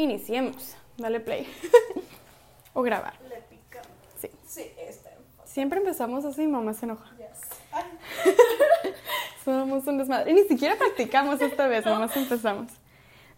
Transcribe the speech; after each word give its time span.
Iniciemos. 0.00 0.76
Dale 0.96 1.20
play. 1.20 1.46
o 2.72 2.80
grabar. 2.80 3.12
Le 3.28 3.36
picamos. 3.42 3.86
Sí. 4.18 4.30
Sí, 4.46 4.72
está. 4.78 5.10
Siempre 5.44 5.78
empezamos 5.78 6.24
así, 6.24 6.46
mamá 6.46 6.72
se 6.72 6.86
enoja. 6.86 7.14
Yes. 7.18 7.28
Somos 9.44 9.86
un 9.86 9.98
desmadre. 9.98 10.30
Y 10.30 10.34
ni 10.34 10.44
siquiera 10.44 10.76
practicamos 10.76 11.42
esta 11.42 11.66
vez, 11.66 11.84
nomás 11.84 12.16
empezamos. 12.16 12.72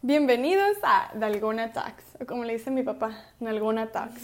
Bienvenidos 0.03 0.77
a 0.85 1.11
Dalgona 1.15 1.73
Talks, 1.73 2.05
o 2.21 2.27
como 2.27 2.45
le 2.45 2.53
dice 2.53 2.71
mi 2.71 2.85
papá, 2.85 3.11
Dalgona 3.41 3.91
Talks. 3.91 4.23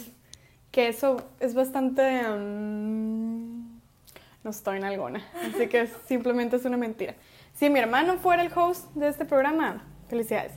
Que 0.71 0.87
eso 0.87 1.17
es 1.41 1.55
bastante... 1.55 2.23
mm, 2.23 3.79
no 4.45 4.51
estoy 4.51 4.77
en 4.77 4.85
Algona, 4.85 5.27
así 5.43 5.67
que 5.67 5.89
simplemente 6.07 6.55
es 6.55 6.65
una 6.65 6.77
mentira. 6.77 7.17
Si 7.55 7.69
mi 7.69 7.81
hermano 7.81 8.19
fuera 8.19 8.43
el 8.43 8.53
host 8.57 8.87
de 8.95 9.09
este 9.09 9.25
programa, 9.25 9.83
felicidades. 10.09 10.53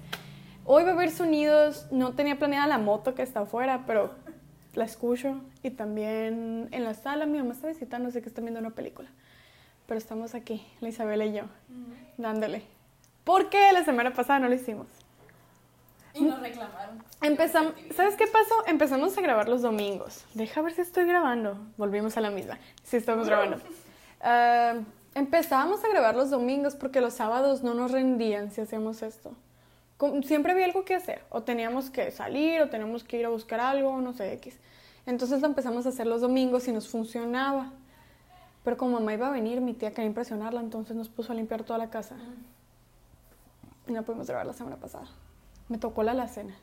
Hoy 0.66 0.84
va 0.84 0.92
a 0.92 0.94
haber 0.94 1.12
sonidos, 1.12 1.88
no 1.92 2.14
tenía 2.14 2.38
planeada 2.38 2.68
la 2.68 2.78
moto 2.78 3.16
que 3.16 3.24
está 3.24 3.42
afuera, 3.42 3.84
pero 3.88 4.12
la 4.74 4.86
escucho. 4.86 5.42
Y 5.64 5.72
también 5.72 6.70
en 6.72 6.84
la 6.84 6.94
sala 6.94 7.26
mi 7.26 7.40
mamá 7.40 7.54
está 7.54 7.68
visitando, 7.68 8.12
sé 8.12 8.22
que 8.22 8.30
están 8.30 8.46
viendo 8.46 8.60
una 8.60 8.70
película. 8.70 9.10
Pero 9.88 9.98
estamos 9.98 10.36
aquí, 10.36 10.66
la 10.80 10.90
Isabela 10.90 11.26
y 11.26 11.34
yo, 11.34 11.44
dándole. 12.18 12.64
¿Por 13.24 13.50
qué 13.50 13.72
la 13.72 13.84
semana 13.84 14.14
pasada 14.14 14.40
no 14.40 14.50
lo 14.50 14.56
hicimos? 14.56 14.88
Y 16.14 16.24
nos 16.24 16.40
reclamaron. 16.40 17.04
Empezamos, 17.22 17.74
¿sabes 17.96 18.16
qué 18.16 18.28
pasó? 18.28 18.68
Empezamos 18.68 19.18
a 19.18 19.22
grabar 19.22 19.48
los 19.50 19.62
domingos. 19.62 20.26
Deja 20.34 20.62
ver 20.62 20.74
si 20.74 20.82
estoy 20.82 21.06
grabando. 21.06 21.58
Volvimos 21.78 22.18
a 22.18 22.22
la 22.22 22.30
misma. 22.30 22.60
Sí, 22.84 22.98
estamos 22.98 23.28
grabando. 23.28 23.58
Ah, 24.24 24.76
empezábamos 25.16 25.84
a 25.84 25.88
grabar 25.88 26.14
los 26.16 26.30
domingos 26.30 26.76
porque 26.76 27.02
los 27.02 27.16
sábados 27.16 27.64
no 27.64 27.74
nos 27.74 27.90
rendían 27.90 28.52
si 28.52 28.62
hacíamos 28.62 29.02
esto. 29.02 29.36
Siempre 30.24 30.52
había 30.52 30.66
algo 30.66 30.86
que 30.86 30.96
hacer. 30.96 31.24
O 31.30 31.44
teníamos 31.44 31.90
que 31.90 32.12
salir, 32.12 32.62
o 32.62 32.70
teníamos 32.70 33.04
que 33.04 33.20
ir 33.20 33.26
a 33.26 33.30
buscar 33.30 33.60
algo, 33.60 34.00
no 34.02 34.14
sé, 34.14 34.34
X. 34.34 34.58
Entonces 35.06 35.42
lo 35.42 35.48
empezamos 35.48 35.86
a 35.86 35.90
hacer 35.90 36.08
los 36.08 36.22
domingos 36.22 36.68
y 36.68 36.72
nos 36.72 36.88
funcionaba. 36.88 37.72
Pero 38.64 38.78
como 38.78 39.00
mamá 39.00 39.14
iba 39.14 39.28
a 39.28 39.32
venir, 39.32 39.62
mi 39.62 39.74
tía 39.74 39.92
quería 39.92 40.08
impresionarla, 40.08 40.60
entonces 40.60 40.96
nos 40.96 41.10
puso 41.10 41.32
a 41.32 41.36
limpiar 41.36 41.64
toda 41.64 41.80
la 41.80 41.90
casa. 41.90 42.16
Y 43.88 43.92
no 43.92 44.04
pudimos 44.04 44.28
grabar 44.28 44.46
la 44.46 44.54
semana 44.54 44.78
pasada. 44.78 45.08
Me 45.68 45.78
tocó 45.78 46.04
la 46.04 46.12
alacena. 46.12 46.56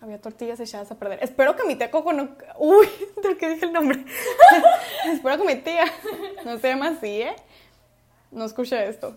Había 0.00 0.20
tortillas 0.20 0.58
echadas 0.58 0.90
a 0.90 0.98
perder. 0.98 1.18
Espero 1.22 1.54
que 1.56 1.64
mi 1.64 1.76
tía 1.76 1.90
Coco 1.90 2.12
no... 2.12 2.30
Uy, 2.58 2.88
¿de 3.22 3.36
qué 3.36 3.50
dije 3.50 3.66
el 3.66 3.72
nombre? 3.72 4.04
Espero 5.06 5.36
que 5.38 5.44
mi 5.44 5.60
tía 5.60 5.84
no 6.44 6.58
se 6.58 6.68
llama 6.68 6.88
así, 6.88 7.22
¿eh? 7.22 7.36
No 8.30 8.44
escuché 8.44 8.88
esto. 8.88 9.16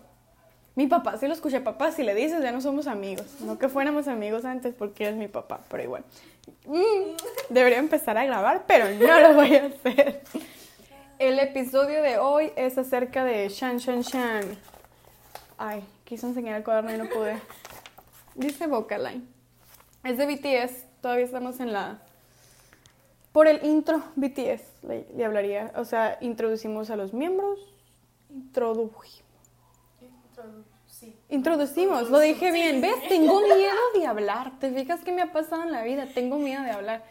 Mi 0.76 0.88
papá 0.88 1.16
sí 1.18 1.28
lo 1.28 1.34
escuché. 1.34 1.60
Papá, 1.60 1.92
si 1.92 2.02
le 2.02 2.14
dices, 2.14 2.42
ya 2.42 2.50
no 2.50 2.60
somos 2.60 2.86
amigos. 2.86 3.26
No 3.40 3.58
que 3.58 3.68
fuéramos 3.68 4.08
amigos 4.08 4.44
antes 4.44 4.74
porque 4.74 5.04
eres 5.04 5.16
mi 5.16 5.28
papá, 5.28 5.60
pero 5.68 5.82
igual. 5.82 6.04
Mm, 6.66 7.16
debería 7.48 7.78
empezar 7.78 8.18
a 8.18 8.24
grabar, 8.24 8.64
pero 8.66 8.90
no 8.90 9.20
lo 9.20 9.34
voy 9.34 9.54
a 9.54 9.66
hacer. 9.66 10.22
El 11.18 11.38
episodio 11.38 12.02
de 12.02 12.18
hoy 12.18 12.50
es 12.56 12.76
acerca 12.76 13.24
de 13.24 13.48
Shan 13.48 13.78
Shan 13.78 14.00
Shan. 14.00 14.58
Ay, 15.56 15.84
quise 16.04 16.26
enseñar 16.26 16.56
el 16.56 16.64
cuaderno 16.64 16.92
y 16.92 16.98
no 16.98 17.08
pude. 17.08 17.40
Dice 18.34 18.66
Vocaline. 18.66 19.24
Es 20.02 20.18
de 20.18 20.26
BTS. 20.26 20.86
Todavía 21.00 21.24
estamos 21.24 21.60
en 21.60 21.72
la. 21.72 22.02
Por 23.32 23.46
el 23.46 23.64
intro, 23.64 24.02
BTS 24.16 24.62
le, 24.82 25.06
le 25.16 25.24
hablaría. 25.24 25.72
O 25.76 25.84
sea, 25.84 26.18
introducimos 26.20 26.90
a 26.90 26.96
los 26.96 27.14
miembros. 27.14 27.60
Introdujimos. 28.28 29.23
Introducimos, 31.28 32.10
lo 32.10 32.20
dije 32.20 32.52
bien. 32.52 32.80
¿Ves? 32.80 33.08
Tengo 33.08 33.40
miedo 33.42 33.74
de 33.94 34.06
hablar. 34.06 34.58
¿Te 34.58 34.72
fijas 34.72 35.00
qué 35.04 35.12
me 35.12 35.22
ha 35.22 35.32
pasado 35.32 35.62
en 35.62 35.72
la 35.72 35.82
vida? 35.82 36.06
Tengo 36.14 36.38
miedo 36.38 36.62
de 36.62 36.70
hablar. 36.70 37.04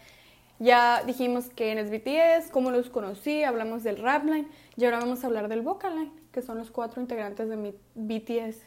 Ya 0.60 1.04
dijimos 1.04 1.46
quién 1.56 1.78
es 1.78 1.90
BTS, 1.90 2.52
cómo 2.52 2.72
los 2.72 2.90
conocí, 2.90 3.44
hablamos 3.44 3.84
del 3.84 3.98
rap 3.98 4.24
line 4.24 4.48
y 4.78 4.86
ahora 4.86 5.00
vamos 5.00 5.24
a 5.24 5.28
hablar 5.28 5.50
del 5.50 5.62
vocal 5.62 5.96
line, 5.96 6.12
que 6.32 6.42
son 6.42 6.58
los 6.58 6.72
cuatro 6.72 7.02
integrantes 7.02 7.50
de 7.50 7.58
mi 7.58 7.76
BTS. 7.96 8.62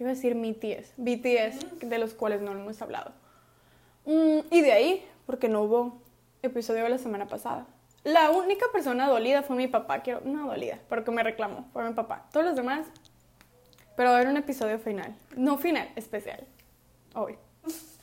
Iba 0.00 0.10
a 0.10 0.14
decir 0.14 0.34
BTS, 0.34 0.94
BTS, 0.96 1.88
de 1.88 1.98
los 1.98 2.14
cuales 2.14 2.40
no 2.40 2.52
hemos 2.52 2.80
hablado. 2.82 3.12
Mm, 4.06 4.38
y 4.50 4.60
de 4.62 4.72
ahí, 4.72 5.04
porque 5.26 5.48
no 5.48 5.62
hubo 5.62 6.00
episodio 6.42 6.88
la 6.88 6.98
semana 6.98 7.28
pasada. 7.28 7.66
La 8.02 8.30
única 8.30 8.64
persona 8.72 9.06
dolida 9.06 9.42
fue 9.42 9.56
mi 9.56 9.68
papá, 9.68 10.00
quiero, 10.00 10.22
no 10.24 10.48
dolida, 10.48 10.78
porque 10.88 11.10
me 11.10 11.22
reclamó, 11.22 11.68
fue 11.72 11.86
mi 11.86 11.94
papá. 11.94 12.26
Todos 12.32 12.46
los 12.46 12.56
demás, 12.56 12.86
pero 14.00 14.12
va 14.12 14.16
a 14.16 14.20
haber 14.20 14.30
un 14.30 14.38
episodio 14.38 14.78
final. 14.78 15.14
No 15.36 15.58
final, 15.58 15.90
especial. 15.94 16.46
Hoy. 17.12 17.36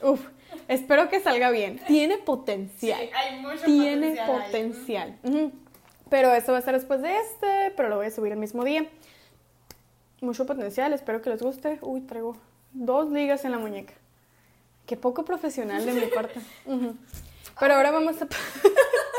Uf, 0.04 0.22
espero 0.68 1.10
que 1.10 1.20
salga 1.20 1.50
bien. 1.50 1.82
Tiene 1.88 2.20
potencial. 2.20 3.00
Sí, 3.02 3.10
hay 3.16 3.40
mucho 3.40 3.66
Tiene 3.66 4.16
potencial. 4.28 5.18
Pero 6.08 6.36
eso 6.36 6.52
va 6.52 6.60
a 6.60 6.62
ser 6.62 6.76
después 6.76 7.02
de 7.02 7.18
este, 7.18 7.74
pero 7.76 7.90
lo 7.90 7.96
voy 7.96 8.06
a 8.06 8.12
subir 8.12 8.32
el 8.32 8.38
mismo 8.38 8.64
día. 8.64 8.86
Mucho 10.22 10.46
potencial, 10.46 10.94
espero 10.94 11.24
que 11.24 11.32
les 11.32 11.42
guste. 11.42 11.80
Uy, 11.82 12.02
traigo 12.02 12.38
dos 12.74 13.10
ligas 13.10 13.44
en 13.46 13.54
la 13.54 13.58
muñeca. 13.58 13.96
Qué 14.86 14.98
poco 14.98 15.26
profesional 15.26 15.84
de 15.84 15.94
mi 15.94 16.06
parte. 16.14 16.40
Pero 17.60 17.74
ahora 17.74 17.90
vamos 17.90 18.22
a... 18.22 18.28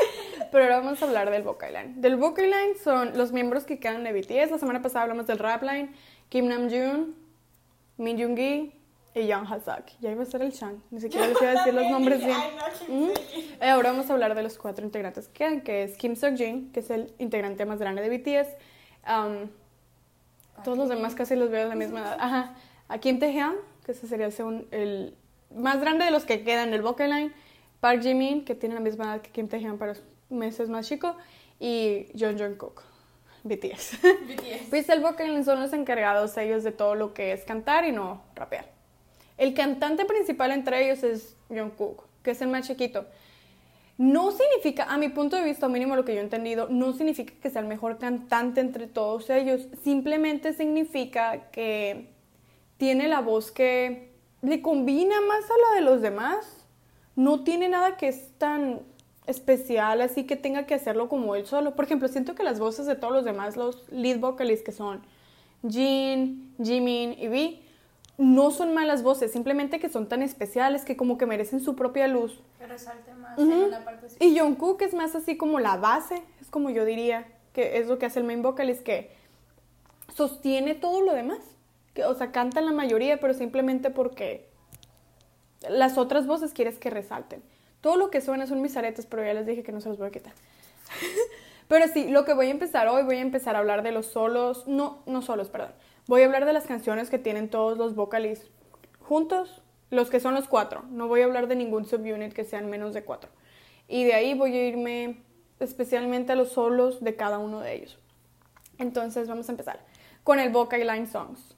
Pero 0.51 0.63
ahora 0.63 0.79
vamos 0.79 1.01
a 1.01 1.05
hablar 1.05 1.29
del 1.29 1.43
vocal 1.43 1.73
line. 1.73 1.93
Del 1.97 2.15
vocal 2.17 2.45
line 2.45 2.75
son 2.83 3.17
los 3.17 3.31
miembros 3.31 3.63
que 3.65 3.79
quedan 3.79 4.03
de 4.03 4.13
BTS. 4.13 4.51
La 4.51 4.57
semana 4.57 4.81
pasada 4.81 5.03
hablamos 5.03 5.27
del 5.27 5.39
rap 5.39 5.63
line. 5.63 5.89
Kim 6.29 6.47
Namjoon, 6.47 7.15
Min 7.97 8.17
Yoongi 8.17 8.73
y 9.15 9.27
Young 9.27 9.45
Hazak. 9.51 9.91
Ya 9.99 10.11
iba 10.11 10.23
a 10.23 10.25
ser 10.25 10.41
el 10.41 10.51
Chan. 10.53 10.81
Ni 10.91 11.01
siquiera 11.01 11.27
les 11.27 11.41
iba 11.41 11.51
a 11.51 11.53
decir 11.53 11.73
los 11.73 11.87
nombres 11.91 12.23
bien. 12.25 12.37
Mm. 12.87 13.09
Eh, 13.61 13.69
Ahora 13.69 13.91
vamos 13.91 14.09
a 14.09 14.13
hablar 14.13 14.35
de 14.35 14.43
los 14.43 14.57
cuatro 14.57 14.85
integrantes 14.85 15.27
que 15.27 15.33
quedan, 15.33 15.61
que 15.61 15.83
es 15.83 15.97
Kim 15.97 16.15
Seokjin, 16.15 16.71
que 16.71 16.79
es 16.81 16.89
el 16.89 17.13
integrante 17.19 17.65
más 17.65 17.79
grande 17.79 18.07
de 18.07 18.17
BTS. 18.17 18.47
Um, 19.07 19.49
todos 20.63 20.77
los 20.77 20.89
demás 20.89 21.15
casi 21.15 21.35
los 21.35 21.49
veo 21.49 21.63
de 21.63 21.69
la 21.69 21.75
misma 21.75 22.01
edad. 22.01 22.17
Ajá. 22.19 22.55
A 22.87 22.97
Kim 22.97 23.19
Taehyung, 23.19 23.55
que 23.85 23.91
ese 23.93 24.07
sería 24.07 24.27
el, 24.27 24.67
el 24.71 25.15
más 25.55 25.79
grande 25.79 26.05
de 26.05 26.11
los 26.11 26.25
que 26.25 26.43
quedan 26.43 26.71
del 26.71 26.81
vocal 26.81 27.09
line. 27.11 27.31
Park 27.79 28.01
Jimin, 28.01 28.43
que 28.43 28.55
tiene 28.55 28.75
la 28.75 28.81
misma 28.81 29.05
edad 29.05 29.21
que 29.21 29.31
Kim 29.31 29.47
Taehyung, 29.47 29.77
pero 29.77 29.93
meses 30.29 30.69
más 30.69 30.87
chico. 30.87 31.15
Y 31.59 32.07
John 32.17 32.37
Jungkook, 32.37 32.83
BTS. 33.43 33.99
BTS. 34.01 34.69
Pues 34.69 34.89
el 34.89 35.01
vocal 35.01 35.43
son 35.43 35.59
los 35.59 35.73
encargados 35.73 36.37
ellos 36.37 36.63
de 36.63 36.71
todo 36.71 36.95
lo 36.95 37.13
que 37.13 37.33
es 37.33 37.43
cantar 37.43 37.85
y 37.85 37.91
no 37.91 38.21
rapear. 38.35 38.69
El 39.37 39.53
cantante 39.53 40.05
principal 40.05 40.51
entre 40.51 40.85
ellos 40.85 41.03
es 41.03 41.35
Jungkook, 41.49 42.05
que 42.23 42.31
es 42.31 42.41
el 42.41 42.49
más 42.49 42.67
chiquito. 42.67 43.05
No 43.97 44.31
significa, 44.31 44.85
a 44.85 44.97
mi 44.97 45.09
punto 45.09 45.35
de 45.35 45.43
vista, 45.43 45.67
mínimo 45.67 45.97
lo 45.97 46.05
que 46.05 46.13
yo 46.13 46.21
he 46.21 46.23
entendido, 46.23 46.69
no 46.69 46.93
significa 46.93 47.33
que 47.41 47.49
sea 47.49 47.61
el 47.61 47.67
mejor 47.67 47.97
cantante 47.97 48.61
entre 48.61 48.87
todos 48.87 49.29
ellos. 49.29 49.67
Simplemente 49.83 50.53
significa 50.53 51.51
que 51.51 52.13
tiene 52.77 53.09
la 53.09 53.19
voz 53.19 53.51
que 53.51 54.13
le 54.41 54.61
combina 54.61 55.19
más 55.19 55.43
a 55.43 55.53
la 55.69 55.75
de 55.75 55.81
los 55.81 56.01
demás. 56.01 56.65
No 57.17 57.43
tiene 57.43 57.67
nada 57.67 57.97
que 57.97 58.07
es 58.07 58.37
tan 58.37 58.83
especial, 59.29 60.01
así 60.01 60.25
que 60.25 60.35
tenga 60.35 60.65
que 60.65 60.73
hacerlo 60.73 61.07
como 61.07 61.35
él 61.35 61.45
solo. 61.45 61.75
Por 61.75 61.85
ejemplo, 61.85 62.07
siento 62.07 62.35
que 62.35 62.43
las 62.43 62.59
voces 62.59 62.85
de 62.85 62.95
todos 62.95 63.13
los 63.13 63.25
demás, 63.25 63.55
los 63.57 63.87
lead 63.89 64.19
vocalists 64.19 64.65
que 64.65 64.71
son 64.71 65.01
Jin, 65.67 66.53
Jimin 66.61 67.13
y 67.17 67.27
V, 67.27 67.59
no 68.17 68.51
son 68.51 68.73
malas 68.73 69.03
voces, 69.03 69.31
simplemente 69.31 69.79
que 69.79 69.87
son 69.87 70.09
tan 70.09 70.23
especiales 70.23 70.83
que 70.83 70.97
como 70.97 71.17
que 71.17 71.25
merecen 71.25 71.61
su 71.61 71.75
propia 71.75 72.07
luz. 72.07 72.41
Que 72.57 72.67
resalte 72.67 73.13
más 73.13 73.37
Ujú. 73.37 73.51
en 73.51 73.59
una 73.59 73.85
parte 73.85 74.07
Y 74.19 74.37
Jungkook 74.37 74.81
es 74.81 74.93
más 74.93 75.15
así 75.15 75.37
como 75.37 75.59
la 75.59 75.77
base, 75.77 76.21
es 76.41 76.49
como 76.49 76.69
yo 76.69 76.83
diría, 76.83 77.27
que 77.53 77.77
es 77.77 77.87
lo 77.87 77.97
que 77.97 78.07
hace 78.07 78.19
el 78.19 78.25
main 78.25 78.41
vocalist, 78.41 78.83
que 78.83 79.11
sostiene 80.13 80.75
todo 80.75 81.01
lo 81.01 81.13
demás. 81.13 81.39
Que, 81.93 82.03
o 82.03 82.13
sea, 82.15 82.31
canta 82.31 82.61
la 82.61 82.71
mayoría, 82.71 83.19
pero 83.19 83.33
simplemente 83.33 83.89
porque 83.89 84.49
las 85.69 85.97
otras 85.97 86.27
voces 86.27 86.53
quieres 86.53 86.77
que 86.77 86.89
resalten. 86.89 87.41
Todo 87.81 87.97
lo 87.97 88.09
que 88.09 88.21
suena 88.21 88.47
son 88.47 88.61
mis 88.61 88.75
aretes, 88.75 89.05
pero 89.05 89.23
ya 89.23 89.33
les 89.33 89.45
dije 89.45 89.63
que 89.63 89.71
no 89.71 89.81
se 89.81 89.89
los 89.89 89.97
voy 89.97 90.07
a 90.07 90.11
quitar. 90.11 90.33
pero 91.67 91.87
sí, 91.87 92.09
lo 92.09 92.25
que 92.25 92.33
voy 92.33 92.47
a 92.47 92.51
empezar 92.51 92.87
hoy, 92.87 93.03
voy 93.03 93.17
a 93.17 93.21
empezar 93.21 93.55
a 93.55 93.59
hablar 93.59 93.83
de 93.83 93.91
los 93.91 94.07
solos, 94.07 94.67
no, 94.67 94.99
no 95.05 95.21
solos, 95.21 95.49
perdón. 95.49 95.71
Voy 96.07 96.23
a 96.23 96.25
hablar 96.25 96.45
de 96.45 96.53
las 96.53 96.65
canciones 96.65 97.09
que 97.09 97.19
tienen 97.19 97.49
todos 97.49 97.77
los 97.77 97.95
vocalists 97.95 98.49
juntos, 98.99 99.61
los 99.89 100.09
que 100.09 100.19
son 100.19 100.33
los 100.33 100.47
cuatro. 100.47 100.83
No 100.89 101.07
voy 101.07 101.21
a 101.21 101.25
hablar 101.25 101.47
de 101.47 101.55
ningún 101.55 101.85
subunit 101.85 102.33
que 102.33 102.43
sean 102.43 102.69
menos 102.69 102.93
de 102.93 103.03
cuatro. 103.03 103.29
Y 103.87 104.03
de 104.03 104.13
ahí 104.13 104.33
voy 104.33 104.55
a 104.55 104.67
irme 104.67 105.23
especialmente 105.59 106.31
a 106.31 106.35
los 106.35 106.51
solos 106.51 107.03
de 107.03 107.15
cada 107.15 107.37
uno 107.39 107.59
de 107.59 107.75
ellos. 107.75 107.99
Entonces 108.77 109.27
vamos 109.27 109.49
a 109.49 109.51
empezar 109.51 109.79
con 110.23 110.39
el 110.39 110.51
vocal 110.51 110.85
line 110.85 111.07
songs. 111.07 111.55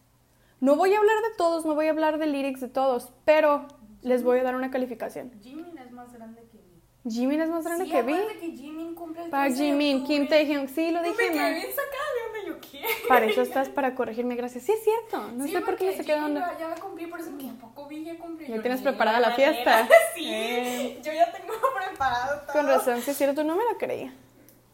No 0.60 0.76
voy 0.76 0.94
a 0.94 1.00
hablar 1.00 1.18
de 1.18 1.36
todos, 1.38 1.66
no 1.66 1.76
voy 1.76 1.88
a 1.88 1.92
hablar 1.92 2.20
de 2.20 2.28
lyrics 2.28 2.62
de 2.62 2.68
todos, 2.68 3.12
pero 3.26 3.68
les 4.02 4.24
voy 4.24 4.40
a 4.40 4.44
dar 4.44 4.56
una 4.56 4.72
calificación. 4.72 5.32
Jimin 5.42 5.78
es 5.78 5.81
más 6.04 6.14
grande 6.14 6.42
que 6.52 6.58
mí. 6.58 6.82
Jimin 7.10 7.42
es 7.42 7.50
más 7.50 7.64
grande 7.64 7.86
sí, 7.86 7.92
que 7.92 8.02
Vi. 8.04 8.14
que 8.40 8.52
Jimin 8.58 8.94
cumple 8.96 9.24
el 9.24 9.30
Para 9.32 9.46
13 9.46 9.64
de 9.64 9.70
Jimin. 9.72 10.04
Kim 10.06 10.28
Taehyung, 10.28 10.68
sí, 10.70 10.92
lo 10.92 11.02
Me 11.02 11.10
dije 11.10 11.32
mal. 11.32 11.54
bien 11.56 11.68
sacada 11.70 12.34
de 12.34 12.48
yo 12.48 12.60
qué. 12.60 12.84
Para 13.08 13.26
eso 13.26 13.42
estás, 13.48 13.70
para 13.70 13.96
corregirme, 13.96 14.36
gracias. 14.36 14.64
Sí, 14.66 14.72
es 14.72 14.84
cierto. 14.84 15.32
No 15.32 15.46
Sí, 15.46 15.52
sé 15.52 15.62
por 15.62 15.76
qué 15.78 15.86
me 15.86 15.92
porque 15.94 15.98
saqué 15.98 16.14
de 16.14 16.20
yo 16.20 16.26
onda. 16.26 16.58
Ya, 16.60 16.68
me 16.70 16.76
cumplí, 16.76 17.08
por 17.08 17.20
eso 17.20 17.36
que 17.38 17.50
¿a 17.50 17.54
poco 17.54 17.88
vi 17.88 18.04
ya 18.04 18.18
cumplí. 18.20 18.48
Ya 18.48 18.62
tienes 18.62 18.82
preparada 18.82 19.20
la 19.20 19.32
fiesta. 19.32 19.88
Sí, 20.16 20.26
Eh. 20.32 21.02
yo 21.04 21.12
ya 21.14 21.32
tengo 21.32 21.54
preparado 21.90 22.42
todo. 22.42 22.54
Con 22.54 22.68
razón, 22.68 23.02
sí 23.02 23.12
es 23.12 23.18
cierto, 23.18 23.44
no 23.44 23.56
me 23.56 23.64
lo 23.64 23.78
creía. 23.78 24.14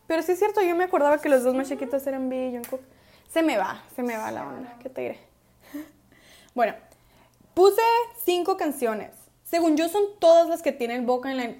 Pero 0.07 0.21
sí 0.21 0.33
es 0.33 0.39
cierto, 0.39 0.61
yo 0.61 0.75
me 0.75 0.85
acordaba 0.85 1.19
que 1.21 1.29
los 1.29 1.43
dos 1.43 1.53
más 1.55 1.67
chiquitos 1.69 2.05
eran 2.07 2.27
B 2.29 2.47
y 2.47 2.51
Jungkook. 2.55 2.81
Se 3.29 3.41
me 3.43 3.57
va, 3.57 3.83
se 3.95 4.03
me 4.03 4.15
va 4.17 4.31
la 4.31 4.47
onda, 4.47 4.77
¿qué 4.81 4.89
te 4.89 5.01
diré? 5.01 5.19
Bueno, 6.55 6.73
puse 7.53 7.81
cinco 8.23 8.57
canciones. 8.57 9.11
Según 9.47 9.77
yo 9.77 9.87
son 9.87 10.03
todas 10.19 10.49
las 10.49 10.61
que 10.61 10.73
tienen 10.73 11.05
Boca 11.05 11.31
en 11.31 11.37
la 11.37 11.55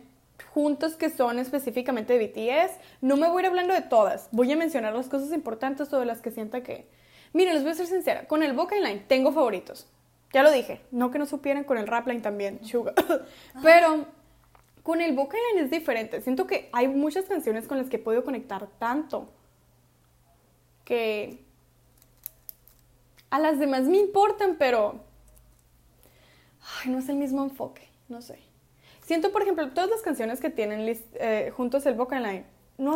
juntos 0.54 0.96
que 0.96 1.10
son 1.10 1.40
específicamente 1.40 2.18
de 2.18 2.28
BTS. 2.28 2.78
No 3.00 3.16
me 3.16 3.30
voy 3.30 3.38
a 3.38 3.40
ir 3.42 3.46
hablando 3.48 3.74
de 3.74 3.82
todas. 3.82 4.28
Voy 4.32 4.52
a 4.52 4.58
mencionar 4.58 4.94
las 4.94 5.08
cosas 5.08 5.32
importantes 5.32 5.88
sobre 5.88 6.06
las 6.06 6.22
que 6.22 6.32
sienta 6.32 6.64
que... 6.64 6.86
Miren, 7.32 7.54
les 7.54 7.64
voy 7.64 7.72
a 7.72 7.76
ser 7.76 7.88
sincera. 7.88 8.28
Con 8.28 8.44
el 8.44 8.52
Boca 8.52 8.76
Line 8.76 9.06
tengo 9.08 9.32
favoritos. 9.32 9.88
Ya 10.34 10.44
lo 10.44 10.52
dije. 10.52 10.82
No 10.92 11.12
que 11.12 11.18
no 11.18 11.26
supieran 11.26 11.64
con 11.64 11.78
el 11.78 11.88
Rap 11.88 12.08
Line 12.08 12.20
también. 12.20 12.60
Sugar. 12.66 12.94
Pero 13.64 14.06
con 14.84 15.00
el 15.00 15.16
Boca 15.16 15.38
Line 15.52 15.64
es 15.64 15.72
diferente. 15.72 16.20
Siento 16.22 16.46
que 16.46 16.70
hay 16.74 16.90
muchas 16.90 17.24
canciones 17.24 17.68
con 17.68 17.78
las 17.78 17.90
que 17.90 17.96
he 17.96 18.00
podido 18.00 18.26
conectar 18.26 18.68
tanto 18.80 19.30
que 20.84 21.42
a 23.30 23.40
las 23.40 23.60
demás 23.60 23.84
me 23.84 23.98
importan, 23.98 24.58
pero 24.58 25.07
no 26.86 27.00
es 27.00 27.10
el 27.10 27.16
mismo 27.16 27.44
enfoque. 27.44 27.88
No 28.10 28.22
sé. 28.22 28.40
Siento, 29.02 29.32
por 29.32 29.42
ejemplo, 29.42 29.70
todas 29.72 29.90
las 29.90 30.02
canciones 30.02 30.40
que 30.42 30.50
tienen 30.50 30.86
eh, 31.16 31.52
juntos 31.56 31.86
el 31.86 31.96
Boca 31.96 32.20
Line. 32.20 32.46
No, 32.78 32.96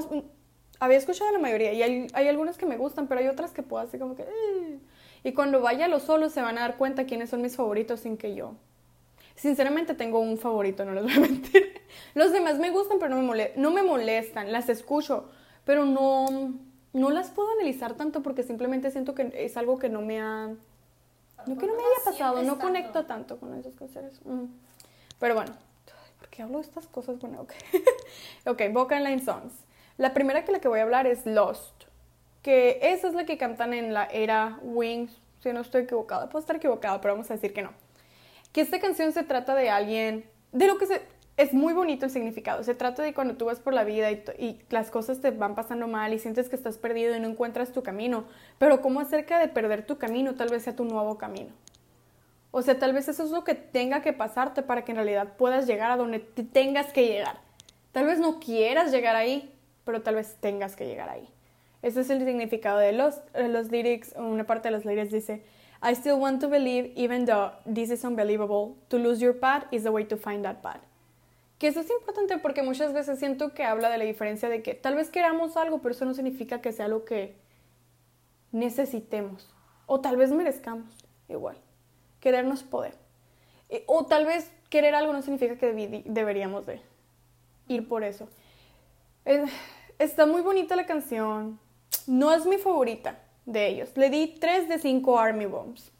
había 0.80 0.98
escuchado 0.98 1.32
la 1.32 1.40
mayoría 1.40 1.74
y 1.74 1.82
hay, 1.84 2.28
algunas 2.28 2.58
que 2.58 2.66
me 2.66 2.76
gustan, 2.76 3.08
pero 3.08 3.22
hay 3.22 3.28
otras 3.28 3.52
que 3.52 3.64
puedo 3.64 3.84
así 3.84 3.98
como 3.98 4.16
que... 4.16 4.26
Y 5.24 5.34
cuando 5.34 5.62
vaya 5.62 5.86
a 5.86 5.88
los 5.88 6.04
solos 6.04 6.34
se 6.34 6.42
van 6.42 6.58
a 6.58 6.62
dar 6.62 6.78
cuenta 6.78 7.06
quiénes 7.06 7.30
son 7.30 7.42
mis 7.42 7.56
favoritos 7.56 8.02
sin 8.02 8.18
que 8.18 8.36
yo... 8.36 8.56
Sinceramente 9.36 9.94
tengo 9.94 10.20
un 10.20 10.38
favorito, 10.38 10.84
no 10.86 10.94
les 10.94 11.04
voy 11.04 11.14
a 11.14 11.20
mentir. 11.22 11.82
Los 12.14 12.32
demás 12.32 12.60
me 12.60 12.72
gustan, 12.72 12.98
pero 13.00 13.16
no 13.16 13.22
me, 13.22 13.28
mole- 13.28 13.54
no 13.56 13.72
me 13.72 13.84
molestan. 13.84 14.52
Las 14.52 14.70
escucho, 14.70 15.30
pero 15.66 15.86
no, 15.86 16.54
no 16.94 17.10
las 17.10 17.30
puedo 17.30 17.52
analizar 17.54 17.94
tanto 17.94 18.22
porque 18.22 18.44
simplemente 18.44 18.92
siento 18.92 19.16
que 19.16 19.32
es 19.34 19.56
algo 19.58 19.80
que 19.80 19.90
no 19.90 20.02
me 20.02 20.20
ha... 20.20 20.50
No 21.46 21.58
que 21.58 21.68
no 21.68 21.74
me 21.74 21.80
haya 21.80 22.04
pasado, 22.06 22.42
no 22.44 22.60
conecto 22.60 23.06
tanto 23.06 23.40
con 23.40 23.58
esas 23.58 23.74
canciones. 23.76 24.20
Mm. 24.26 24.46
Pero 25.20 25.36
bueno, 25.36 25.54
¿por 26.20 26.30
qué 26.30 26.42
hablo 26.42 26.58
de 26.58 26.64
estas 26.64 26.88
cosas? 26.88 27.20
Bueno, 27.20 27.42
ok. 27.42 27.54
ok, 28.48 28.62
Vocal 28.72 29.04
Line 29.04 29.24
Songs. 29.24 29.54
La 29.98 30.14
primera 30.14 30.46
que 30.46 30.52
la 30.52 30.60
que 30.60 30.68
voy 30.68 30.80
a 30.80 30.84
hablar 30.84 31.06
es 31.08 31.26
Lost, 31.26 31.84
que 32.42 32.80
esa 32.82 33.08
es 33.08 33.14
la 33.14 33.26
que 33.26 33.38
cantan 33.38 33.74
en 33.74 33.94
la 33.94 34.06
era 34.06 34.58
Wings, 34.64 35.12
si 35.42 35.54
no 35.54 35.62
estoy 35.62 35.84
equivocada. 35.84 36.30
Puedo 36.30 36.42
estar 36.42 36.56
equivocada, 36.56 37.00
pero 37.02 37.14
vamos 37.14 37.30
a 37.30 37.36
decir 37.36 37.54
que 37.54 37.62
no. 37.62 37.72
Que 38.52 38.62
esta 38.62 38.80
canción 38.80 39.12
se 39.12 39.24
trata 39.24 39.56
de 39.56 39.70
alguien, 39.70 40.26
de 40.52 40.68
lo 40.68 40.78
que 40.78 40.88
se... 40.88 41.02
Es 41.42 41.54
muy 41.54 41.74
bonito 41.74 42.06
el 42.06 42.12
significado. 42.12 42.64
Se 42.64 42.76
trata 42.76 43.02
de 43.02 43.16
cuando 43.16 43.34
tú 43.36 43.46
vas 43.46 43.60
por 43.60 43.74
la 43.74 43.84
vida 43.84 44.12
y, 44.12 44.60
las 44.70 44.92
cosas 44.92 45.22
te 45.22 45.32
van 45.32 45.56
pasando 45.56 45.88
mal 45.88 46.14
y 46.14 46.20
sientes 46.20 46.50
que 46.50 46.56
estás 46.56 46.78
perdido 46.78 47.16
y 47.16 47.20
no 47.20 47.28
encuentras 47.28 47.72
tu 47.72 47.82
camino. 47.82 48.26
Pero 48.60 48.80
cómo 48.84 49.00
acerca 49.00 49.40
de 49.40 49.48
perder 49.48 49.84
tu 49.84 49.98
camino 49.98 50.36
tal 50.36 50.50
vez 50.50 50.62
sea 50.62 50.76
tu 50.76 50.86
nuevo 50.86 51.18
camino. 51.18 51.50
O 52.52 52.62
sea, 52.62 52.78
tal 52.78 52.94
vez 52.94 53.08
eso 53.08 53.24
es 53.24 53.32
lo 53.32 53.44
que 53.44 53.56
tenga 53.56 54.04
que 54.04 54.14
pasarte 54.14 54.62
para 54.62 54.86
que 54.86 54.92
en 54.92 54.98
realidad 54.98 55.30
puedas 55.36 55.66
llegar 55.66 55.90
a 55.90 55.98
donde 55.98 56.20
te 56.20 56.44
tengas 56.44 56.94
que 56.94 57.08
llegar. 57.08 57.40
Tal 57.92 58.06
vez 58.06 58.20
no 58.20 58.40
quieras 58.40 58.92
llegar 58.92 59.16
ahí, 59.16 59.52
pero 59.84 60.04
tal 60.04 60.14
vez 60.14 60.38
tengas 60.42 60.76
que 60.76 60.86
llegar 60.86 61.10
ahí. 61.10 61.28
Ese 61.82 62.02
es 62.02 62.12
el 62.12 62.24
significado 62.24 62.78
de 62.78 62.92
los, 62.92 63.20
los 63.34 63.72
lyrics. 63.72 64.14
Una 64.16 64.46
parte 64.46 64.68
de 64.68 64.76
los 64.76 64.86
lyrics 64.86 65.12
dice, 65.12 65.42
I 65.82 65.94
still 65.96 66.20
want 66.20 66.40
to 66.42 66.50
believe 66.50 66.92
even 66.96 67.26
though 67.26 67.54
this 67.66 67.90
is 67.90 68.04
unbelievable. 68.04 68.76
To 68.90 69.00
lose 69.00 69.20
your 69.20 69.40
path 69.40 69.64
is 69.72 69.82
the 69.82 69.90
way 69.90 70.06
to 70.06 70.18
find 70.18 70.46
that 70.46 70.62
path. 70.62 70.91
Que 71.62 71.68
eso 71.68 71.82
es 71.82 71.92
importante 71.92 72.40
porque 72.40 72.64
muchas 72.64 72.92
veces 72.92 73.20
siento 73.20 73.54
que 73.54 73.64
habla 73.64 73.92
de 73.92 74.00
la 74.00 74.04
diferencia 74.04 74.50
de 74.50 74.64
que 74.64 74.74
tal 74.74 74.96
vez 74.96 75.12
queramos 75.12 75.58
algo, 75.58 75.78
pero 75.78 75.94
eso 75.94 76.06
no 76.06 76.16
significa 76.16 76.60
que 76.60 76.72
sea 76.72 76.88
lo 76.88 77.06
que 77.06 77.36
necesitemos. 78.52 79.48
O 79.86 80.02
tal 80.02 80.18
vez 80.18 80.32
merezcamos 80.32 80.92
igual. 81.30 81.56
Querernos 82.20 82.64
poder. 82.64 82.96
Eh, 83.70 83.84
O 83.86 84.08
tal 84.08 84.26
vez 84.26 84.52
querer 84.72 84.96
algo 84.96 85.14
no 85.14 85.22
significa 85.22 85.56
que 85.56 86.04
deberíamos 86.08 86.66
de 86.66 86.82
ir 87.68 87.88
por 87.88 88.04
eso. 88.04 88.28
Está 90.00 90.26
muy 90.26 90.42
bonita 90.42 90.76
la 90.76 90.88
canción. 90.88 91.60
No 92.08 92.34
es 92.34 92.48
mi 92.48 92.58
favorita 92.58 93.20
de 93.46 93.68
ellos. 93.68 93.96
Le 93.96 94.10
di 94.10 94.36
3 94.40 94.68
de 94.68 94.80
5 94.80 95.20
Army 95.20 95.46
Bombs. 95.46 95.92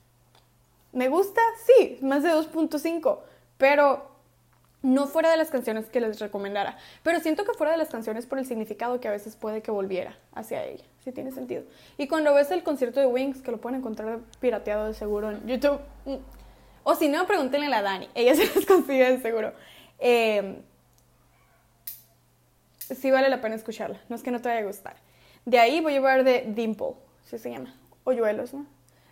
¿Me 0.92 1.08
gusta? 1.08 1.40
Sí, 1.68 2.00
más 2.02 2.24
de 2.24 2.30
2.5. 2.32 3.20
Pero 3.60 4.11
no 4.82 5.06
fuera 5.08 5.30
de 5.30 5.38
las 5.38 5.50
canciones 5.50 5.86
que 5.90 6.00
les 6.02 6.20
recomendara. 6.20 6.78
Pero 7.04 7.20
siento 7.20 7.46
que 7.46 7.54
fuera 7.54 7.72
de 7.72 7.78
las 7.78 7.90
canciones 7.90 8.26
por 8.26 8.40
el 8.40 8.46
significado 8.46 9.00
que 9.00 9.08
a 9.08 9.12
veces 9.12 9.36
puede 9.36 9.62
que 9.62 9.72
volviera 9.72 10.18
hacia 10.34 10.64
ella. 10.66 10.84
Si 11.04 11.12
tiene 11.12 11.32
sentido. 11.32 11.64
Y 11.98 12.08
cuando 12.08 12.34
ves 12.34 12.52
el 12.52 12.64
concierto 12.64 13.00
de 13.00 13.06
Wings, 13.08 13.42
que 13.42 13.52
lo 13.52 13.60
pueden 13.60 13.80
encontrar 13.80 14.20
pirateado 14.40 14.88
de 14.88 14.94
seguro 14.94 15.32
en 15.32 15.48
YouTube. 15.48 15.80
mm, 16.06 16.16
O 16.84 16.96
si 16.96 17.10
no, 17.10 17.28
pregúntenle 17.28 17.74
a 17.76 17.82
Dani. 17.82 18.10
Ella 18.16 18.36
se 18.36 18.46
los 18.56 18.66
consigue 18.66 19.12
de 19.12 19.22
seguro. 19.22 19.54
Eh, 20.00 20.62
sí 22.96 23.12
vale 23.12 23.30
la 23.30 23.42
pena 23.42 23.56
escucharla. 23.56 24.00
No 24.10 24.16
es 24.16 24.24
que 24.24 24.32
no 24.32 24.42
te 24.42 24.50
vaya 24.50 24.62
a 24.62 24.66
gustar. 24.66 24.96
De 25.46 25.60
ahí 25.60 25.80
voy 25.82 25.94
a 25.94 25.96
llevar 25.96 26.24
de 26.24 26.46
Dimple, 26.48 26.94
así 27.26 27.38
se 27.38 27.50
llama. 27.52 27.74
Hoyuelos, 28.04 28.54
¿no? 28.54 28.66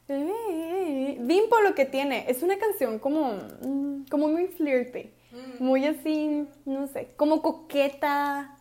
Dimple 0.08 1.64
lo 1.64 1.76
que 1.76 1.86
tiene 1.86 2.26
es 2.28 2.42
una 2.44 2.58
canción 2.58 3.00
como, 3.00 3.34
mm, 3.62 4.06
como 4.10 4.28
muy 4.28 4.48
flirty. 4.48 5.12
Muy 5.60 5.86
así, 5.86 6.48
no 6.66 6.88
sé, 6.88 7.10
como 7.16 7.42
coqueta. 7.42 8.56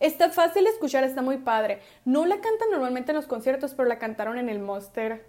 Está 0.00 0.30
fácil 0.30 0.64
de 0.64 0.70
escuchar, 0.70 1.04
está 1.04 1.22
muy 1.22 1.38
padre. 1.38 1.80
No 2.04 2.26
la 2.26 2.36
cantan 2.40 2.70
normalmente 2.70 3.12
en 3.12 3.16
los 3.16 3.26
conciertos, 3.26 3.72
pero 3.74 3.88
la 3.88 3.98
cantaron 3.98 4.38
en 4.38 4.48
el 4.48 4.58
Monster 4.58 5.24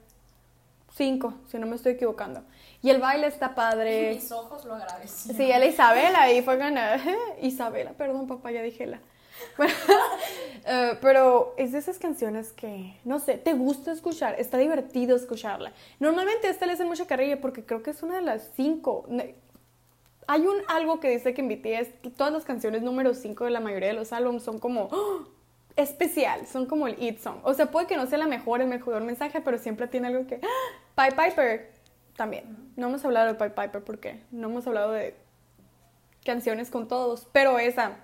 5, 0.96 1.34
si 1.48 1.60
no 1.60 1.68
me 1.68 1.76
estoy 1.76 1.94
equivocando. 1.94 2.44
Y 2.82 2.90
el 2.90 3.00
baile 3.00 3.28
está 3.28 3.56
padre. 3.56 4.14
Mis 4.16 4.32
ojos 4.32 4.66
lo 4.66 4.76
agradecen. 4.76 5.36
Sí, 5.36 5.52
a 5.52 5.60
la 5.60 5.66
Isabela 5.66 6.32
y 6.32 6.42
fue 6.42 6.58
ganada. 6.58 7.00
Isabela, 7.42 7.92
perdón, 7.92 8.28
papá, 8.28 8.52
ya 8.52 8.62
dije 8.62 8.88
la. 8.88 9.00
Bueno, 9.56 9.74
eh, 10.66 10.98
pero 11.00 11.54
es 11.58 11.72
de 11.72 11.78
esas 11.78 12.00
canciones 12.00 12.54
que, 12.54 12.98
no 13.06 13.20
sé, 13.20 13.36
te 13.38 13.54
gusta 13.54 13.92
escuchar, 13.92 14.36
está 14.40 14.58
divertido 14.58 15.16
escucharla. 15.16 15.74
Normalmente 16.00 16.48
a 16.48 16.50
esta 16.50 16.66
le 16.66 16.74
hacen 16.74 16.88
mucha 16.88 17.06
carrilla 17.06 17.40
porque 17.40 17.64
creo 17.64 17.84
que 17.84 17.92
es 17.92 18.02
una 18.04 18.16
de 18.16 18.24
las 18.24 18.50
cinco. 18.56 19.06
Hay 20.28 20.46
un 20.46 20.58
algo 20.68 21.00
que 21.00 21.10
dice 21.10 21.34
que 21.34 21.42
en 21.42 21.48
BTS 21.48 22.16
todas 22.16 22.34
las 22.34 22.44
canciones 22.44 22.84
número 22.84 23.14
5 23.14 23.46
de 23.46 23.52
la 23.52 23.60
mayoría 23.60 23.90
de 23.90 23.94
los 23.94 24.12
álbumes 24.14 24.44
son 24.44 24.60
como 24.60 24.90
¡oh! 24.92 25.28
especial, 25.78 26.46
son 26.48 26.66
como 26.66 26.88
el 26.88 26.96
hit 26.96 27.20
song. 27.20 27.38
O 27.44 27.54
sea, 27.54 27.72
puede 27.72 27.88
que 27.88 27.96
no 27.96 28.06
sea 28.08 28.18
la 28.18 28.28
mejor, 28.28 28.62
el 28.62 28.68
mejor 28.68 29.02
mensaje, 29.04 29.42
pero 29.42 29.58
siempre 29.58 29.88
tiene 29.88 30.08
algo 30.08 30.28
que... 30.28 30.42
¡Ah! 30.44 31.10
Piper 31.10 31.72
también. 32.18 32.74
No 32.76 32.88
hemos 32.88 33.06
hablado 33.06 33.28
de 33.28 33.36
Pied 33.36 33.52
Piper 33.52 33.84
porque 33.84 34.22
no 34.32 34.50
hemos 34.50 34.68
hablado 34.68 34.92
de 34.92 35.16
canciones 36.26 36.70
con 36.70 36.88
todos, 36.88 37.28
pero 37.32 37.58
esa, 37.60 37.98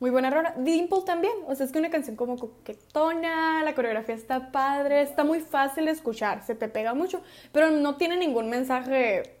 muy 0.00 0.10
buena 0.10 0.30
rola. 0.30 0.54
Dimple 0.58 1.02
también, 1.06 1.34
o 1.46 1.54
sea, 1.54 1.66
es 1.66 1.72
que 1.72 1.78
una 1.78 1.90
canción 1.90 2.16
como 2.16 2.36
coquetona, 2.36 3.62
la 3.62 3.74
coreografía 3.74 4.14
está 4.14 4.50
padre, 4.50 5.02
está 5.02 5.22
muy 5.22 5.40
fácil 5.40 5.84
de 5.84 5.92
escuchar, 5.92 6.44
se 6.44 6.54
te 6.54 6.68
pega 6.68 6.94
mucho, 6.94 7.22
pero 7.52 7.70
no 7.70 7.96
tiene 7.96 8.16
ningún 8.16 8.48
mensaje, 8.48 9.38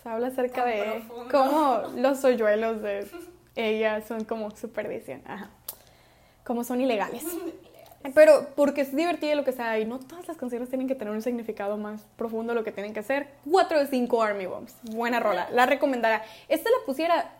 o 0.00 0.02
sea, 0.02 0.14
habla 0.14 0.28
acerca 0.28 0.64
Tan 0.64 0.72
de 0.72 0.82
profundo. 0.82 1.28
cómo 1.30 1.82
los 1.96 2.24
hoyuelos 2.24 2.80
de 2.82 3.06
ella 3.54 4.00
son 4.00 4.24
como 4.24 4.50
supervisión, 4.56 5.22
ajá, 5.26 5.50
como 6.44 6.64
son 6.64 6.80
ilegales. 6.80 7.24
Pero 8.14 8.46
porque 8.56 8.80
es 8.80 8.96
divertido 8.96 9.34
lo 9.34 9.44
que 9.44 9.52
sea, 9.52 9.78
y 9.78 9.84
no 9.84 9.98
todas 9.98 10.26
las 10.26 10.38
canciones 10.38 10.70
tienen 10.70 10.88
que 10.88 10.94
tener 10.94 11.12
un 11.12 11.20
significado 11.20 11.76
más 11.76 12.06
profundo 12.16 12.54
lo 12.54 12.64
que 12.64 12.72
tienen 12.72 12.94
que 12.94 13.00
hacer. 13.00 13.28
4 13.50 13.78
de 13.78 13.86
5 13.88 14.22
Army 14.22 14.46
Bombs. 14.46 14.74
Buena 14.84 15.20
rola. 15.20 15.48
La 15.52 15.66
recomendará. 15.66 16.22
Esta 16.48 16.70
la 16.70 16.86
pusiera 16.86 17.34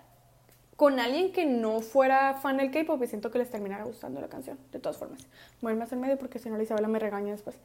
con 0.77 1.01
alguien 1.01 1.33
que 1.33 1.47
no 1.47 1.81
fuera 1.81 2.35
fan 2.35 2.59
del 2.59 2.71
K-pop 2.71 3.03
y 3.03 3.07
siento 3.07 3.31
que 3.31 3.39
les 3.39 3.51
terminara 3.51 3.85
gustando 3.85 4.21
la 4.21 4.29
canción. 4.29 4.59
De 4.71 4.79
todas 4.79 4.99
formas. 4.99 5.27
Voy 5.63 5.75
más 5.75 5.93
en 5.93 6.01
medio 6.01 6.19
porque 6.19 6.39
si 6.39 6.51
no 6.51 6.59
la 6.59 6.63
Isabela 6.63 6.89
me 6.89 6.99
regaña 6.99 7.33
después. 7.33 7.57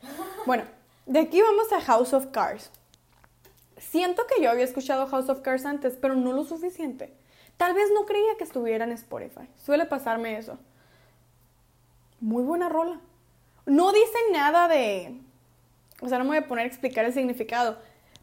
Bueno, 0.45 0.63
de 1.05 1.19
aquí 1.19 1.41
vamos 1.41 1.73
a 1.73 1.81
House 1.81 2.13
of 2.13 2.27
Cards. 2.27 2.71
Siento 3.77 4.23
que 4.27 4.41
yo 4.41 4.49
había 4.49 4.63
escuchado 4.63 5.07
House 5.07 5.29
of 5.29 5.41
Cards 5.41 5.65
antes, 5.65 5.97
pero 5.99 6.15
no 6.15 6.33
lo 6.33 6.43
suficiente. 6.43 7.13
Tal 7.57 7.73
vez 7.73 7.89
no 7.93 8.05
creía 8.05 8.35
que 8.37 8.43
estuviera 8.43 8.85
en 8.85 8.91
Spotify. 8.91 9.47
Suele 9.63 9.85
pasarme 9.85 10.37
eso. 10.37 10.57
Muy 12.19 12.43
buena 12.43 12.69
rola. 12.69 12.99
No 13.65 13.91
dice 13.91 14.17
nada 14.31 14.67
de... 14.67 15.19
O 16.01 16.09
sea, 16.09 16.17
no 16.17 16.25
me 16.25 16.31
voy 16.31 16.37
a 16.37 16.47
poner 16.47 16.65
a 16.65 16.67
explicar 16.67 17.05
el 17.05 17.13
significado. 17.13 17.77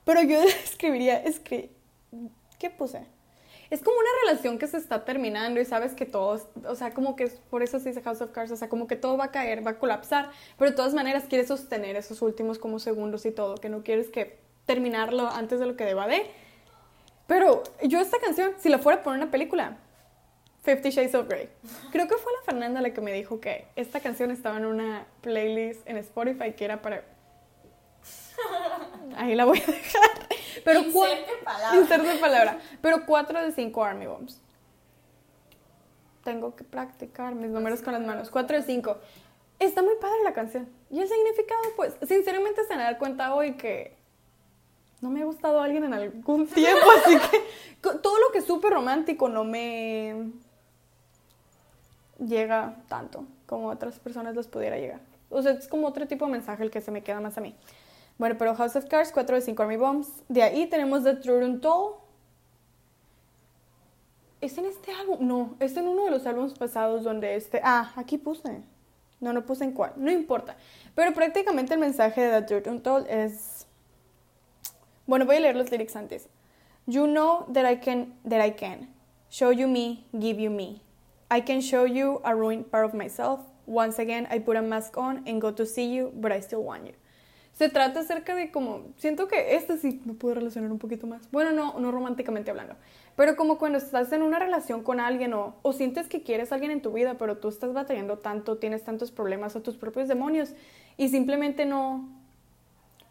Pero 0.04 0.22
yo 0.22 0.42
escribiría... 0.64 1.22
Escri... 1.22 1.70
¿Qué 2.58 2.70
puse? 2.70 3.06
es 3.72 3.82
como 3.82 3.96
una 3.96 4.08
relación 4.26 4.58
que 4.58 4.66
se 4.66 4.76
está 4.76 5.06
terminando 5.06 5.58
y 5.58 5.64
sabes 5.64 5.94
que 5.94 6.04
todos, 6.04 6.46
o 6.68 6.74
sea, 6.74 6.92
como 6.92 7.16
que 7.16 7.28
por 7.48 7.62
eso 7.62 7.80
se 7.80 7.88
dice 7.88 8.02
House 8.02 8.20
of 8.20 8.30
Cards, 8.30 8.52
o 8.52 8.56
sea, 8.56 8.68
como 8.68 8.86
que 8.86 8.96
todo 8.96 9.16
va 9.16 9.24
a 9.24 9.30
caer, 9.30 9.66
va 9.66 9.70
a 9.70 9.78
colapsar, 9.78 10.30
pero 10.58 10.70
de 10.70 10.76
todas 10.76 10.92
maneras 10.92 11.24
quieres 11.26 11.48
sostener 11.48 11.96
esos 11.96 12.20
últimos 12.20 12.58
como 12.58 12.78
segundos 12.80 13.24
y 13.24 13.30
todo, 13.30 13.54
que 13.54 13.70
no 13.70 13.82
quieres 13.82 14.10
que 14.10 14.41
terminarlo 14.66 15.28
antes 15.28 15.60
de 15.60 15.66
lo 15.66 15.76
que 15.76 15.84
deba 15.84 16.06
de. 16.06 16.30
Pero 17.26 17.62
yo 17.82 18.00
esta 18.00 18.18
canción, 18.18 18.52
si 18.58 18.68
la 18.68 18.78
fuera 18.78 19.02
en 19.04 19.12
una 19.12 19.30
película, 19.30 19.76
Fifty 20.62 20.90
Shades 20.90 21.14
of 21.14 21.28
Grey. 21.28 21.48
Creo 21.90 22.06
que 22.06 22.16
fue 22.16 22.32
la 22.32 22.44
Fernanda 22.44 22.80
la 22.80 22.92
que 22.92 23.00
me 23.00 23.12
dijo 23.12 23.40
que 23.40 23.66
esta 23.74 24.00
canción 24.00 24.30
estaba 24.30 24.58
en 24.58 24.66
una 24.66 25.06
playlist 25.20 25.86
en 25.88 25.96
Spotify 25.98 26.52
que 26.52 26.64
era 26.64 26.80
para... 26.80 27.04
Ahí 29.16 29.34
la 29.34 29.44
voy 29.44 29.58
a 29.58 29.66
dejar. 29.66 30.10
Pero 30.64 30.80
Inserte 30.80 31.32
palabra. 31.44 31.80
Inserte 31.80 32.18
palabra. 32.18 32.58
Pero 32.80 33.04
4 33.06 33.44
de 33.44 33.52
5 33.52 33.84
Army 33.84 34.06
Bombs. 34.06 34.40
Tengo 36.22 36.54
que 36.54 36.62
practicar 36.62 37.34
mis 37.34 37.50
números 37.50 37.82
con 37.82 37.94
las 37.94 38.02
manos. 38.02 38.30
4 38.30 38.58
de 38.58 38.62
5. 38.62 38.96
Está 39.58 39.82
muy 39.82 39.96
padre 40.00 40.18
la 40.22 40.32
canción. 40.32 40.68
Y 40.90 41.00
el 41.00 41.08
significado, 41.08 41.62
pues, 41.74 41.94
sinceramente 42.06 42.64
se 42.64 42.76
me 42.76 42.82
da 42.84 42.98
cuenta 42.98 43.34
hoy 43.34 43.54
que 43.54 43.96
no 45.02 45.10
me 45.10 45.20
ha 45.20 45.24
gustado 45.26 45.60
alguien 45.60 45.84
en 45.84 45.92
algún 45.92 46.46
tiempo, 46.54 46.86
así 47.04 47.18
que 47.18 47.98
todo 47.98 48.18
lo 48.18 48.32
que 48.32 48.38
es 48.38 48.46
súper 48.46 48.72
romántico 48.72 49.28
no 49.28 49.44
me 49.44 50.30
llega 52.18 52.76
tanto 52.88 53.24
como 53.46 53.68
otras 53.68 53.98
personas 53.98 54.34
les 54.34 54.46
pudiera 54.46 54.78
llegar. 54.78 55.00
O 55.28 55.42
sea, 55.42 55.52
es 55.52 55.66
como 55.68 55.88
otro 55.88 56.06
tipo 56.06 56.24
de 56.26 56.32
mensaje 56.32 56.62
el 56.62 56.70
que 56.70 56.80
se 56.80 56.90
me 56.90 57.02
queda 57.02 57.20
más 57.20 57.36
a 57.36 57.40
mí. 57.40 57.54
Bueno, 58.18 58.36
pero 58.38 58.54
House 58.54 58.76
of 58.76 58.86
Cards, 58.86 59.10
4 59.12 59.36
de 59.36 59.42
5 59.42 59.62
Army 59.62 59.76
Bombs. 59.76 60.08
De 60.28 60.42
ahí 60.42 60.66
tenemos 60.66 61.02
The 61.02 61.16
True 61.16 61.44
and 61.44 61.60
Toll. 61.60 61.94
¿Es 64.40 64.56
en 64.58 64.66
este 64.66 64.92
álbum? 64.92 65.18
No, 65.20 65.56
es 65.58 65.76
en 65.76 65.88
uno 65.88 66.04
de 66.04 66.10
los 66.10 66.26
álbumes 66.26 66.52
pasados 66.54 67.02
donde 67.02 67.34
este... 67.34 67.60
Ah, 67.64 67.92
aquí 67.96 68.18
puse. 68.18 68.62
No, 69.20 69.32
no 69.32 69.44
puse 69.44 69.64
en 69.64 69.72
cuál. 69.72 69.92
No 69.96 70.10
importa. 70.10 70.56
Pero 70.94 71.12
prácticamente 71.14 71.74
el 71.74 71.80
mensaje 71.80 72.20
de 72.20 72.42
The 72.42 72.46
True 72.46 72.70
and 72.70 72.82
Toll 72.82 73.06
es... 73.08 73.51
Bueno, 75.06 75.26
voy 75.26 75.36
a 75.36 75.40
leer 75.40 75.56
los 75.56 75.70
lyrics 75.70 75.96
antes. 75.96 76.28
You 76.86 77.06
know 77.06 77.46
that 77.52 77.64
I 77.64 77.76
can, 77.76 78.14
that 78.24 78.40
I 78.40 78.50
can. 78.50 78.88
Show 79.30 79.50
you 79.50 79.66
me, 79.66 80.06
give 80.18 80.40
you 80.40 80.50
me. 80.50 80.82
I 81.30 81.40
can 81.40 81.60
show 81.60 81.84
you 81.86 82.20
a 82.24 82.34
ruined 82.34 82.70
part 82.70 82.84
of 82.84 82.94
myself. 82.94 83.40
Once 83.66 83.98
again, 83.98 84.26
I 84.30 84.38
put 84.38 84.56
a 84.56 84.62
mask 84.62 84.96
on 84.98 85.22
and 85.26 85.40
go 85.40 85.50
to 85.52 85.64
see 85.64 85.94
you, 85.94 86.12
but 86.14 86.30
I 86.30 86.40
still 86.40 86.62
want 86.62 86.86
you. 86.86 86.92
Se 87.52 87.68
trata 87.68 88.00
acerca 88.00 88.34
de 88.34 88.50
como, 88.50 88.92
siento 88.96 89.28
que 89.28 89.56
este 89.56 89.76
sí 89.76 90.00
me 90.04 90.14
puedo 90.14 90.34
relacionar 90.34 90.72
un 90.72 90.78
poquito 90.78 91.06
más. 91.06 91.30
Bueno, 91.30 91.52
no, 91.52 91.78
no 91.78 91.92
románticamente 91.92 92.50
hablando, 92.50 92.76
pero 93.14 93.36
como 93.36 93.58
cuando 93.58 93.78
estás 93.78 94.10
en 94.12 94.22
una 94.22 94.38
relación 94.38 94.82
con 94.82 95.00
alguien 95.00 95.34
o, 95.34 95.56
o 95.62 95.72
sientes 95.72 96.08
que 96.08 96.22
quieres 96.22 96.50
a 96.50 96.54
alguien 96.54 96.72
en 96.72 96.80
tu 96.80 96.92
vida, 96.92 97.18
pero 97.18 97.36
tú 97.38 97.48
estás 97.48 97.72
batallando 97.74 98.18
tanto, 98.18 98.56
tienes 98.56 98.84
tantos 98.84 99.10
problemas 99.10 99.54
o 99.54 99.60
tus 99.60 99.76
propios 99.76 100.08
demonios 100.08 100.54
y 100.96 101.08
simplemente 101.08 101.66
no, 101.66 102.08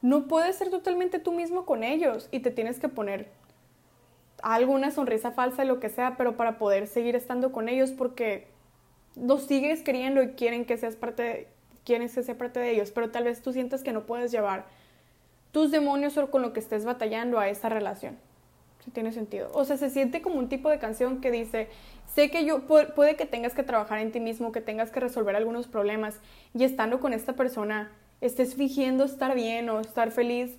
no 0.01 0.27
puedes 0.27 0.55
ser 0.55 0.70
totalmente 0.70 1.20
tú 1.20 1.31
mismo 1.31 1.65
con 1.65 1.84
ellos 1.84 2.27
y 2.31 2.39
te 2.39 2.51
tienes 2.51 2.79
que 2.79 2.89
poner 2.89 3.29
alguna 4.41 4.91
sonrisa 4.91 5.31
falsa, 5.31 5.65
lo 5.65 5.79
que 5.79 5.89
sea, 5.89 6.17
pero 6.17 6.36
para 6.36 6.58
poder 6.58 6.88
seguir 6.88 7.15
estando 7.15 7.51
con 7.51 7.70
ellos 7.70 7.91
porque 7.91 8.48
los 9.15 9.43
sigues 9.43 9.84
queriendo 9.84 10.24
y 10.24 10.29
quieren 10.29 10.65
que 10.65 10.77
seas 10.77 10.96
parte 10.96 11.24
de, 11.24 11.48
quieren 11.86 12.10
que 12.10 12.24
sea 12.24 12.38
parte 12.38 12.60
de 12.60 12.72
ellos, 12.72 12.91
pero 12.91 13.12
tal 13.12 13.25
vez 13.25 13.41
tú 13.41 13.53
sientas 13.53 13.84
que 13.84 13.93
no 13.93 14.03
puedes 14.05 14.31
llevar 14.31 14.65
tus 15.51 15.70
demonios 15.70 16.17
o 16.17 16.31
con 16.31 16.41
lo 16.41 16.53
que 16.53 16.60
estés 16.60 16.86
batallando 16.86 17.38
a 17.39 17.50
esa 17.50 17.70
relación. 17.70 18.17
Si 18.84 18.89
tiene 18.89 19.12
sentido. 19.12 19.51
O 19.53 19.63
sea, 19.63 19.77
se 19.77 19.91
siente 19.91 20.24
como 20.24 20.39
un 20.39 20.50
tipo 20.50 20.67
de 20.70 20.79
canción 20.79 21.22
que 21.22 21.29
dice, 21.29 21.67
sé 22.15 22.31
que 22.31 22.46
yo 22.46 22.67
pu- 22.67 22.93
puede 22.96 23.15
que 23.15 23.27
tengas 23.27 23.53
que 23.53 23.62
trabajar 23.62 24.00
en 24.00 24.12
ti 24.12 24.20
mismo, 24.20 24.51
que 24.51 24.62
tengas 24.62 24.89
que 24.89 25.00
resolver 25.00 25.36
algunos 25.36 25.67
problemas 25.67 26.20
y 26.55 26.63
estando 26.63 27.00
con 27.00 27.13
esta 27.13 27.34
persona 27.34 27.91
estés 28.21 28.55
fingiendo 28.55 29.03
estar 29.03 29.35
bien 29.35 29.69
o 29.69 29.79
estar 29.79 30.11
feliz, 30.11 30.55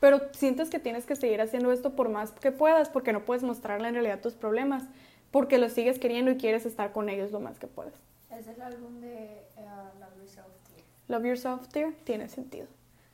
pero 0.00 0.20
sientes 0.32 0.70
que 0.70 0.78
tienes 0.78 1.06
que 1.06 1.16
seguir 1.16 1.40
haciendo 1.40 1.72
esto 1.72 1.96
por 1.96 2.08
más 2.08 2.30
que 2.32 2.52
puedas, 2.52 2.88
porque 2.88 3.12
no 3.12 3.24
puedes 3.24 3.42
mostrarle 3.42 3.88
en 3.88 3.94
realidad 3.94 4.20
tus 4.20 4.34
problemas, 4.34 4.84
porque 5.30 5.58
los 5.58 5.72
sigues 5.72 5.98
queriendo 5.98 6.30
y 6.30 6.36
quieres 6.36 6.66
estar 6.66 6.92
con 6.92 7.08
ellos 7.08 7.32
lo 7.32 7.40
más 7.40 7.58
que 7.58 7.66
puedas. 7.66 7.94
Es 8.30 8.46
el 8.46 8.60
álbum 8.62 9.00
de 9.00 9.14
eh, 9.24 9.66
Love 10.00 10.16
Yourself, 10.20 10.46
Dear. 10.68 10.84
Love 11.08 11.26
Yourself, 11.26 11.68
Dear, 11.72 11.92
tiene 12.04 12.28
sentido. 12.28 12.66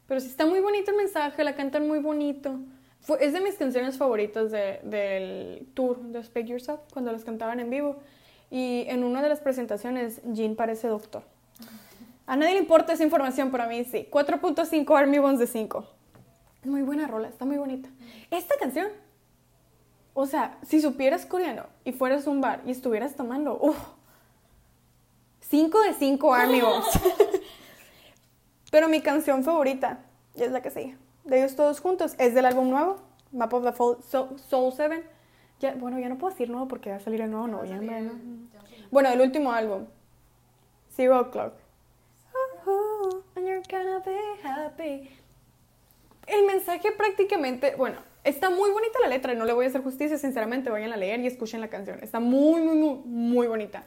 Pero 0.06 0.20
sí 0.20 0.26
está 0.28 0.44
muy 0.44 0.60
bonito 0.60 0.90
el 0.90 0.96
mensaje, 0.98 1.42
la 1.44 1.54
cantan 1.54 1.88
muy 1.88 1.98
bonito. 2.00 2.58
Fue, 3.00 3.24
es 3.24 3.32
de 3.32 3.40
mis 3.40 3.54
canciones 3.54 3.96
favoritas 3.96 4.50
de- 4.50 4.80
del 4.82 5.66
tour 5.74 5.98
de 6.00 6.22
Speak 6.22 6.46
Yourself, 6.46 6.80
cuando 6.92 7.12
las 7.12 7.24
cantaban 7.24 7.60
en 7.60 7.70
vivo. 7.70 7.96
Y 8.50 8.84
en 8.88 9.04
una 9.04 9.22
de 9.22 9.28
las 9.30 9.40
presentaciones, 9.40 10.20
Jean 10.32 10.54
parece 10.56 10.88
doctor. 10.88 11.22
A 12.26 12.37
nadie 12.37 12.54
le 12.54 12.61
importa 12.61 12.93
esa 12.95 13.04
información, 13.04 13.50
pero 13.50 13.64
a 13.64 13.66
mí 13.66 13.85
sí. 13.85 14.09
4.5 14.11 14.99
Army 14.99 15.19
Bones 15.19 15.38
de 15.38 15.47
5. 15.47 15.85
Es 16.62 16.66
muy 16.71 16.83
buena 16.83 17.07
rola, 17.07 17.28
está 17.28 17.45
muy 17.45 17.57
bonita. 17.59 17.88
Esta 18.31 18.57
canción, 18.59 18.88
o 20.14 20.26
sea, 20.26 20.59
si 20.62 20.81
supieras 20.81 21.26
coreano 21.26 21.66
y 21.85 21.93
fueras 21.93 22.26
a 22.26 22.31
un 22.31 22.40
bar 22.40 22.62
y 22.64 22.71
estuvieras 22.71 23.14
tomando, 23.14 23.59
uff, 23.61 23.76
5 25.40 25.81
de 25.83 25.93
5 25.95 26.35
Army 26.35 26.61
Bones. 26.62 26.87
Pero 28.71 28.88
mi 28.88 29.00
canción 29.02 29.45
favorita, 29.45 29.99
y 30.35 30.43
es 30.43 30.50
la 30.50 30.62
que 30.62 30.71
sigue, 30.71 30.97
de 31.25 31.38
ellos 31.38 31.54
todos 31.54 31.81
juntos, 31.81 32.14
es 32.19 32.35
del 32.35 32.47
álbum 32.47 32.71
nuevo, 32.71 32.97
Map 33.33 33.52
of 33.52 33.64
the 33.64 33.73
Fall- 33.73 34.02
So- 34.02 34.37
Soul 34.38 34.73
7. 34.73 35.04
Ya, 35.61 35.75
bueno, 35.75 35.99
ya 35.99 36.09
no 36.09 36.19
puedo 36.19 36.33
decir 36.33 36.50
nuevo 36.50 36.66
porque 36.69 36.90
va 36.90 36.97
a 36.97 37.00
salir 37.00 37.21
el 37.21 37.31
nuevo 37.31 37.47
noviembre, 37.47 38.00
¿no? 38.02 38.12
Bueno, 38.90 39.09
el 39.11 39.21
último 39.21 39.52
álbum, 39.52 39.85
Zero 40.90 41.21
O'Clock. 41.21 41.52
Gonna 43.71 44.00
be 44.00 44.18
happy. 44.47 45.11
El 46.26 46.47
mensaje 46.47 46.90
prácticamente, 46.92 47.75
bueno, 47.76 47.99
está 48.25 48.50
muy 48.50 48.71
bonita 48.71 48.99
la 49.00 49.09
letra, 49.09 49.35
no 49.35 49.44
le 49.44 49.52
voy 49.52 49.66
a 49.66 49.68
hacer 49.68 49.83
justicia, 49.83 50.16
sinceramente, 50.18 50.71
vayan 50.71 50.92
a 50.92 50.97
leer 50.97 51.21
y 51.21 51.26
escuchen 51.26 51.61
la 51.61 51.68
canción. 51.68 51.99
Está 52.02 52.21
muy, 52.21 52.62
muy, 52.62 52.76
muy, 52.76 52.94
muy 53.04 53.47
bonita. 53.47 53.85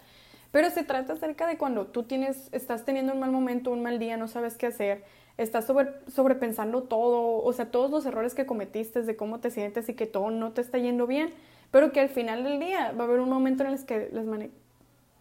Pero 0.52 0.70
se 0.70 0.84
trata 0.84 1.14
acerca 1.14 1.46
de 1.48 1.58
cuando 1.58 1.88
tú 1.88 2.04
tienes, 2.04 2.50
estás 2.52 2.86
teniendo 2.86 3.14
un 3.14 3.20
mal 3.20 3.32
momento, 3.32 3.72
un 3.72 3.82
mal 3.84 4.00
día, 4.00 4.18
no 4.18 4.28
sabes 4.28 4.56
qué 4.56 4.68
hacer, 4.68 5.04
estás 5.38 5.66
sobre, 5.66 5.90
sobrepensando 6.08 6.84
todo, 6.84 7.44
o 7.44 7.54
sea, 7.54 7.70
todos 7.70 7.92
los 7.92 8.06
errores 8.06 8.34
que 8.34 8.46
cometiste, 8.46 9.02
de 9.02 9.16
cómo 9.16 9.40
te 9.40 9.52
sientes 9.52 9.90
y 9.90 9.94
que 9.94 10.06
todo 10.06 10.32
no 10.32 10.54
te 10.54 10.62
está 10.62 10.78
yendo 10.78 11.06
bien, 11.06 11.34
pero 11.72 11.92
que 11.92 12.00
al 12.00 12.10
final 12.10 12.44
del 12.44 12.60
día 12.60 12.92
va 12.94 13.04
a 13.04 13.08
haber 13.08 13.20
un 13.20 13.30
momento 13.30 13.64
en 13.64 13.72
el 13.72 13.86
que 13.86 14.10
las 14.12 14.26
mane- 14.26 14.52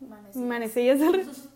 Manecillas. 0.00 0.36
manecillas 1.00 1.48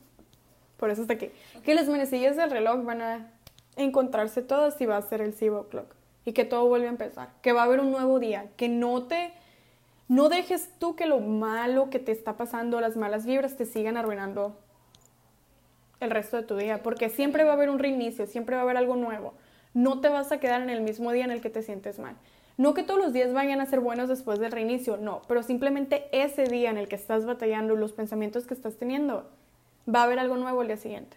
por 0.80 0.90
eso 0.90 1.02
está 1.02 1.14
aquí, 1.14 1.30
que 1.62 1.74
las 1.74 1.88
manecillas 1.88 2.36
del 2.36 2.50
reloj 2.50 2.82
van 2.84 3.02
a 3.02 3.30
encontrarse 3.76 4.42
todas 4.42 4.80
y 4.80 4.86
va 4.86 4.96
a 4.96 5.02
ser 5.02 5.20
el 5.20 5.34
zero 5.34 5.68
clock 5.68 5.94
y 6.24 6.32
que 6.32 6.44
todo 6.44 6.66
vuelve 6.66 6.86
a 6.86 6.90
empezar, 6.90 7.28
que 7.42 7.52
va 7.52 7.62
a 7.62 7.64
haber 7.64 7.80
un 7.80 7.92
nuevo 7.92 8.18
día, 8.18 8.46
que 8.56 8.68
no 8.68 9.04
te 9.04 9.32
no 10.08 10.28
dejes 10.28 10.70
tú 10.80 10.96
que 10.96 11.06
lo 11.06 11.20
malo 11.20 11.88
que 11.88 12.00
te 12.00 12.10
está 12.10 12.36
pasando, 12.36 12.80
las 12.80 12.96
malas 12.96 13.26
vibras 13.26 13.56
te 13.56 13.64
sigan 13.64 13.96
arruinando 13.96 14.56
el 16.00 16.10
resto 16.10 16.36
de 16.36 16.42
tu 16.42 16.56
día, 16.56 16.82
porque 16.82 17.10
siempre 17.10 17.44
va 17.44 17.50
a 17.50 17.54
haber 17.54 17.70
un 17.70 17.78
reinicio, 17.78 18.26
siempre 18.26 18.56
va 18.56 18.62
a 18.62 18.64
haber 18.64 18.76
algo 18.76 18.96
nuevo. 18.96 19.34
No 19.72 20.00
te 20.00 20.08
vas 20.08 20.32
a 20.32 20.40
quedar 20.40 20.62
en 20.62 20.70
el 20.70 20.80
mismo 20.80 21.12
día 21.12 21.24
en 21.24 21.30
el 21.30 21.40
que 21.40 21.48
te 21.48 21.62
sientes 21.62 22.00
mal. 22.00 22.16
No 22.56 22.74
que 22.74 22.82
todos 22.82 22.98
los 22.98 23.12
días 23.12 23.32
vayan 23.32 23.60
a 23.60 23.66
ser 23.66 23.78
buenos 23.78 24.08
después 24.08 24.40
del 24.40 24.50
reinicio, 24.50 24.96
no, 24.96 25.22
pero 25.28 25.44
simplemente 25.44 26.08
ese 26.10 26.42
día 26.42 26.70
en 26.70 26.76
el 26.76 26.88
que 26.88 26.96
estás 26.96 27.24
batallando, 27.24 27.76
los 27.76 27.92
pensamientos 27.92 28.46
que 28.48 28.54
estás 28.54 28.78
teniendo, 28.78 29.30
va 29.92 30.00
a 30.00 30.04
haber 30.04 30.18
algo 30.18 30.36
nuevo 30.36 30.62
el 30.62 30.68
día 30.68 30.76
siguiente. 30.76 31.16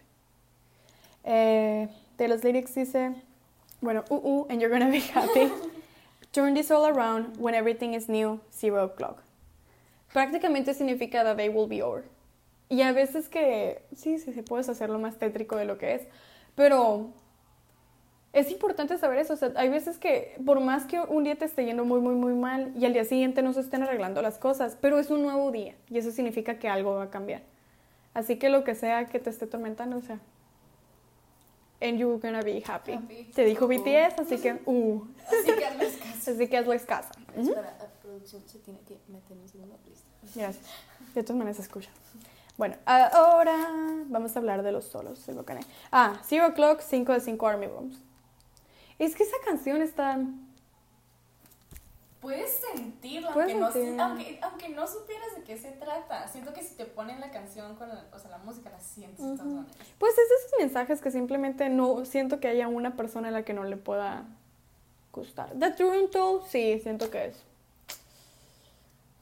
Eh, 1.24 1.88
de 2.18 2.28
los 2.28 2.44
lyrics 2.44 2.74
dice, 2.74 3.14
bueno, 3.80 4.04
uh, 4.10 4.14
uh, 4.14 4.46
and 4.50 4.60
you're 4.60 4.70
gonna 4.70 4.90
be 4.90 5.00
happy. 5.00 5.50
Turn 6.32 6.54
this 6.54 6.70
all 6.70 6.86
around 6.86 7.36
when 7.38 7.54
everything 7.54 7.94
is 7.94 8.08
new, 8.08 8.40
zero 8.52 8.84
o'clock. 8.84 9.22
Prácticamente 10.12 10.74
significa 10.74 11.22
that 11.24 11.36
they 11.36 11.48
will 11.48 11.68
be 11.68 11.82
over. 11.82 12.04
Y 12.68 12.82
a 12.82 12.92
veces 12.92 13.28
que, 13.28 13.82
sí, 13.94 14.18
sí, 14.18 14.32
sí, 14.32 14.42
puedes 14.42 14.68
hacerlo 14.68 14.98
más 14.98 15.18
tétrico 15.18 15.56
de 15.56 15.64
lo 15.64 15.78
que 15.78 15.94
es, 15.94 16.02
pero 16.54 17.10
es 18.32 18.50
importante 18.50 18.98
saber 18.98 19.18
eso. 19.18 19.34
O 19.34 19.36
sea, 19.36 19.52
hay 19.56 19.68
veces 19.68 19.98
que 19.98 20.36
por 20.44 20.60
más 20.60 20.84
que 20.86 21.00
un 21.00 21.24
día 21.24 21.36
te 21.36 21.44
esté 21.44 21.64
yendo 21.64 21.84
muy, 21.84 22.00
muy, 22.00 22.14
muy 22.14 22.34
mal 22.34 22.72
y 22.76 22.84
al 22.84 22.92
día 22.92 23.04
siguiente 23.04 23.42
no 23.42 23.52
se 23.52 23.60
estén 23.60 23.82
arreglando 23.82 24.22
las 24.22 24.38
cosas, 24.38 24.76
pero 24.80 24.98
es 24.98 25.10
un 25.10 25.22
nuevo 25.22 25.50
día 25.52 25.74
y 25.88 25.98
eso 25.98 26.10
significa 26.10 26.58
que 26.58 26.68
algo 26.68 26.94
va 26.94 27.04
a 27.04 27.10
cambiar. 27.10 27.42
Así 28.14 28.36
que 28.38 28.48
lo 28.48 28.64
que 28.64 28.74
sea 28.74 29.06
que 29.06 29.18
te 29.18 29.30
esté 29.30 29.46
tormentando, 29.46 29.96
o 29.96 30.00
sea, 30.00 30.20
and 31.80 31.98
you're 31.98 32.18
gonna 32.18 32.42
be 32.42 32.62
happy. 32.66 32.92
Happy. 32.92 33.24
Te 33.34 33.44
dijo 33.44 33.66
BTS, 33.66 34.20
así 34.20 34.38
que, 34.38 34.60
uh, 34.64 35.06
Así 35.26 35.52
que 35.52 35.66
hazles 35.66 35.96
caso. 35.96 36.30
así 36.30 36.48
que 36.48 36.56
hazles 36.56 36.84
caso. 36.84 37.08
Ujú. 37.36 37.48
Espera, 37.48 37.76
la 37.78 37.86
producción 38.00 38.42
se 38.46 38.58
tiene 38.60 38.80
que 38.80 38.96
meter 39.08 39.36
en 39.36 39.48
segunda 39.48 39.76
lista. 39.86 40.08
Gracias. 40.34 40.64
De 41.14 41.22
todas 41.22 41.36
maneras 41.36 41.58
escucha. 41.58 41.90
Bueno, 42.56 42.76
ahora 42.86 43.56
vamos 44.06 44.36
a 44.36 44.38
hablar 44.38 44.62
de 44.62 44.70
los 44.70 44.84
solos 44.84 45.26
Bocané. 45.26 45.60
Ah, 45.90 46.20
Zero 46.24 46.48
O'Clock, 46.48 46.80
5 46.82 47.12
de 47.12 47.20
5 47.20 47.46
Army 47.48 47.66
Bombs. 47.66 48.00
Es 48.98 49.16
que 49.16 49.24
esa 49.24 49.36
canción 49.44 49.82
está... 49.82 50.20
Puedes 52.24 52.52
sentir 52.52 52.94
sentirlo, 53.04 53.32
Puedes 53.32 53.54
aunque 53.54 53.90
no, 53.90 54.02
aunque, 54.02 54.38
aunque 54.40 54.68
no 54.70 54.86
supieras 54.86 55.36
de 55.36 55.42
qué 55.42 55.58
se 55.58 55.72
trata. 55.72 56.26
Siento 56.28 56.54
que 56.54 56.62
si 56.62 56.74
te 56.74 56.86
ponen 56.86 57.20
la 57.20 57.30
canción 57.30 57.76
con 57.76 57.88
la, 57.90 58.06
o 58.14 58.18
sea, 58.18 58.30
la 58.30 58.38
música, 58.38 58.70
la 58.70 58.80
sientes 58.80 59.18
de 59.24 59.36
todas 59.36 59.46
maneras. 59.52 59.76
Pues 59.98 60.12
es 60.12 60.30
esos 60.46 60.58
mensajes 60.58 61.02
que 61.02 61.10
simplemente 61.10 61.68
no 61.68 62.06
siento 62.06 62.40
que 62.40 62.48
haya 62.48 62.66
una 62.66 62.96
persona 62.96 63.28
a 63.28 63.30
la 63.30 63.44
que 63.44 63.52
no 63.52 63.64
le 63.64 63.76
pueda 63.76 64.24
gustar. 65.12 65.52
The 65.58 65.84
Untold, 65.84 66.46
sí, 66.46 66.80
siento 66.82 67.10
que 67.10 67.26
es. 67.26 67.36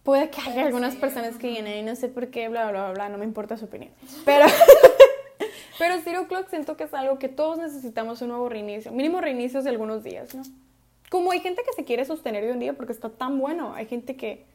Puede 0.04 0.30
que 0.30 0.40
haya 0.40 0.66
algunas 0.66 0.94
personas 0.96 1.36
que 1.38 1.48
digan, 1.48 1.66
"Ay, 1.66 1.82
no 1.82 1.96
sé 1.96 2.08
por 2.08 2.28
qué, 2.28 2.48
bla, 2.48 2.70
bla, 2.70 2.84
bla, 2.84 2.92
bla, 2.92 3.08
no 3.08 3.18
me 3.18 3.24
importa 3.24 3.56
su 3.56 3.64
opinión. 3.64 3.92
Pero, 4.24 4.46
pero 5.78 6.00
Zero 6.04 6.28
Clock 6.28 6.48
siento 6.50 6.76
que 6.76 6.84
es 6.84 6.94
algo 6.94 7.18
que 7.18 7.28
todos 7.28 7.58
necesitamos 7.58 8.22
un 8.22 8.28
nuevo 8.28 8.48
reinicio. 8.48 8.92
Mínimo 8.92 9.20
reinicios 9.20 9.64
de 9.64 9.70
algunos 9.70 10.04
días, 10.04 10.34
¿no? 10.34 10.42
Como 11.12 11.30
hay 11.30 11.40
gente 11.40 11.60
que 11.62 11.74
se 11.74 11.84
quiere 11.84 12.06
sostener 12.06 12.42
de 12.42 12.52
un 12.52 12.58
día 12.58 12.72
porque 12.72 12.94
está 12.94 13.10
tan 13.10 13.38
bueno, 13.38 13.74
hay 13.74 13.84
gente 13.84 14.16
que 14.16 14.46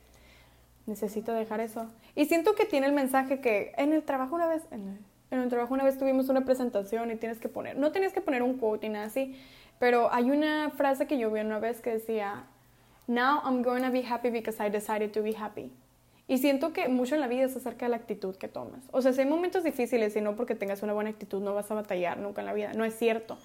necesita 0.88 1.32
dejar 1.36 1.60
eso. 1.60 1.86
Y 2.16 2.26
siento 2.26 2.56
que 2.56 2.66
tiene 2.66 2.88
el 2.88 2.94
mensaje 2.94 3.42
que 3.42 3.74
en 3.78 3.94
el 3.94 4.02
trabajo 4.02 4.34
una 4.34 4.48
vez, 4.48 4.64
en 4.72 4.98
el 5.30 5.50
trabajo 5.50 5.76
una 5.76 5.84
vez 5.84 6.00
tuvimos 6.00 6.30
una 6.30 6.46
presentación 6.46 7.12
y 7.12 7.16
tienes 7.16 7.38
que 7.38 7.48
poner, 7.48 7.78
no 7.78 7.92
tienes 7.92 8.12
que 8.12 8.22
poner 8.22 8.42
un 8.42 8.58
quote 8.58 8.88
ni 8.88 8.94
nada 8.94 9.06
así, 9.06 9.40
pero 9.78 10.12
hay 10.12 10.32
una 10.32 10.72
frase 10.72 11.06
que 11.06 11.20
yo 11.20 11.30
vi 11.30 11.42
una 11.42 11.60
vez 11.60 11.80
que 11.80 11.92
decía, 11.92 12.46
Now 13.06 13.42
I'm 13.46 13.62
going 13.62 13.84
to 13.84 13.92
be 13.92 14.04
happy 14.04 14.32
because 14.32 14.58
I 14.60 14.72
decided 14.72 15.12
to 15.12 15.22
be 15.22 15.36
happy. 15.38 15.72
Y 16.28 16.40
siento 16.40 16.74
que 16.74 16.90
mucho 16.90 17.14
en 17.14 17.22
la 17.22 17.28
vida 17.28 17.44
es 17.44 17.56
acerca 17.56 17.86
de 17.86 17.90
la 17.90 17.98
actitud 17.98 18.36
que 18.36 18.48
tomas. 18.48 18.82
O 18.92 19.04
sea, 19.04 19.14
si 19.14 19.22
hay 19.22 19.28
momentos 19.28 19.64
difíciles 19.64 20.16
y 20.16 20.22
no 20.22 20.36
porque 20.36 20.56
tengas 20.56 20.82
una 20.82 20.94
buena 20.94 21.12
actitud 21.12 21.40
no 21.40 21.54
vas 21.54 21.70
a 21.70 21.76
batallar 21.76 22.18
nunca 22.18 22.42
en 22.42 22.48
la 22.48 22.54
vida, 22.54 22.74
no 22.74 22.84
es 22.84 22.98
cierto. 22.98 23.38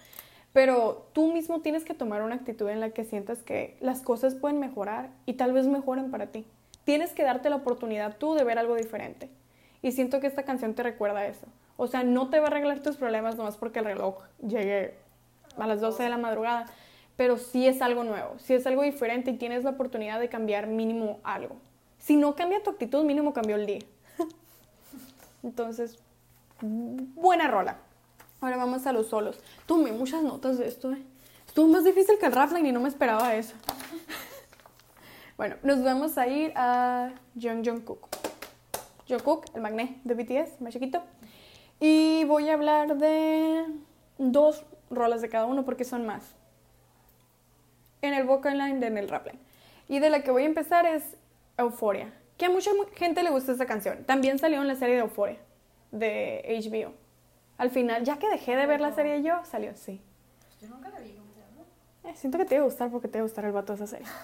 Pero 0.52 1.08
tú 1.12 1.32
mismo 1.32 1.60
tienes 1.60 1.84
que 1.84 1.94
tomar 1.94 2.22
una 2.22 2.34
actitud 2.34 2.68
en 2.68 2.80
la 2.80 2.90
que 2.90 3.04
sientas 3.04 3.42
que 3.42 3.76
las 3.80 4.02
cosas 4.02 4.34
pueden 4.34 4.60
mejorar 4.60 5.10
y 5.24 5.34
tal 5.34 5.52
vez 5.52 5.66
mejoren 5.66 6.10
para 6.10 6.26
ti. 6.26 6.44
Tienes 6.84 7.12
que 7.12 7.22
darte 7.22 7.48
la 7.48 7.56
oportunidad 7.56 8.16
tú 8.18 8.34
de 8.34 8.44
ver 8.44 8.58
algo 8.58 8.74
diferente. 8.74 9.30
Y 9.80 9.92
siento 9.92 10.20
que 10.20 10.26
esta 10.26 10.44
canción 10.44 10.74
te 10.74 10.82
recuerda 10.82 11.26
eso. 11.26 11.46
O 11.76 11.86
sea, 11.86 12.04
no 12.04 12.28
te 12.28 12.38
va 12.38 12.46
a 12.46 12.48
arreglar 12.48 12.80
tus 12.80 12.96
problemas 12.96 13.36
nomás 13.36 13.56
porque 13.56 13.78
el 13.78 13.86
reloj 13.86 14.18
llegue 14.46 14.94
a 15.56 15.66
las 15.66 15.80
12 15.80 16.02
de 16.02 16.08
la 16.10 16.18
madrugada, 16.18 16.66
pero 17.16 17.38
sí 17.38 17.66
es 17.66 17.82
algo 17.82 18.04
nuevo, 18.04 18.38
sí 18.38 18.54
es 18.54 18.66
algo 18.66 18.82
diferente 18.82 19.30
y 19.30 19.36
tienes 19.36 19.64
la 19.64 19.70
oportunidad 19.70 20.20
de 20.20 20.28
cambiar 20.28 20.66
mínimo 20.66 21.20
algo. 21.24 21.56
Si 21.98 22.16
no 22.16 22.34
cambia 22.34 22.62
tu 22.62 22.70
actitud, 22.70 23.04
mínimo 23.04 23.32
cambió 23.32 23.56
el 23.56 23.66
día. 23.66 23.80
Entonces, 25.42 25.98
buena 26.60 27.48
rola. 27.48 27.78
Ahora 28.42 28.56
vamos 28.58 28.86
a 28.86 28.92
los 28.92 29.06
solos. 29.06 29.38
Tomé 29.66 29.92
muchas 29.92 30.22
notas 30.22 30.58
de 30.58 30.66
esto, 30.68 30.92
¿eh? 30.92 31.02
Estuvo 31.46 31.68
más 31.68 31.84
difícil 31.84 32.18
que 32.18 32.26
el 32.26 32.32
Rapline 32.32 32.68
y 32.68 32.72
no 32.72 32.80
me 32.80 32.88
esperaba 32.88 33.34
eso. 33.34 33.54
bueno, 35.36 35.56
nos 35.62 35.82
vamos 35.82 36.18
a 36.18 36.26
ir 36.26 36.52
a 36.56 37.12
Jung 37.40 37.64
Jungkook. 37.66 38.08
Jungkook, 39.08 39.44
el 39.54 39.60
magné 39.62 40.00
de 40.04 40.14
BTS, 40.14 40.60
más 40.60 40.72
chiquito. 40.72 41.02
Y 41.80 42.24
voy 42.24 42.48
a 42.50 42.54
hablar 42.54 42.96
de 42.96 43.64
dos 44.18 44.64
rolas 44.90 45.20
de 45.22 45.28
cada 45.28 45.46
uno 45.46 45.64
porque 45.64 45.84
son 45.84 46.04
más. 46.06 46.34
En 48.02 48.14
el 48.14 48.24
vocal 48.24 48.58
line 48.58 48.78
y 48.80 48.84
en 48.84 48.98
el 48.98 49.08
rap. 49.08 49.28
Y 49.88 49.98
de 50.00 50.10
la 50.10 50.22
que 50.22 50.30
voy 50.30 50.42
a 50.42 50.46
empezar 50.46 50.86
es 50.86 51.04
Euphoria. 51.58 52.12
Que 52.38 52.46
a 52.46 52.50
mucha 52.50 52.72
mu- 52.74 52.86
gente 52.96 53.22
le 53.22 53.30
gusta 53.30 53.52
esa 53.52 53.66
canción. 53.66 54.04
También 54.04 54.38
salió 54.38 54.60
en 54.60 54.66
la 54.68 54.74
serie 54.74 54.96
de 54.96 55.02
Euphoria 55.02 55.38
de 55.92 56.42
HBO. 56.48 56.92
Al 57.58 57.70
final, 57.70 58.04
ya 58.04 58.18
que 58.18 58.28
dejé 58.28 58.56
de 58.56 58.66
ver 58.66 58.80
la 58.80 58.92
serie 58.92 59.22
yo, 59.22 59.44
salió, 59.44 59.74
sí. 59.76 60.00
Yo 60.60 60.68
nunca 60.68 60.88
la 60.88 60.98
vi, 61.00 61.12
¿cómo 61.12 61.32
se 61.32 61.40
llama? 61.40 61.64
Eh, 62.04 62.16
siento 62.16 62.38
que 62.38 62.44
te 62.44 62.54
iba 62.56 62.62
a 62.64 62.66
gustar 62.66 62.90
porque 62.90 63.08
te 63.08 63.18
iba 63.18 63.22
a 63.24 63.28
gustar 63.28 63.44
el 63.44 63.52
vato 63.52 63.72
de 63.74 63.84
esa 63.84 63.86
serie. 63.86 64.06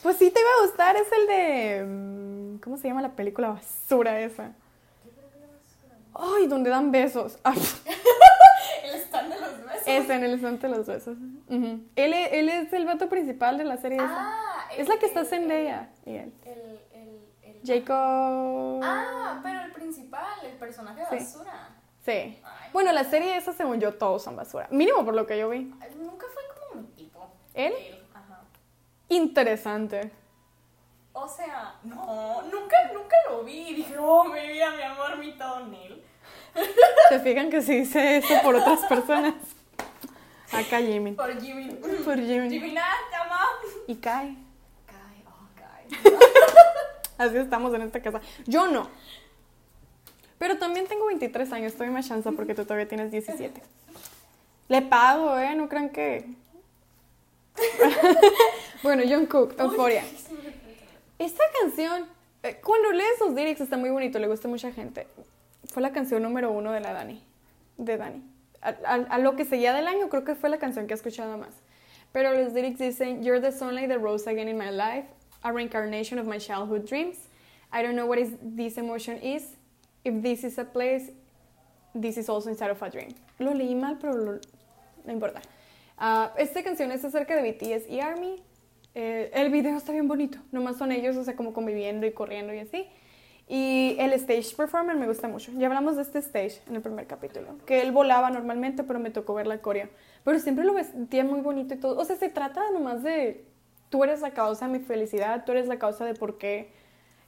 Pues 0.00 0.16
sí 0.16 0.30
te 0.30 0.38
iba 0.38 0.48
a 0.48 0.66
gustar, 0.66 0.94
es 0.94 1.08
el 1.10 1.26
de... 1.26 1.84
mm, 1.84 2.58
¿Cómo 2.60 2.76
se 2.76 2.86
llama 2.86 3.02
la 3.02 3.16
película 3.16 3.48
basura 3.48 4.20
esa? 4.20 4.52
Ay, 6.14 6.46
donde 6.46 6.70
dan 6.70 6.92
besos. 6.92 7.36
Ay, 7.44 7.58
El 8.84 8.94
stand 9.00 9.32
de 9.34 9.40
los 9.40 9.56
besos. 9.64 9.82
ese 9.86 10.14
en 10.14 10.22
el 10.22 10.32
instante 10.34 10.68
de 10.68 10.76
los 10.76 10.86
besos. 10.86 11.16
Él, 11.48 11.82
e- 12.12 12.38
él 12.38 12.48
es 12.48 12.72
el 12.72 12.86
vato 12.86 13.08
principal 13.08 13.58
de 13.58 13.64
la 13.64 13.76
serie 13.76 13.98
esa. 13.98 14.06
Ah, 14.08 14.68
Es 14.76 14.88
la 14.88 14.98
que 14.98 15.06
está 15.06 15.20
el- 15.20 15.26
Zendaya 15.26 15.90
y 16.06 16.14
él. 16.14 16.32
El, 16.44 16.80
el, 16.92 17.20
el, 17.42 17.60
Jacob... 17.64 18.80
Ah, 18.84 19.40
pero 19.42 19.62
el 19.62 19.72
principal, 19.72 20.38
el 20.44 20.56
personaje 20.58 21.00
de 21.00 21.06
Sí. 21.06 21.24
basura. 21.38 21.70
Sí. 22.08 22.40
Ay, 22.42 22.70
Bueno, 22.72 22.90
la 22.92 23.04
serie 23.04 23.36
esa, 23.36 23.52
según 23.52 23.80
yo, 23.80 23.92
todos 23.92 24.22
son 24.22 24.34
basura. 24.34 24.66
Mínimo 24.70 25.04
por 25.04 25.14
lo 25.14 25.26
que 25.26 25.38
yo 25.38 25.50
vi. 25.50 25.70
Nunca 25.98 26.26
fue 26.32 26.42
como 26.70 26.80
mi 26.80 26.88
tipo. 26.92 27.30
¿Él? 27.52 27.74
Ajá. 28.14 28.44
Interesante. 29.10 30.10
O 31.12 31.28
sea, 31.28 31.74
no, 31.82 32.40
nunca, 32.44 32.76
nunca 32.94 33.16
lo 33.28 33.42
vi. 33.44 33.74
Dije, 33.74 33.94
oh, 33.98 34.24
mi 34.24 34.40
vida, 34.40 34.70
mi 34.70 34.82
amor, 34.82 35.18
mi 35.18 35.32
todo 35.32 35.66
Neil. 35.66 36.02
¿Se 37.10 37.20
fijan 37.20 37.50
que 37.50 37.60
se 37.60 37.72
dice 37.74 38.16
eso 38.16 38.34
por 38.42 38.54
otras 38.54 38.80
personas? 38.86 39.34
Acá 40.50 40.78
Jimmy. 40.78 41.12
Por 41.12 41.38
Jimmy. 41.38 41.74
Por 41.74 42.16
Jimmy. 42.16 42.48
Jimmy, 42.48 42.72
nada, 42.72 42.94
te 43.10 43.16
amo. 43.16 43.34
Y 43.86 43.96
cae. 43.96 44.34
Cae, 44.86 45.24
oh, 45.26 45.48
cae. 45.54 46.16
Así 47.18 47.36
estamos 47.36 47.74
en 47.74 47.82
esta 47.82 48.00
casa. 48.00 48.22
Yo 48.46 48.66
no. 48.68 48.88
Pero 50.38 50.58
también 50.58 50.86
tengo 50.86 51.06
23 51.06 51.52
años, 51.52 51.72
estoy 51.72 51.88
más 51.90 52.06
chance 52.06 52.30
porque 52.32 52.54
tú 52.54 52.62
todavía 52.64 52.86
tienes 52.88 53.10
17. 53.10 53.60
Le 54.68 54.82
pago, 54.82 55.36
¿eh? 55.38 55.54
No 55.54 55.68
crean 55.68 55.90
que... 55.90 56.24
bueno, 58.82 59.02
John 59.08 59.26
Cook, 59.26 59.54
Euphoria. 59.58 60.04
Esta 61.18 61.42
canción, 61.60 62.06
eh, 62.42 62.60
cuando 62.62 62.92
lees 62.92 63.18
sus 63.18 63.32
lyrics 63.34 63.60
está 63.60 63.76
muy 63.76 63.90
bonito, 63.90 64.18
le 64.18 64.28
gusta 64.28 64.46
a 64.46 64.50
mucha 64.50 64.70
gente. 64.72 65.06
Fue 65.72 65.82
la 65.82 65.92
canción 65.92 66.22
número 66.22 66.50
uno 66.52 66.70
de 66.72 66.80
la 66.80 66.92
Dani. 66.92 67.22
De 67.76 67.96
Dani. 67.96 68.22
A, 68.62 68.68
a- 68.84 68.94
a 69.14 69.18
lo 69.18 69.34
que 69.36 69.44
seguía 69.44 69.72
del 69.72 69.86
año 69.88 70.08
creo 70.08 70.24
que 70.24 70.34
fue 70.34 70.48
la 70.50 70.58
canción 70.58 70.86
que 70.86 70.94
he 70.94 70.96
escuchado 70.96 71.36
más. 71.38 71.50
Pero 72.12 72.32
los 72.32 72.52
lyrics 72.52 72.78
dicen, 72.78 73.22
You're 73.24 73.40
the 73.40 73.52
sunlight 73.52 73.88
that 73.88 73.98
rose 74.00 74.28
again 74.30 74.48
in 74.48 74.56
my 74.56 74.70
life, 74.70 75.06
a 75.42 75.52
reincarnation 75.52 76.18
of 76.18 76.26
my 76.26 76.38
childhood 76.38 76.86
dreams. 76.88 77.16
I 77.72 77.82
don't 77.82 77.94
know 77.96 78.06
what 78.06 78.18
is 78.18 78.30
this 78.40 78.78
emotion 78.78 79.18
is. 79.22 79.42
If 80.04 80.22
this 80.22 80.44
is 80.44 80.58
a 80.58 80.64
place, 80.64 81.12
this 81.98 82.16
is 82.16 82.28
also 82.28 82.48
inside 82.50 82.70
of 82.70 82.82
a 82.82 82.88
dream. 82.90 83.08
Lo 83.38 83.52
leí 83.54 83.74
mal, 83.74 83.98
pero 84.00 84.14
lo- 84.14 84.40
no 85.04 85.12
importa. 85.12 85.40
Ah, 85.96 86.32
esta 86.38 86.62
canción 86.62 86.92
es 86.92 87.04
acerca 87.04 87.34
de 87.34 87.42
BTS 87.52 87.88
y 87.88 88.00
ARMY. 88.00 88.42
Eh, 88.94 89.30
el 89.34 89.50
video 89.50 89.76
está 89.76 89.92
bien 89.92 90.08
bonito. 90.08 90.38
Nomás 90.52 90.76
son 90.76 90.92
ellos, 90.92 91.16
o 91.16 91.24
sea, 91.24 91.36
como 91.36 91.52
conviviendo 91.52 92.06
y 92.06 92.12
corriendo 92.12 92.52
y 92.54 92.58
así. 92.58 92.86
Y 93.50 93.96
el 93.98 94.12
stage 94.12 94.54
performer 94.56 94.96
me 94.96 95.06
gusta 95.06 95.26
mucho. 95.26 95.50
Ya 95.56 95.68
hablamos 95.68 95.96
de 95.96 96.02
este 96.02 96.18
stage 96.18 96.60
en 96.68 96.76
el 96.76 96.82
primer 96.82 97.06
capítulo. 97.06 97.56
Que 97.66 97.80
él 97.80 97.92
volaba 97.92 98.30
normalmente, 98.30 98.84
pero 98.84 98.98
me 98.98 99.10
tocó 99.10 99.34
ver 99.34 99.46
la 99.46 99.58
coreo. 99.62 99.88
Pero 100.24 100.38
siempre 100.38 100.64
lo 100.64 100.74
vestía 100.74 101.24
muy 101.24 101.40
bonito 101.40 101.74
y 101.74 101.78
todo. 101.78 101.98
O 101.98 102.04
sea, 102.04 102.16
se 102.16 102.28
trata 102.28 102.70
nomás 102.70 103.02
de... 103.02 103.44
Tú 103.88 104.04
eres 104.04 104.20
la 104.20 104.32
causa 104.32 104.66
de 104.68 104.78
mi 104.78 104.84
felicidad, 104.84 105.44
tú 105.46 105.52
eres 105.52 105.66
la 105.66 105.78
causa 105.78 106.04
de 106.04 106.12
por 106.12 106.36
qué 106.36 106.70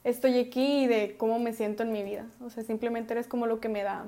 estoy 0.04 0.38
aquí 0.38 0.84
y 0.84 0.86
de 0.86 1.16
cómo 1.16 1.38
me 1.38 1.52
siento 1.52 1.82
en 1.82 1.92
mi 1.92 2.02
vida. 2.02 2.26
O 2.44 2.50
sea, 2.50 2.64
simplemente 2.64 3.12
eres 3.12 3.26
como 3.26 3.46
lo 3.46 3.60
que 3.60 3.68
me 3.68 3.82
da 3.82 4.06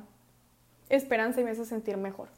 esperanza 0.88 1.40
y 1.40 1.44
me 1.44 1.50
hace 1.50 1.64
sentir 1.64 1.96
mejor. 1.96 2.28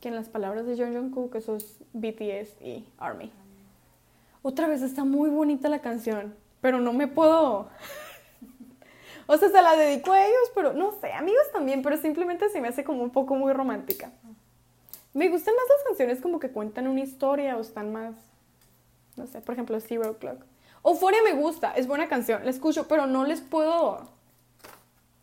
Que 0.00 0.08
en 0.08 0.14
las 0.14 0.28
palabras 0.28 0.66
de 0.66 0.76
John 0.76 0.94
Jungkook, 0.94 1.34
eso 1.36 1.56
es 1.56 1.78
BTS 1.92 2.60
y 2.60 2.84
ARMY. 2.98 3.32
Otra 4.42 4.66
vez 4.66 4.82
está 4.82 5.04
muy 5.04 5.30
bonita 5.30 5.68
la 5.68 5.80
canción, 5.80 6.34
pero 6.60 6.80
no 6.80 6.92
me 6.92 7.08
puedo... 7.08 7.68
O 9.28 9.36
sea, 9.36 9.48
se 9.48 9.62
la 9.62 9.76
dedico 9.76 10.12
a 10.12 10.26
ellos, 10.26 10.50
pero 10.52 10.72
no 10.72 10.90
sé, 11.00 11.12
amigos 11.12 11.44
también, 11.52 11.80
pero 11.80 11.96
simplemente 11.96 12.48
se 12.48 12.60
me 12.60 12.66
hace 12.66 12.82
como 12.82 13.04
un 13.04 13.10
poco 13.10 13.36
muy 13.36 13.52
romántica. 13.52 14.10
Me 15.14 15.28
gustan 15.28 15.54
más 15.54 15.64
las 15.68 15.86
canciones 15.86 16.20
como 16.20 16.40
que 16.40 16.50
cuentan 16.50 16.88
una 16.88 17.00
historia 17.00 17.56
o 17.56 17.60
están 17.60 17.92
más, 17.92 18.16
no 19.16 19.28
sé, 19.28 19.40
por 19.40 19.54
ejemplo, 19.54 19.78
Zero 19.78 20.18
Clock. 20.18 20.44
Euphoria 20.84 21.20
me 21.22 21.32
gusta, 21.32 21.72
es 21.72 21.86
buena 21.86 22.08
canción, 22.08 22.44
la 22.44 22.50
escucho, 22.50 22.88
pero 22.88 23.06
no 23.06 23.24
les 23.24 23.40
puedo 23.40 24.08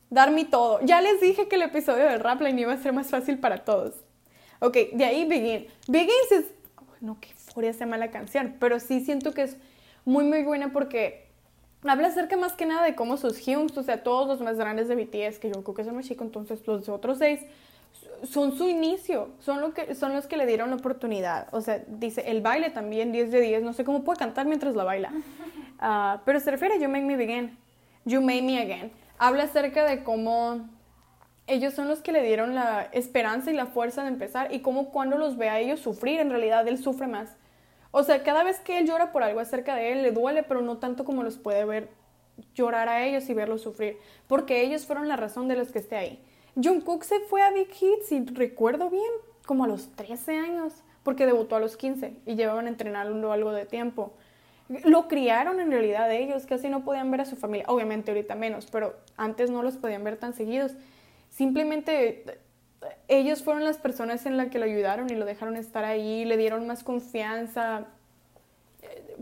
dar 0.10 0.32
mi 0.32 0.45
todo. 0.45 0.80
Ya 0.82 1.02
les 1.02 1.19
dije 1.22 1.48
que 1.48 1.56
el 1.56 1.63
episodio 1.63 2.06
del 2.06 2.19
Rapline 2.19 2.60
iba 2.62 2.74
a 2.74 2.78
ser 2.78 2.93
más 2.93 3.08
fácil 3.08 3.39
para 3.39 3.65
todos. 3.65 3.93
Ok, 4.60 4.76
de 4.93 5.06
ahí 5.06 5.26
Begin. 5.26 5.67
Begins 5.88 6.32
es, 6.32 6.45
no 7.02 7.19
que 7.19 7.30
Euphoria 7.30 7.74
sea 7.74 7.88
mala 7.88 8.12
canción, 8.12 8.56
pero 8.60 8.80
sí 8.80 9.02
siento 9.02 9.34
que 9.34 9.43
es 9.43 9.58
muy 10.06 10.24
muy 10.24 10.43
buena 10.43 10.72
porque 10.72 11.28
habla 11.84 12.08
acerca 12.08 12.38
más 12.38 12.54
que 12.54 12.65
nada 12.65 12.84
de 12.84 12.95
cómo 12.95 13.17
sus 13.17 13.38
Hyungs, 13.38 13.78
o 13.78 13.84
sea, 13.84 14.04
todos 14.04 14.28
los 14.28 14.41
más 14.41 14.58
grandes 14.58 14.88
de 14.88 14.95
BTS, 14.95 15.39
que 15.39 15.52
yo 15.54 15.63
creo 15.63 15.76
que 15.76 15.82
el 15.82 15.93
más 15.93 16.08
chico, 16.08 16.24
entonces 16.24 16.65
los 16.67 16.89
otros 16.89 17.19
seis 17.19 17.41
son 18.23 18.58
su 18.58 18.67
inicio, 18.67 19.30
son, 19.39 19.62
lo 19.62 19.73
que, 19.73 19.95
son 19.95 20.13
los 20.13 20.28
que 20.28 20.38
le 20.38 20.45
dieron 20.45 20.69
la 20.69 20.75
oportunidad. 20.75 21.47
O 21.52 21.62
sea, 21.62 21.84
dice, 21.88 22.30
el 22.30 22.41
baile 22.41 22.69
también, 22.69 23.12
10 23.12 23.32
de 23.32 23.41
10, 23.41 23.63
no 23.63 23.73
sé 23.73 23.84
cómo 23.84 24.04
puede 24.04 24.19
cantar 24.19 24.45
mientras 24.45 24.75
la 24.75 24.84
baila. 24.84 25.12
Ah, 25.82 26.23
pero 26.25 26.41
se 26.41 26.52
refiere 26.52 26.73
a 26.75 26.78
You 26.78 26.89
Make 26.89 27.06
Me 27.06 27.15
Begin, 27.15 27.58
You 28.04 28.19
Made 28.19 28.41
Me 28.41 28.62
Again. 28.62 28.91
Habla 29.17 29.43
acerca 29.43 29.86
de 29.86 30.04
cómo 30.04 30.67
ellos 31.47 31.73
son 31.73 31.88
los 31.88 32.02
que 32.02 32.12
le 32.12 32.21
dieron 32.21 32.54
la 32.54 32.89
esperanza 32.91 33.49
y 33.49 33.54
la 33.54 33.65
fuerza 33.65 34.02
de 34.04 34.10
empezar 34.10 34.54
y 34.54 34.60
cómo 34.60 34.89
cuando 34.91 35.17
los 35.17 35.38
ve 35.38 35.47
a 35.47 35.58
ellos 35.60 35.80
sufrir, 35.80 36.19
en 36.19 36.32
realidad 36.32 36.67
él 36.67 36.78
sufre 36.80 37.08
más. 37.08 37.38
O 37.91 38.04
sea, 38.04 38.23
cada 38.23 38.43
vez 38.43 38.60
que 38.60 38.78
él 38.78 38.88
llora 38.88 39.13
por 39.13 39.23
algo 39.23 39.39
acerca 39.39 39.75
de 39.75 39.93
él, 39.93 40.04
le 40.04 40.12
duele, 40.12 40.43
pero 40.43 40.62
no 40.62 40.80
tanto 40.80 41.06
como 41.06 41.23
los 41.23 41.38
puede 41.38 41.63
ver 41.63 41.89
llorar 42.54 42.89
a 42.89 43.06
ellos 43.06 43.30
y 43.30 43.34
verlos 43.34 43.62
sufrir, 43.62 43.97
porque 44.28 44.62
ellos 44.62 44.86
fueron 44.86 45.08
la 45.08 45.15
razón 45.15 45.47
de 45.47 45.56
los 45.56 45.71
que 45.71 45.80
esté 45.80 45.95
ahí. 45.95 46.23
Jungkook 46.62 47.04
se 47.04 47.19
fue 47.22 47.41
a 47.41 47.52
Big 47.52 47.72
Hit, 47.72 48.02
si 48.04 48.26
recuerdo 48.26 48.89
bien, 48.89 49.12
como 49.45 49.63
a 49.63 49.67
los 49.67 49.95
13 49.95 50.38
años, 50.38 50.74
porque 51.04 51.26
debutó 51.26 51.56
a 51.56 51.60
los 51.60 51.78
15 51.78 52.13
y 52.26 52.36
llevaban 52.36 52.67
entrenando 52.67 53.32
algo 53.32 53.52
de 53.52 53.65
tiempo. 53.65 54.13
Lo 54.84 55.08
criaron 55.08 55.60
en 55.60 55.72
realidad 55.72 56.12
ellos, 56.12 56.45
casi 56.45 56.69
no 56.69 56.84
podían 56.84 57.10
ver 57.10 57.22
a 57.22 57.26
su 57.26 57.36
familia, 57.36 57.65
obviamente 57.67 58.12
ahorita 58.12 58.36
menos, 58.36 58.67
pero 58.72 58.95
antes 59.17 59.50
no 59.50 59.63
los 59.63 59.78
podían 59.78 60.04
ver 60.04 60.17
tan 60.17 60.34
seguidos. 60.34 60.74
Simplemente 61.30 62.39
ellos 63.08 63.43
fueron 63.43 63.63
las 63.63 63.78
personas 63.78 64.26
en 64.26 64.38
las 64.38 64.50
que 64.50 64.60
lo 64.60 64.65
ayudaron 64.65 65.10
y 65.10 65.15
lo 65.15 65.26
dejaron 65.26 65.56
estar 65.56 65.86
ahí, 65.86 66.26
le 66.26 66.38
dieron 66.38 66.67
más 66.67 66.84
confianza, 66.84 67.88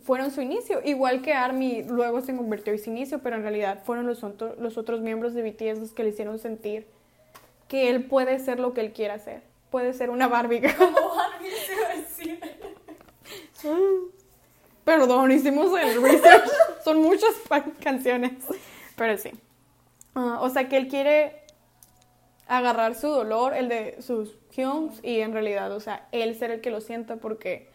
fueron 0.03 0.31
su 0.31 0.41
inicio, 0.41 0.81
igual 0.83 1.21
que 1.21 1.33
Army 1.33 1.83
luego 1.83 2.21
se 2.21 2.35
convirtió 2.35 2.73
en 2.73 2.79
su 2.79 2.89
inicio, 2.89 3.19
pero 3.19 3.35
en 3.35 3.41
realidad 3.43 3.83
fueron 3.83 4.05
los, 4.05 4.23
los 4.59 4.77
otros 4.77 5.01
miembros 5.01 5.33
de 5.33 5.43
BTS 5.43 5.79
los 5.79 5.93
que 5.93 6.03
le 6.03 6.09
hicieron 6.09 6.39
sentir 6.39 6.85
que 7.67 7.89
él 7.89 8.05
puede 8.05 8.39
ser 8.39 8.59
lo 8.59 8.73
que 8.73 8.81
él 8.81 8.93
quiera 8.93 9.19
ser. 9.19 9.41
Puede 9.69 9.93
ser 9.93 10.09
una 10.09 10.27
Barbie 10.27 10.61
Como 10.77 11.15
Barbie 11.15 11.51
se 11.65 11.81
va 11.81 11.89
a 11.89 11.95
decir. 11.95 12.39
Perdón, 14.83 15.31
hicimos 15.31 15.77
el 15.79 16.01
research. 16.01 16.49
Son 16.83 17.01
muchas 17.01 17.33
canciones. 17.81 18.33
Pero 18.95 19.17
sí. 19.17 19.31
Ah, 20.15 20.39
o 20.41 20.49
sea 20.49 20.69
que 20.69 20.77
él 20.77 20.87
quiere 20.87 21.41
agarrar 22.47 22.95
su 22.95 23.07
dolor, 23.07 23.53
el 23.53 23.67
de 23.67 24.01
sus 24.01 24.37
Hyungs, 24.55 25.03
y 25.03 25.19
en 25.19 25.33
realidad, 25.33 25.71
o 25.73 25.79
sea, 25.79 26.07
él 26.11 26.35
ser 26.35 26.51
el 26.51 26.61
que 26.61 26.71
lo 26.71 26.81
sienta 26.81 27.17
porque 27.17 27.69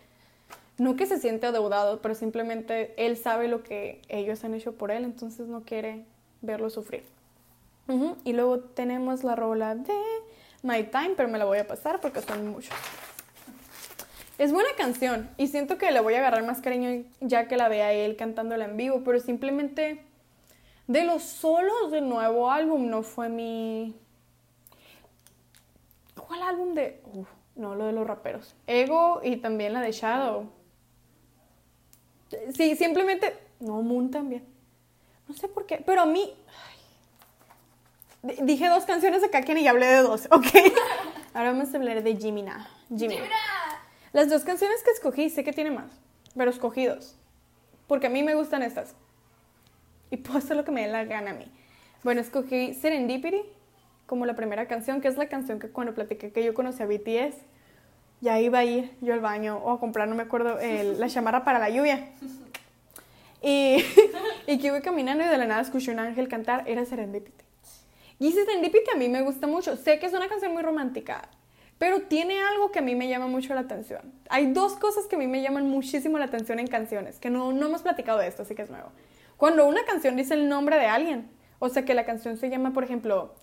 no 0.79 0.97
que 0.97 1.07
se 1.07 1.19
siente 1.19 1.47
adeudado, 1.47 2.01
pero 2.01 2.15
simplemente 2.15 2.95
él 2.97 3.17
sabe 3.17 3.49
lo 3.49 3.63
que 3.63 4.01
ellos 4.09 4.43
han 4.45 4.55
hecho 4.55 4.73
por 4.73 4.91
él, 4.91 5.05
entonces 5.05 5.47
no 5.47 5.63
quiere 5.63 6.05
verlo 6.41 6.71
sufrir. 6.71 7.05
Y 8.25 8.33
luego 8.33 8.61
tenemos 8.61 9.25
la 9.25 9.37
rola 9.37 9.75
de 9.75 9.93
My 10.63 10.85
Time, 10.85 11.15
pero 11.17 11.29
me 11.29 11.39
la 11.39 11.45
voy 11.45 11.59
a 11.59 11.67
pasar 11.67 12.01
porque 12.01 12.23
son 12.23 12.49
muchos. 12.49 12.75
Es 14.39 14.53
buena 14.53 14.71
canción 14.77 15.29
y 15.37 15.49
siento 15.49 15.79
que 15.79 15.91
le 15.91 16.01
voy 16.01 16.15
a 16.15 16.19
agarrar 16.19 16.45
más 16.45 16.61
cariño 16.61 17.05
ya 17.21 17.49
que 17.49 17.57
la 17.57 17.69
vea 17.69 17.93
él 17.93 18.17
cantándola 18.17 18.65
en 18.65 18.77
vivo, 18.77 19.03
pero 19.05 19.21
simplemente 19.21 20.05
de 20.87 21.05
los 21.05 21.23
solos 21.23 21.91
del 21.91 22.09
nuevo 22.09 22.51
álbum 22.51 22.89
no 22.89 23.03
fue 23.03 23.29
mi... 23.29 23.95
¿Cuál 26.27 26.43
álbum 26.43 26.75
de...? 26.75 27.03
no, 27.55 27.75
lo 27.75 27.87
de 27.87 27.93
los 27.93 28.07
raperos. 28.07 28.55
Ego 28.67 29.21
y 29.23 29.37
también 29.37 29.75
la 29.75 29.81
de 29.81 29.93
Shadow. 29.93 30.51
Sí, 32.55 32.77
simplemente... 32.77 33.37
No, 33.61 33.83
Moon 33.83 34.11
también. 34.11 34.45
No 35.29 35.35
sé 35.35 35.49
por 35.49 35.67
qué, 35.67 35.83
pero 35.85 36.03
a 36.03 36.07
mí... 36.07 36.35
Dije 38.23 38.69
dos 38.69 38.85
canciones 38.85 39.21
de 39.21 39.31
Kaken 39.31 39.59
y 39.59 39.67
hablé 39.67 39.87
de 39.87 40.03
dos, 40.03 40.29
¿ok? 40.31 40.47
Ahora 41.35 41.51
vamos 41.51 41.75
a 41.75 41.77
hablar 41.77 42.05
de 42.05 42.17
Jimina. 42.17 42.69
Jimina. 42.89 43.25
Las 44.13 44.31
dos 44.31 44.45
canciones 44.45 44.83
que 44.85 44.93
escogí, 44.93 45.29
sé 45.29 45.43
que 45.43 45.53
tiene 45.53 45.73
más, 45.73 45.91
pero 46.37 46.51
escogí 46.51 46.87
dos. 46.87 47.17
Porque 47.89 48.07
a 48.07 48.11
mí 48.11 48.23
me 48.23 48.37
gustan 48.37 48.63
estas. 48.63 48.95
Y 50.11 50.19
puedo 50.19 50.39
hacer 50.39 50.57
lo 50.57 50.65
que 50.65 50.71
me 50.71 50.83
dé 50.83 50.93
la 50.93 51.05
gana 51.05 51.33
a 51.33 51.35
mí. 51.35 51.47
Bueno, 52.05 52.21
escogí 52.21 52.75
Serendipity 52.75 53.43
como 54.07 54.25
la 54.25 54.37
primera 54.37 54.69
canción, 54.69 55.01
que 55.01 55.09
es 55.09 55.17
la 55.17 55.29
canción 55.29 55.59
que 55.59 55.71
cuando 55.71 55.93
platiqué 55.93 56.31
que 56.31 56.45
yo 56.45 56.55
conocí 56.55 56.81
a 56.83 56.87
BTS, 56.87 57.39
ya 58.21 58.39
iba 58.39 58.61
a 58.61 58.65
ir 58.65 58.93
yo 59.01 59.15
al 59.15 59.21
baño 59.21 59.57
o 59.57 59.73
a 59.73 59.81
comprar, 59.81 60.07
no 60.07 60.15
me 60.15 60.23
acuerdo, 60.23 60.59
la 60.61 61.09
chamarra 61.09 61.45
para 61.45 61.59
la 61.59 61.71
lluvia. 61.71 62.09
Y, 63.45 63.85
y 64.47 64.59
que 64.61 64.69
iba 64.69 64.81
caminando 64.83 65.25
y 65.25 65.27
de 65.27 65.37
la 65.37 65.47
nada 65.47 65.63
escuché 65.63 65.91
un 65.91 65.99
ángel 65.99 66.29
cantar, 66.29 66.63
era 66.69 66.85
Serendipity. 66.85 67.42
Y 68.23 68.31
Serendipity 68.31 68.89
a 68.95 68.97
mí 68.97 69.09
me 69.09 69.23
gusta 69.23 69.49
mucho. 69.49 69.75
Sé 69.75 69.99
que 69.99 70.07
es 70.07 70.13
una 70.13 70.29
canción 70.29 70.53
muy 70.53 70.63
romántica, 70.63 71.29
pero 71.77 72.03
tiene 72.03 72.41
algo 72.41 72.71
que 72.71 72.79
a 72.79 72.83
mí 72.83 72.95
me 72.95 73.09
llama 73.09 73.27
mucho 73.27 73.53
la 73.53 73.63
atención. 73.63 74.13
Hay 74.29 74.53
dos 74.53 74.75
cosas 74.75 75.07
que 75.07 75.17
a 75.17 75.19
mí 75.19 75.27
me 75.27 75.43
llaman 75.43 75.69
muchísimo 75.69 76.19
la 76.19 76.27
atención 76.27 76.61
en 76.61 76.69
canciones, 76.69 77.19
que 77.19 77.31
no, 77.31 77.53
no 77.53 77.67
hemos 77.67 77.83
platicado 77.83 78.21
de 78.21 78.29
esto, 78.29 78.43
así 78.43 78.55
que 78.55 78.63
es 78.63 78.71
nuevo. 78.71 78.93
Cuando 79.37 79.67
una 79.67 79.85
canción 79.85 80.15
dice 80.15 80.35
el 80.35 80.49
nombre 80.49 80.77
de 80.77 80.87
alguien, 80.87 81.29
o 81.59 81.69
sea 81.69 81.85
que 81.85 81.95
la 81.95 82.05
canción 82.05 82.37
se 82.37 82.49
llama, 82.49 82.73
por 82.73 82.85
ejemplo, 82.85 83.35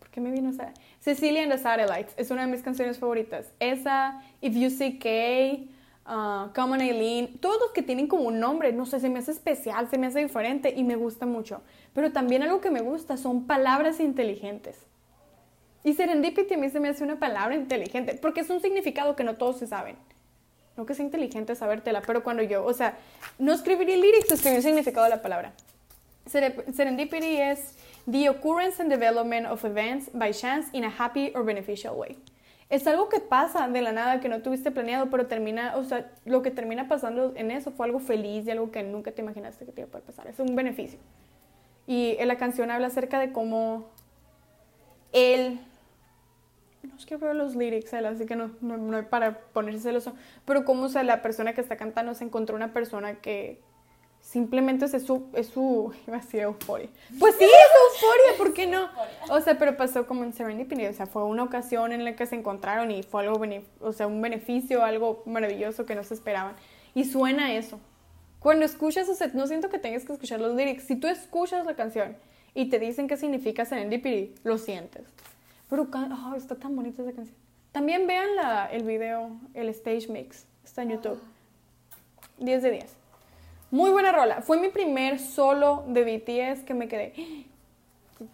¿por 0.00 0.08
qué 0.10 0.20
me 0.20 0.32
vino 0.32 0.50
esa? 0.50 0.74
Cecilia 0.98 1.44
and 1.44 1.52
the 1.52 1.58
Satellites, 1.58 2.14
es 2.16 2.32
una 2.32 2.44
de 2.44 2.50
mis 2.50 2.62
canciones 2.62 2.98
favoritas. 2.98 3.52
Esa, 3.60 4.20
If 4.40 4.56
You 4.56 4.70
See 4.70 4.98
K, 4.98 5.70
uh, 6.08 6.52
Common 6.54 6.80
Eileen, 6.80 7.38
todos 7.38 7.60
los 7.60 7.70
que 7.72 7.82
tienen 7.82 8.06
como 8.06 8.24
un 8.24 8.40
nombre, 8.40 8.72
no 8.72 8.86
sé, 8.86 9.00
se 9.00 9.08
me 9.08 9.18
hace 9.18 9.32
especial, 9.32 9.88
se 9.88 9.98
me 9.98 10.06
hace 10.06 10.20
diferente 10.20 10.72
y 10.74 10.84
me 10.84 10.96
gusta 10.96 11.26
mucho. 11.26 11.62
Pero 11.92 12.12
también 12.12 12.42
algo 12.42 12.60
que 12.60 12.70
me 12.70 12.80
gusta 12.80 13.16
son 13.16 13.46
palabras 13.46 14.00
inteligentes. 14.00 14.76
Y 15.84 15.94
serendipity 15.94 16.54
a 16.54 16.58
mí 16.58 16.70
se 16.70 16.80
me 16.80 16.88
hace 16.88 17.04
una 17.04 17.18
palabra 17.18 17.54
inteligente, 17.54 18.18
porque 18.20 18.40
es 18.40 18.50
un 18.50 18.60
significado 18.60 19.14
que 19.14 19.24
no 19.24 19.36
todos 19.36 19.58
se 19.58 19.66
saben. 19.66 19.96
No 20.76 20.86
que 20.86 20.94
sea 20.94 21.04
inteligente 21.04 21.54
sabértela, 21.54 22.02
pero 22.02 22.22
cuando 22.22 22.42
yo, 22.42 22.64
o 22.64 22.72
sea, 22.72 22.96
no 23.38 23.52
escribiría 23.52 23.96
lyrics, 23.96 24.30
escribiría 24.30 24.58
el 24.58 24.62
significado 24.62 25.04
de 25.04 25.10
la 25.10 25.22
palabra. 25.22 25.52
Serendipity 26.26 27.40
es 27.40 27.74
the 28.10 28.28
occurrence 28.28 28.80
and 28.80 28.90
development 28.90 29.46
of 29.46 29.64
events 29.64 30.10
by 30.12 30.32
chance 30.32 30.68
in 30.72 30.84
a 30.84 30.90
happy 30.98 31.32
or 31.34 31.42
beneficial 31.42 31.96
way 31.96 32.18
es 32.70 32.86
algo 32.86 33.08
que 33.08 33.20
pasa 33.20 33.66
de 33.68 33.80
la 33.80 33.92
nada, 33.92 34.20
que 34.20 34.28
no 34.28 34.42
tuviste 34.42 34.70
planeado, 34.70 35.08
pero 35.08 35.26
termina, 35.26 35.76
o 35.76 35.84
sea, 35.84 36.10
lo 36.26 36.42
que 36.42 36.50
termina 36.50 36.86
pasando 36.86 37.32
en 37.34 37.50
eso 37.50 37.70
fue 37.70 37.86
algo 37.86 37.98
feliz 37.98 38.46
y 38.46 38.50
algo 38.50 38.70
que 38.70 38.82
nunca 38.82 39.12
te 39.12 39.22
imaginaste 39.22 39.64
que 39.64 39.72
te 39.72 39.80
iba 39.80 39.88
a 39.88 39.90
poder 39.90 40.04
pasar. 40.04 40.26
Es 40.26 40.38
un 40.38 40.54
beneficio. 40.54 40.98
Y 41.86 42.16
en 42.18 42.28
la 42.28 42.36
canción 42.36 42.70
habla 42.70 42.88
acerca 42.88 43.18
de 43.18 43.32
cómo 43.32 43.88
él, 45.12 45.58
no 46.82 46.94
es 46.94 47.06
que 47.06 47.16
veo 47.16 47.32
los 47.32 47.56
lyrics, 47.56 47.94
así 47.94 48.26
que 48.26 48.36
no, 48.36 48.50
no, 48.60 48.76
no 48.76 48.98
hay 48.98 49.04
para 49.04 49.38
ponerse 49.38 49.80
celoso, 49.80 50.14
pero 50.44 50.66
cómo 50.66 50.84
o 50.84 50.88
sea, 50.90 51.02
la 51.02 51.22
persona 51.22 51.54
que 51.54 51.62
está 51.62 51.78
cantando 51.78 52.12
se 52.14 52.24
encontró 52.24 52.54
una 52.54 52.74
persona 52.74 53.14
que 53.14 53.62
simplemente 54.28 54.84
es 54.84 55.02
su, 55.04 55.30
es 55.34 55.46
su, 55.46 55.92
iba 56.06 56.18
a 56.18 56.20
decir 56.20 56.40
euforia. 56.40 56.88
Pues 57.18 57.34
sí, 57.36 57.44
es 57.44 58.00
euforia, 58.02 58.36
¿por 58.36 58.52
qué 58.52 58.66
no? 58.66 58.88
O 59.30 59.40
sea, 59.40 59.58
pero 59.58 59.76
pasó 59.76 60.06
como 60.06 60.24
en 60.24 60.32
Serendipity, 60.32 60.86
o 60.86 60.92
sea, 60.92 61.06
fue 61.06 61.24
una 61.24 61.42
ocasión 61.42 61.92
en 61.92 62.04
la 62.04 62.14
que 62.14 62.26
se 62.26 62.36
encontraron 62.36 62.90
y 62.90 63.02
fue 63.02 63.22
algo, 63.22 63.42
o 63.80 63.92
sea, 63.92 64.06
un 64.06 64.20
beneficio, 64.20 64.84
algo 64.84 65.22
maravilloso 65.24 65.86
que 65.86 65.94
no 65.94 66.04
se 66.04 66.14
esperaban. 66.14 66.54
Y 66.94 67.04
suena 67.04 67.54
eso. 67.54 67.80
Cuando 68.38 68.64
escuchas, 68.64 69.08
o 69.08 69.14
sea, 69.14 69.28
no 69.32 69.46
siento 69.46 69.70
que 69.70 69.78
tengas 69.78 70.04
que 70.04 70.12
escuchar 70.12 70.40
los 70.40 70.54
lyrics. 70.54 70.84
Si 70.84 70.96
tú 70.96 71.08
escuchas 71.08 71.64
la 71.64 71.74
canción 71.74 72.16
y 72.54 72.68
te 72.68 72.78
dicen 72.78 73.08
qué 73.08 73.16
significa 73.16 73.64
Serendipity, 73.64 74.34
lo 74.44 74.58
sientes. 74.58 75.06
Pero 75.70 75.88
oh, 75.90 76.34
está 76.36 76.54
tan 76.54 76.76
bonita 76.76 77.02
esa 77.02 77.12
canción. 77.12 77.36
También 77.72 78.06
vean 78.06 78.36
la, 78.36 78.66
el 78.66 78.84
video, 78.84 79.30
el 79.54 79.68
stage 79.70 80.08
mix, 80.08 80.46
está 80.64 80.82
en 80.82 80.90
YouTube. 80.90 81.20
10 82.38 82.62
de 82.62 82.70
10. 82.70 83.07
Muy 83.70 83.90
buena 83.90 84.12
rola. 84.12 84.40
Fue 84.40 84.58
mi 84.58 84.68
primer 84.68 85.18
solo 85.18 85.84
de 85.88 86.02
BTS 86.02 86.64
que 86.64 86.74
me 86.74 86.88
quedé. 86.88 87.12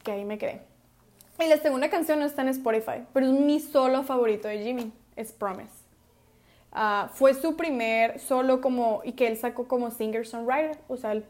Que 0.03 0.13
ahí 0.13 0.25
me 0.25 0.39
quedé. 0.39 0.61
Y 1.41 1.49
la 1.49 1.57
segunda 1.57 1.91
canción 1.91 2.21
no 2.21 2.25
está 2.25 2.43
en 2.43 2.49
Spotify, 2.49 3.05
pero 3.13 3.27
es 3.27 3.33
mi 3.33 3.59
solo 3.59 4.05
favorito 4.05 4.47
de 4.47 4.59
Jimmy. 4.63 4.93
Es 5.17 5.33
Promise. 5.33 5.73
Ah, 6.71 7.11
fue 7.13 7.35
su 7.35 7.57
primer 7.57 8.21
solo 8.21 8.61
como. 8.61 9.01
Y 9.05 9.13
que 9.13 9.27
él 9.27 9.37
sacó 9.37 9.67
como 9.67 9.91
singer-songwriter. 9.91 10.79
O 10.87 10.97
sea, 10.97 11.13
él 11.13 11.25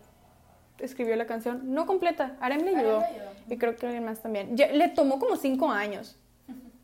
escribió 0.79 1.17
la 1.17 1.27
canción. 1.27 1.73
No 1.73 1.87
completa. 1.87 2.37
Arem 2.41 2.61
le 2.63 2.77
ayudó. 2.77 3.03
Y 3.49 3.57
creo 3.57 3.75
que 3.75 3.87
alguien 3.87 4.05
más 4.05 4.21
también. 4.21 4.55
le 4.55 4.89
tomó 4.89 5.19
como 5.19 5.37
cinco 5.37 5.71
años. 5.71 6.19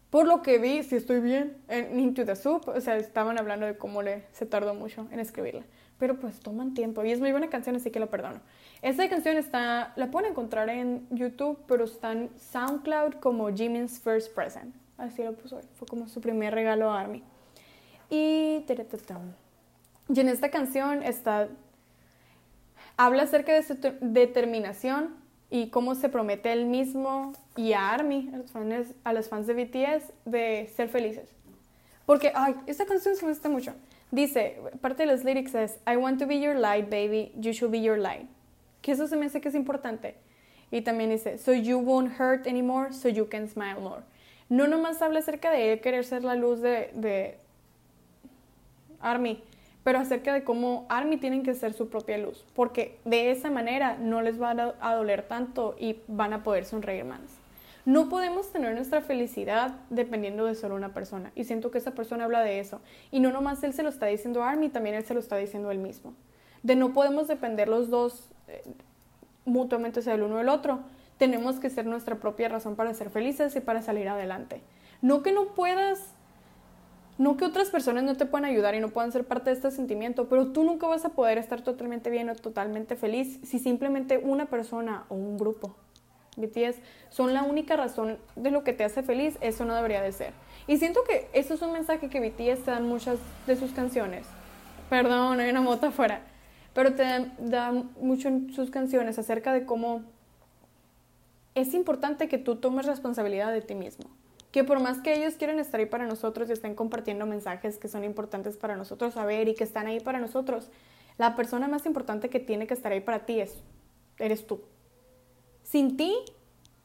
Por 0.09 0.27
lo 0.27 0.43
que 0.43 0.59
vi, 0.59 0.83
si 0.83 0.97
estoy 0.97 1.21
bien, 1.21 1.57
en 1.69 2.01
Into 2.01 2.25
the 2.25 2.35
Soup, 2.35 2.67
o 2.67 2.81
sea, 2.81 2.97
estaban 2.97 3.39
hablando 3.39 3.67
de 3.67 3.77
cómo 3.77 4.03
le, 4.03 4.25
se 4.33 4.45
tardó 4.45 4.75
mucho 4.75 5.07
en 5.13 5.21
escribirla 5.21 5.63
pero 6.01 6.19
pues 6.19 6.41
toman 6.41 6.73
tiempo 6.73 7.05
y 7.05 7.13
es 7.13 7.21
muy 7.21 7.31
buena 7.31 7.51
canción, 7.51 7.77
así 7.77 7.91
que 7.91 8.01
lo 8.01 8.09
perdono. 8.09 8.41
Esta 8.81 9.09
canción 9.11 9.37
está, 9.37 9.93
la 9.97 10.11
pueden 10.11 10.31
encontrar 10.31 10.71
en 10.71 11.07
YouTube, 11.11 11.59
pero 11.69 11.85
está 11.85 12.13
en 12.13 12.31
SoundCloud 12.39 13.17
como 13.21 13.55
Jimin's 13.55 14.01
First 14.01 14.35
Present. 14.35 14.75
Así 14.97 15.23
lo 15.23 15.35
puso, 15.35 15.61
fue 15.75 15.87
como 15.87 16.09
su 16.09 16.23
primer 16.23 16.55
regalo 16.55 16.91
a 16.91 17.01
Army. 17.01 17.23
Y, 18.09 18.65
y 18.67 20.21
en 20.21 20.29
esta 20.29 20.51
canción 20.51 21.03
está, 21.03 21.49
habla 22.97 23.25
acerca 23.25 23.53
de 23.53 23.63
su 23.63 23.77
determinación 24.01 25.15
y 25.51 25.69
cómo 25.69 25.95
se 25.95 26.09
promete 26.09 26.51
él 26.51 26.65
mismo 26.65 27.35
y 27.57 27.75
a 27.75 27.91
Army, 27.91 28.31
a 28.33 28.39
los 28.39 28.51
fans, 28.51 28.95
a 29.05 29.13
los 29.13 29.29
fans 29.29 29.47
de 29.47 29.53
BTS, 29.53 30.13
de 30.25 30.73
ser 30.75 30.89
felices. 30.89 31.29
Porque, 32.07 32.33
ay, 32.35 32.57
esta 32.67 32.87
canción 32.87 33.15
se 33.17 33.27
me 33.27 33.33
gusta 33.33 33.51
mucho. 33.51 33.75
Dice, 34.11 34.59
parte 34.81 35.05
de 35.05 35.13
los 35.13 35.25
lyrics 35.25 35.55
es, 35.55 35.79
I 35.87 35.97
want 35.97 36.19
to 36.19 36.27
be 36.27 36.41
your 36.41 36.57
light, 36.57 36.91
baby, 36.91 37.33
you 37.37 37.53
should 37.53 37.71
be 37.71 37.81
your 37.81 37.99
light. 37.99 38.27
Que 38.83 38.93
eso 38.93 39.07
se 39.07 39.17
me 39.17 39.27
hace 39.27 39.41
que 39.41 39.49
es 39.49 39.55
importante. 39.55 40.17
Y 40.73 40.83
también 40.83 41.11
dice, 41.11 41.39
so 41.39 41.53
you 41.53 41.79
won't 41.79 42.19
hurt 42.19 42.47
anymore, 42.47 42.93
so 42.93 43.09
you 43.09 43.27
can 43.29 43.49
smile 43.49 43.81
more. 43.81 44.03
No 44.49 44.67
nomás 44.67 45.01
habla 45.01 45.21
acerca 45.21 45.51
de 45.51 45.73
él 45.73 45.81
querer 45.81 46.05
ser 46.05 46.25
la 46.25 46.35
luz 46.35 46.61
de, 46.61 46.91
de 46.95 47.37
Army, 49.01 49.43
pero 49.85 49.99
acerca 49.99 50.35
de 50.35 50.45
cómo 50.45 50.87
ARMY 50.89 51.17
tienen 51.17 51.43
que 51.43 51.55
ser 51.55 51.73
su 51.73 51.89
propia 51.89 52.19
luz, 52.19 52.45
porque 52.55 52.99
de 53.05 53.31
esa 53.31 53.51
manera 53.51 53.97
no 53.97 54.23
les 54.23 54.41
va 54.41 54.51
a, 54.51 54.75
a 54.81 54.95
doler 54.95 55.23
tanto 55.23 55.77
y 55.79 56.01
van 56.07 56.33
a 56.33 56.43
poder 56.43 56.65
sonreír 56.65 57.05
más. 57.05 57.40
No 57.87 58.09
podemos 58.09 58.53
tener 58.53 58.75
nuestra 58.75 59.01
felicidad 59.01 59.75
dependiendo 59.89 60.45
de 60.45 60.55
solo 60.55 60.75
una 60.75 60.93
persona. 60.93 61.33
Y 61.35 61.45
siento 61.45 61.71
que 61.71 61.79
esa 61.79 61.93
persona 61.93 62.25
habla 62.25 62.41
de 62.41 62.61
eso. 62.61 62.81
Y 63.11 63.21
no 63.21 63.33
nomás 63.33 63.63
él 63.63 63.73
se 63.73 63.83
lo 63.83 63.89
está 63.89 64.07
diciendo 64.07 64.43
a 64.43 64.51
Army, 64.51 64.69
también 64.69 64.95
él 64.95 65.05
se 65.05 65.15
lo 65.15 65.21
está 65.21 65.37
diciendo 65.37 65.71
él 65.71 65.79
mismo. 65.79 66.15
De 66.63 66.77
no 66.77 66.93
podemos 66.93 67.27
depender 67.27 67.69
los 67.69 67.89
dos 67.89 68.29
eh, 68.49 68.63
mutuamente 69.47 70.03
sea 70.03 70.15
el 70.15 70.23
uno 70.23 70.37
del 70.37 70.51
otro. 70.51 70.81
Tenemos 71.17 71.59
que 71.59 71.71
ser 71.71 71.87
nuestra 71.87 72.17
propia 72.17 72.49
razón 72.49 72.77
para 72.77 72.93
ser 72.93 73.11
felices 73.11 73.57
y 73.57 73.61
para 73.61 73.83
salir 73.83 74.09
adelante. 74.09 74.61
No 75.01 75.23
que 75.23 75.33
no 75.33 75.49
puedas, 75.55 76.13
no 77.17 77.39
que 77.39 77.47
otras 77.47 77.71
personas 77.71 78.05
no 78.05 78.15
te 78.15 78.27
puedan 78.27 78.45
ayudar 78.45 78.75
y 78.75 78.81
no 78.81 78.91
puedan 78.91 79.11
ser 79.13 79.25
parte 79.25 79.51
de 79.51 79.57
este 79.57 79.71
sentimiento, 79.71 80.29
pero 80.29 80.49
tú 80.49 80.65
nunca 80.65 80.87
vas 80.87 81.07
a 81.07 81.11
poder 81.11 81.39
estar 81.39 81.63
totalmente 81.63 82.11
bien 82.11 82.29
o 82.29 82.35
totalmente 82.35 82.95
feliz 82.97 83.41
si 83.43 83.59
simplemente 83.59 84.19
una 84.19 84.47
persona 84.47 85.05
o 85.09 85.15
un 85.15 85.39
grupo 85.39 85.75
BTS 86.41 86.77
son 87.09 87.35
la 87.35 87.43
única 87.43 87.77
razón 87.77 88.19
de 88.37 88.51
lo 88.51 88.65
que 88.65 88.73
te 88.73 88.85
hace 88.85 89.03
feliz, 89.03 89.37
eso 89.41 89.65
no 89.65 89.75
debería 89.75 90.03
de 90.03 90.13
ser. 90.13 90.33
Y 90.67 90.77
siento 90.79 91.01
que 91.05 91.29
eso 91.33 91.55
es 91.55 91.63
un 91.63 91.73
mensaje 91.73 92.09
que 92.09 92.21
BTS 92.21 92.65
te 92.65 92.71
dan 92.71 92.87
muchas 92.87 93.19
de 93.47 93.57
sus 93.57 93.73
canciones. 93.73 94.27
Perdón, 94.89 95.41
hay 95.41 95.51
una 95.51 95.61
moto 95.61 95.87
afuera. 95.87 96.23
Pero 96.75 96.95
te 96.95 97.03
dan, 97.03 97.35
dan 97.39 97.91
mucho 98.01 98.29
en 98.29 98.53
sus 98.53 98.71
canciones 98.71 99.19
acerca 99.19 99.53
de 99.53 99.65
cómo 99.65 100.03
es 101.55 101.75
importante 101.75 102.29
que 102.29 102.39
tú 102.39 102.57
tomes 102.57 102.87
responsabilidad 102.87 103.53
de 103.53 103.61
ti 103.61 103.75
mismo. 103.75 104.11
Que 104.53 104.65
por 104.65 104.81
más 104.81 104.99
que 105.01 105.15
ellos 105.15 105.35
quieran 105.35 105.59
estar 105.59 105.81
ahí 105.81 105.87
para 105.87 106.07
nosotros 106.07 106.49
y 106.49 106.53
estén 106.53 106.75
compartiendo 106.75 107.27
mensajes 107.27 107.79
que 107.79 107.89
son 107.89 108.05
importantes 108.05 108.57
para 108.57 108.77
nosotros 108.77 109.15
saber 109.15 109.49
y 109.49 109.55
que 109.55 109.65
están 109.65 109.87
ahí 109.87 110.01
para 110.01 110.19
nosotros, 110.19 110.71
la 111.19 111.37
persona 111.37 111.69
más 111.69 111.87
importante 111.87 112.31
que 112.31 112.41
tiene 112.41 112.67
que 112.67 112.75
estar 112.75 112.93
ahí 112.93 113.01
para 113.01 113.27
ti 113.27 113.41
es, 113.41 113.55
eres 114.19 114.47
tú. 114.47 114.63
Sin 115.71 115.97
ti, 115.97 116.13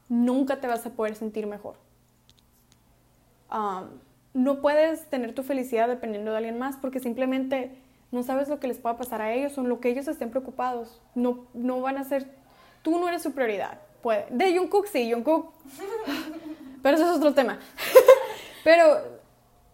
nunca 0.08 0.60
te 0.60 0.68
vas 0.68 0.86
a 0.86 0.90
poder 0.90 1.16
sentir 1.16 1.48
mejor. 1.48 1.74
Um, 3.52 3.88
no 4.32 4.60
puedes 4.60 5.06
tener 5.06 5.34
tu 5.34 5.42
felicidad 5.42 5.88
dependiendo 5.88 6.30
de 6.30 6.36
alguien 6.36 6.58
más 6.58 6.76
porque 6.76 7.00
simplemente 7.00 7.76
no 8.12 8.22
sabes 8.22 8.48
lo 8.48 8.60
que 8.60 8.68
les 8.68 8.78
pueda 8.78 8.96
pasar 8.96 9.22
a 9.22 9.32
ellos 9.32 9.58
o 9.58 9.62
lo 9.64 9.80
que 9.80 9.88
ellos 9.88 10.06
estén 10.06 10.30
preocupados. 10.30 11.00
No, 11.16 11.46
no 11.52 11.80
van 11.80 11.98
a 11.98 12.04
ser, 12.04 12.30
tú 12.82 12.92
no 13.00 13.08
eres 13.08 13.22
su 13.22 13.32
prioridad. 13.32 13.80
Puede. 14.02 14.26
De 14.30 14.56
Jungkook 14.56 14.86
sí, 14.86 15.10
Jungkook. 15.12 15.52
Pero 16.82 16.96
eso 16.96 17.10
es 17.10 17.16
otro 17.16 17.34
tema. 17.34 17.58
Pero, 18.64 18.98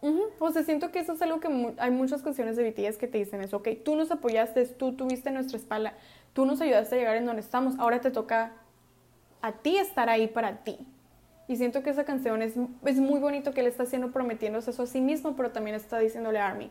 uh 0.00 0.22
o 0.38 0.50
sea, 0.52 0.62
siento 0.62 0.90
que 0.90 1.00
eso 1.00 1.12
es 1.12 1.20
algo 1.20 1.38
que 1.38 1.74
hay 1.76 1.90
muchas 1.90 2.22
canciones 2.22 2.56
de 2.56 2.70
BTS 2.70 2.96
que 2.96 3.08
te 3.08 3.18
dicen 3.18 3.42
eso. 3.42 3.58
Ok, 3.58 3.68
tú 3.84 3.94
nos 3.94 4.10
apoyaste, 4.10 4.64
tú 4.68 4.92
tuviste 4.96 5.30
nuestra 5.32 5.58
espalda, 5.58 5.92
tú 6.32 6.46
nos 6.46 6.62
ayudaste 6.62 6.94
a 6.94 6.98
llegar 6.98 7.16
en 7.16 7.26
donde 7.26 7.42
estamos, 7.42 7.78
ahora 7.78 8.00
te 8.00 8.10
toca 8.10 8.52
a 9.42 9.52
ti 9.52 9.76
estar 9.76 10.08
ahí 10.08 10.28
para 10.28 10.64
ti. 10.64 10.78
Y 11.48 11.56
siento 11.56 11.82
que 11.82 11.90
esa 11.90 12.04
canción 12.04 12.40
es, 12.40 12.54
es 12.86 12.98
muy 12.98 13.20
bonito 13.20 13.52
que 13.52 13.60
él 13.60 13.66
está 13.66 13.82
haciendo 13.82 14.12
prometiéndose 14.12 14.70
eso 14.70 14.84
a 14.84 14.86
sí 14.86 15.00
mismo, 15.00 15.36
pero 15.36 15.50
también 15.50 15.76
está 15.76 15.98
diciéndole 15.98 16.38
a 16.38 16.46
Army, 16.46 16.70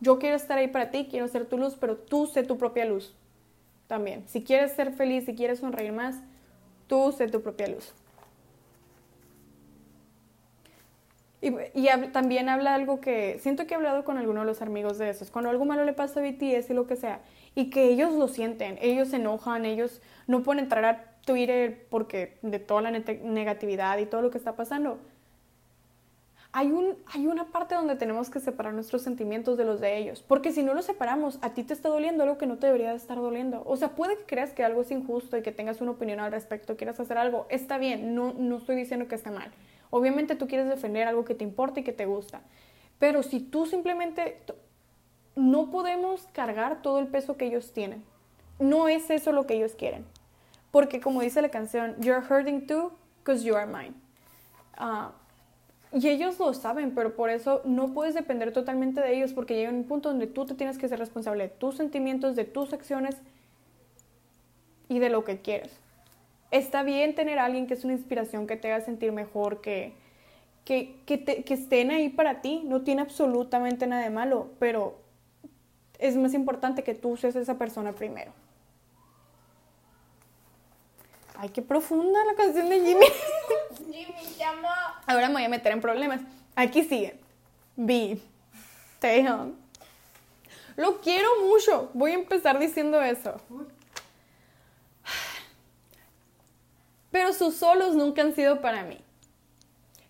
yo 0.00 0.18
quiero 0.18 0.36
estar 0.36 0.58
ahí 0.58 0.68
para 0.68 0.90
ti, 0.90 1.06
quiero 1.10 1.28
ser 1.28 1.46
tu 1.46 1.58
luz, 1.58 1.76
pero 1.78 1.96
tú 1.96 2.26
sé 2.26 2.42
tu 2.42 2.58
propia 2.58 2.84
luz 2.84 3.14
también. 3.86 4.24
Si 4.26 4.42
quieres 4.42 4.72
ser 4.72 4.92
feliz, 4.92 5.24
si 5.24 5.34
quieres 5.34 5.60
sonreír 5.60 5.92
más, 5.92 6.16
tú 6.86 7.12
sé 7.12 7.28
tu 7.28 7.40
propia 7.42 7.68
luz. 7.68 7.94
Y, 11.40 11.52
también 12.12 12.48
habla 12.48 12.74
algo 12.74 13.00
que 13.00 13.38
siento 13.40 13.66
que 13.66 13.74
he 13.74 13.76
hablado 13.76 14.04
con 14.04 14.18
algunos 14.18 14.42
de 14.42 14.46
los 14.46 14.62
amigos 14.62 14.98
de 14.98 15.10
esos. 15.10 15.30
Cuando 15.30 15.50
algo 15.50 15.64
malo 15.64 15.84
le 15.84 15.92
pasa 15.92 16.20
a 16.20 16.22
BTS 16.22 16.70
y 16.70 16.74
lo 16.74 16.86
que 16.86 16.96
sea, 16.96 17.20
y 17.54 17.70
que 17.70 17.84
ellos 17.84 18.14
lo 18.14 18.26
sienten, 18.28 18.78
ellos 18.80 19.08
se 19.08 19.16
enojan, 19.16 19.64
ellos 19.64 20.02
no 20.26 20.42
pueden 20.42 20.64
entrar 20.64 20.84
a 20.84 21.04
Twitter 21.26 21.86
porque 21.90 22.38
de 22.40 22.58
toda 22.58 22.80
la 22.80 22.90
negatividad 22.90 23.98
y 23.98 24.06
todo 24.06 24.22
lo 24.22 24.30
que 24.30 24.38
está 24.38 24.56
pasando. 24.56 24.98
Hay, 26.52 26.72
un, 26.72 26.96
hay 27.12 27.26
una 27.26 27.48
parte 27.48 27.74
donde 27.74 27.96
tenemos 27.96 28.30
que 28.30 28.40
separar 28.40 28.72
nuestros 28.72 29.02
sentimientos 29.02 29.58
de 29.58 29.66
los 29.66 29.78
de 29.78 29.98
ellos, 29.98 30.24
porque 30.26 30.52
si 30.52 30.62
no 30.62 30.72
los 30.72 30.86
separamos, 30.86 31.38
a 31.42 31.52
ti 31.52 31.62
te 31.62 31.74
está 31.74 31.90
doliendo 31.90 32.22
algo 32.22 32.38
que 32.38 32.46
no 32.46 32.56
te 32.56 32.66
debería 32.66 32.94
estar 32.94 33.18
doliendo. 33.18 33.62
O 33.66 33.76
sea, 33.76 33.90
puede 33.90 34.16
que 34.16 34.24
creas 34.24 34.54
que 34.54 34.64
algo 34.64 34.80
es 34.80 34.90
injusto 34.90 35.36
y 35.36 35.42
que 35.42 35.52
tengas 35.52 35.82
una 35.82 35.90
opinión 35.90 36.18
al 36.18 36.32
respecto, 36.32 36.78
quieras 36.78 36.98
hacer 36.98 37.18
algo, 37.18 37.46
está 37.50 37.76
bien, 37.76 38.14
no, 38.14 38.32
no 38.32 38.56
estoy 38.56 38.76
diciendo 38.76 39.06
que 39.06 39.16
esté 39.16 39.30
mal. 39.30 39.50
Obviamente 39.90 40.34
tú 40.34 40.48
quieres 40.48 40.66
defender 40.66 41.06
algo 41.06 41.26
que 41.26 41.34
te 41.34 41.44
importa 41.44 41.80
y 41.80 41.84
que 41.84 41.92
te 41.92 42.06
gusta, 42.06 42.40
pero 42.98 43.22
si 43.22 43.40
tú 43.40 43.66
simplemente 43.66 44.38
no 45.36 45.70
podemos 45.70 46.26
cargar 46.32 46.80
todo 46.80 46.98
el 46.98 47.08
peso 47.08 47.36
que 47.36 47.46
ellos 47.46 47.72
tienen. 47.72 48.02
No 48.58 48.88
es 48.88 49.10
eso 49.10 49.32
lo 49.32 49.46
que 49.46 49.54
ellos 49.54 49.74
quieren. 49.76 50.06
Porque 50.76 51.00
como 51.00 51.22
dice 51.22 51.40
la 51.40 51.48
canción, 51.48 51.96
You're 52.02 52.20
hurting 52.20 52.66
too 52.66 52.92
because 53.20 53.42
you 53.42 53.56
are 53.56 53.64
mine. 53.64 53.94
Uh, 54.78 55.08
y 55.90 56.06
ellos 56.06 56.38
lo 56.38 56.52
saben, 56.52 56.94
pero 56.94 57.16
por 57.16 57.30
eso 57.30 57.62
no 57.64 57.94
puedes 57.94 58.14
depender 58.14 58.52
totalmente 58.52 59.00
de 59.00 59.16
ellos 59.16 59.32
porque 59.32 59.54
llega 59.54 59.70
un 59.70 59.84
punto 59.84 60.10
donde 60.10 60.26
tú 60.26 60.44
te 60.44 60.52
tienes 60.52 60.76
que 60.76 60.86
ser 60.86 60.98
responsable 60.98 61.44
de 61.44 61.48
tus 61.48 61.78
sentimientos, 61.78 62.36
de 62.36 62.44
tus 62.44 62.74
acciones 62.74 63.16
y 64.90 64.98
de 64.98 65.08
lo 65.08 65.24
que 65.24 65.40
quieres. 65.40 65.80
Está 66.50 66.82
bien 66.82 67.14
tener 67.14 67.38
a 67.38 67.46
alguien 67.46 67.66
que 67.66 67.72
es 67.72 67.82
una 67.84 67.94
inspiración, 67.94 68.46
que 68.46 68.58
te 68.58 68.70
haga 68.70 68.84
sentir 68.84 69.12
mejor, 69.12 69.62
que, 69.62 69.94
que, 70.66 71.42
estén 71.48 71.90
ahí 71.90 72.10
para 72.10 72.42
ti. 72.42 72.64
No 72.66 72.82
tiene 72.82 73.00
absolutamente 73.00 73.86
nada 73.86 74.02
de 74.02 74.10
malo, 74.10 74.50
pero 74.58 74.98
es 75.98 76.16
más 76.16 76.34
importante 76.34 76.82
que 76.82 76.92
tú 76.92 77.16
seas 77.16 77.34
esa 77.34 77.56
persona 77.56 77.92
primero. 77.94 78.32
Ay, 81.38 81.50
qué 81.50 81.62
profunda 81.62 82.24
la 82.24 82.34
canción 82.34 82.68
de 82.68 82.80
Jimmy. 82.80 83.06
Jimmy, 83.92 84.34
llama. 84.38 85.02
Ahora 85.06 85.28
me 85.28 85.34
voy 85.34 85.44
a 85.44 85.48
meter 85.48 85.72
en 85.72 85.80
problemas. 85.80 86.20
Aquí 86.54 86.82
sigue. 86.82 87.18
B. 87.76 88.18
Taehyung. 88.98 89.54
Lo 90.76 91.00
quiero 91.00 91.28
mucho. 91.42 91.90
Voy 91.92 92.12
a 92.12 92.14
empezar 92.14 92.58
diciendo 92.58 93.02
eso. 93.02 93.40
Pero 97.10 97.32
sus 97.32 97.54
solos 97.56 97.94
nunca 97.94 98.22
han 98.22 98.34
sido 98.34 98.60
para 98.60 98.84
mí. 98.84 98.98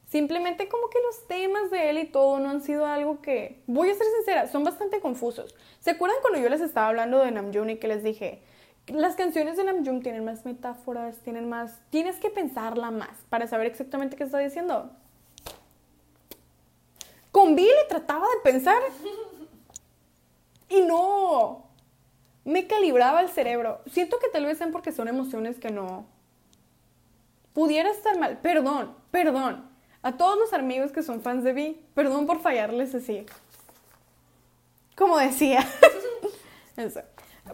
Simplemente 0.09 0.69
como 0.69 0.89
que 0.89 0.99
los 1.01 1.27
temas 1.27 1.71
de 1.71 1.91
él 1.91 1.99
y 1.99 2.07
todo 2.07 2.39
no 2.39 2.51
han 2.51 2.63
sido 2.63 2.87
algo 2.87 3.21
que, 3.21 3.61
voy 3.67 3.91
a 3.91 3.95
ser 3.95 4.07
sincera, 4.17 4.47
son 4.47 4.63
bastante 4.63 5.01
confusos. 5.01 5.55
¿Se 5.81 5.91
acuerdan 5.91 6.19
cuando 6.23 6.39
yo 6.41 6.49
les 6.49 6.61
estaba 6.61 6.89
hablando 6.89 7.19
de 7.19 7.33
Namjoon 7.33 7.71
y 7.71 7.77
que 7.77 7.89
les 7.89 8.05
dije, 8.05 8.41
las 8.89 9.17
canciones 9.17 9.57
de 9.57 9.65
Namjoon 9.65 10.03
tienen 10.03 10.25
más 10.25 10.45
metáforas, 10.45 11.19
tienen 11.19 11.49
más, 11.49 11.81
tienes 11.91 12.17
que 12.17 12.31
pensarla 12.31 12.91
más 12.91 13.17
para 13.29 13.47
saber 13.47 13.67
exactamente 13.67 14.17
qué 14.17 14.25
está 14.25 14.39
diciendo? 14.39 14.91
Con 17.33 17.55
Billy 17.55 17.71
trataba 17.89 18.27
de 18.27 18.51
pensar 18.51 18.83
y 20.69 20.83
no, 20.83 21.67
me 22.45 22.67
calibraba 22.67 23.21
el 23.21 23.29
cerebro. 23.29 23.81
Siento 23.91 24.19
que 24.19 24.29
tal 24.29 24.47
vez 24.47 24.59
sean 24.59 24.73
porque 24.73 24.93
son 24.93 25.09
emociones 25.09 25.59
que 25.59 25.71
no... 25.71 26.07
Pudiera 27.53 27.91
estar 27.91 28.19
mal, 28.19 28.39
perdón, 28.39 28.95
perdón 29.11 29.77
a 30.07 30.17
todos 30.17 30.39
los 30.39 30.53
amigos 30.53 30.93
que 30.93 31.03
son 31.03 31.21
fans 31.21 31.43
de 31.43 31.53
Vi, 31.53 31.81
perdón 31.93 32.29
por 32.29 32.41
fallarles 32.41 32.95
así. 32.95 33.27
Como 34.95 35.19
decía. 35.19 35.67
Eso. 36.77 37.01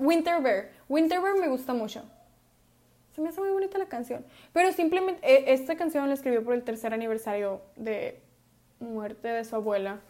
Winter 0.00 0.42
Bear. 0.42 0.70
Winter 0.88 1.20
Bear 1.20 1.36
me 1.36 1.48
gusta 1.48 1.74
mucho. 1.74 2.02
Se 3.14 3.20
me 3.20 3.28
hace 3.28 3.40
muy 3.40 3.50
bonita 3.50 3.78
la 3.78 3.86
canción. 3.86 4.24
Pero 4.52 4.72
simplemente, 4.72 5.20
e, 5.22 5.52
esta 5.52 5.76
canción 5.76 6.08
la 6.08 6.14
escribió 6.14 6.42
por 6.44 6.54
el 6.54 6.62
tercer 6.62 6.94
aniversario 6.94 7.60
de 7.76 8.22
muerte 8.80 9.28
de 9.28 9.44
su 9.44 9.56
abuela. 9.56 10.00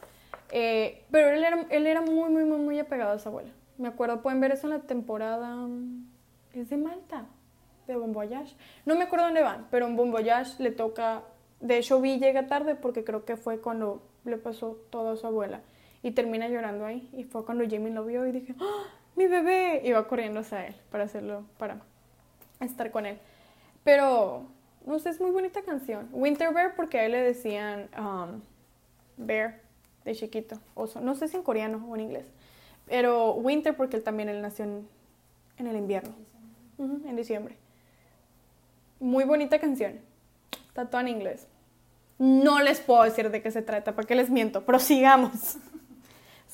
Eh, 0.50 1.04
pero 1.10 1.30
él 1.30 1.42
era, 1.86 2.00
muy, 2.02 2.30
muy, 2.30 2.44
muy, 2.44 2.58
muy 2.58 2.78
apegado 2.78 3.12
a 3.12 3.18
su 3.18 3.28
abuela. 3.28 3.50
Me 3.78 3.88
acuerdo, 3.88 4.22
pueden 4.22 4.40
ver 4.40 4.52
eso 4.52 4.66
en 4.66 4.74
la 4.74 4.80
temporada. 4.80 5.66
Es 6.52 6.70
de 6.70 6.76
Malta, 6.76 7.26
de 7.86 7.96
Bon 7.96 8.12
Voyage. 8.12 8.54
No 8.84 8.96
me 8.96 9.04
acuerdo 9.04 9.24
dónde 9.26 9.42
van, 9.42 9.66
pero 9.70 9.86
en 9.86 9.96
Bon 9.96 10.10
Voyage 10.10 10.62
le 10.62 10.70
toca 10.70 11.24
de 11.62 11.78
hecho, 11.78 12.00
Vi 12.00 12.18
llega 12.18 12.48
tarde 12.48 12.74
porque 12.74 13.04
creo 13.04 13.24
que 13.24 13.36
fue 13.36 13.60
cuando 13.60 14.02
le 14.24 14.36
pasó 14.36 14.80
todo 14.90 15.10
a 15.10 15.16
su 15.16 15.28
abuela. 15.28 15.60
Y 16.02 16.10
termina 16.10 16.48
llorando 16.48 16.84
ahí. 16.84 17.08
Y 17.12 17.22
fue 17.22 17.44
cuando 17.44 17.64
Jamie 17.64 17.92
lo 17.92 18.04
vio 18.04 18.26
y 18.26 18.32
dije, 18.32 18.56
¡Ah, 18.60 18.84
¡mi 19.16 19.26
bebé! 19.26 19.82
Va 19.92 20.06
corriendo 20.06 20.40
hacia 20.40 20.66
él 20.66 20.74
para 20.90 21.04
hacerlo, 21.04 21.44
para 21.58 21.78
estar 22.60 22.90
con 22.90 23.06
él. 23.06 23.18
Pero, 23.84 24.46
no 24.86 24.98
sé, 24.98 25.10
es 25.10 25.20
muy 25.20 25.30
bonita 25.30 25.62
canción. 25.62 26.08
Winter 26.12 26.52
Bear 26.52 26.74
porque 26.74 26.98
a 26.98 27.04
él 27.04 27.12
le 27.12 27.22
decían 27.22 27.88
um, 27.98 28.40
Bear 29.16 29.60
de 30.04 30.14
chiquito. 30.14 30.58
Oso. 30.74 31.00
No 31.00 31.14
sé 31.14 31.28
si 31.28 31.36
en 31.36 31.42
coreano 31.42 31.84
o 31.88 31.94
en 31.94 32.02
inglés. 32.02 32.26
Pero 32.86 33.34
Winter 33.34 33.76
porque 33.76 33.96
él 33.96 34.02
también 34.02 34.28
él 34.28 34.42
nació 34.42 34.64
en, 34.64 34.86
el 35.66 35.76
invierno. 35.76 36.14
en 36.78 37.16
diciembre. 37.16 37.56
Muy 39.00 39.24
bonita 39.24 39.58
canción. 39.58 40.00
Está 40.68 40.86
todo 40.88 41.00
en 41.00 41.08
inglés. 41.08 41.46
No 42.18 42.60
les 42.60 42.80
puedo 42.80 43.02
decir 43.02 43.30
de 43.30 43.42
qué 43.42 43.50
se 43.50 43.62
trata, 43.62 43.94
porque 43.94 44.14
les 44.14 44.30
miento. 44.30 44.64
Prosigamos. 44.64 45.58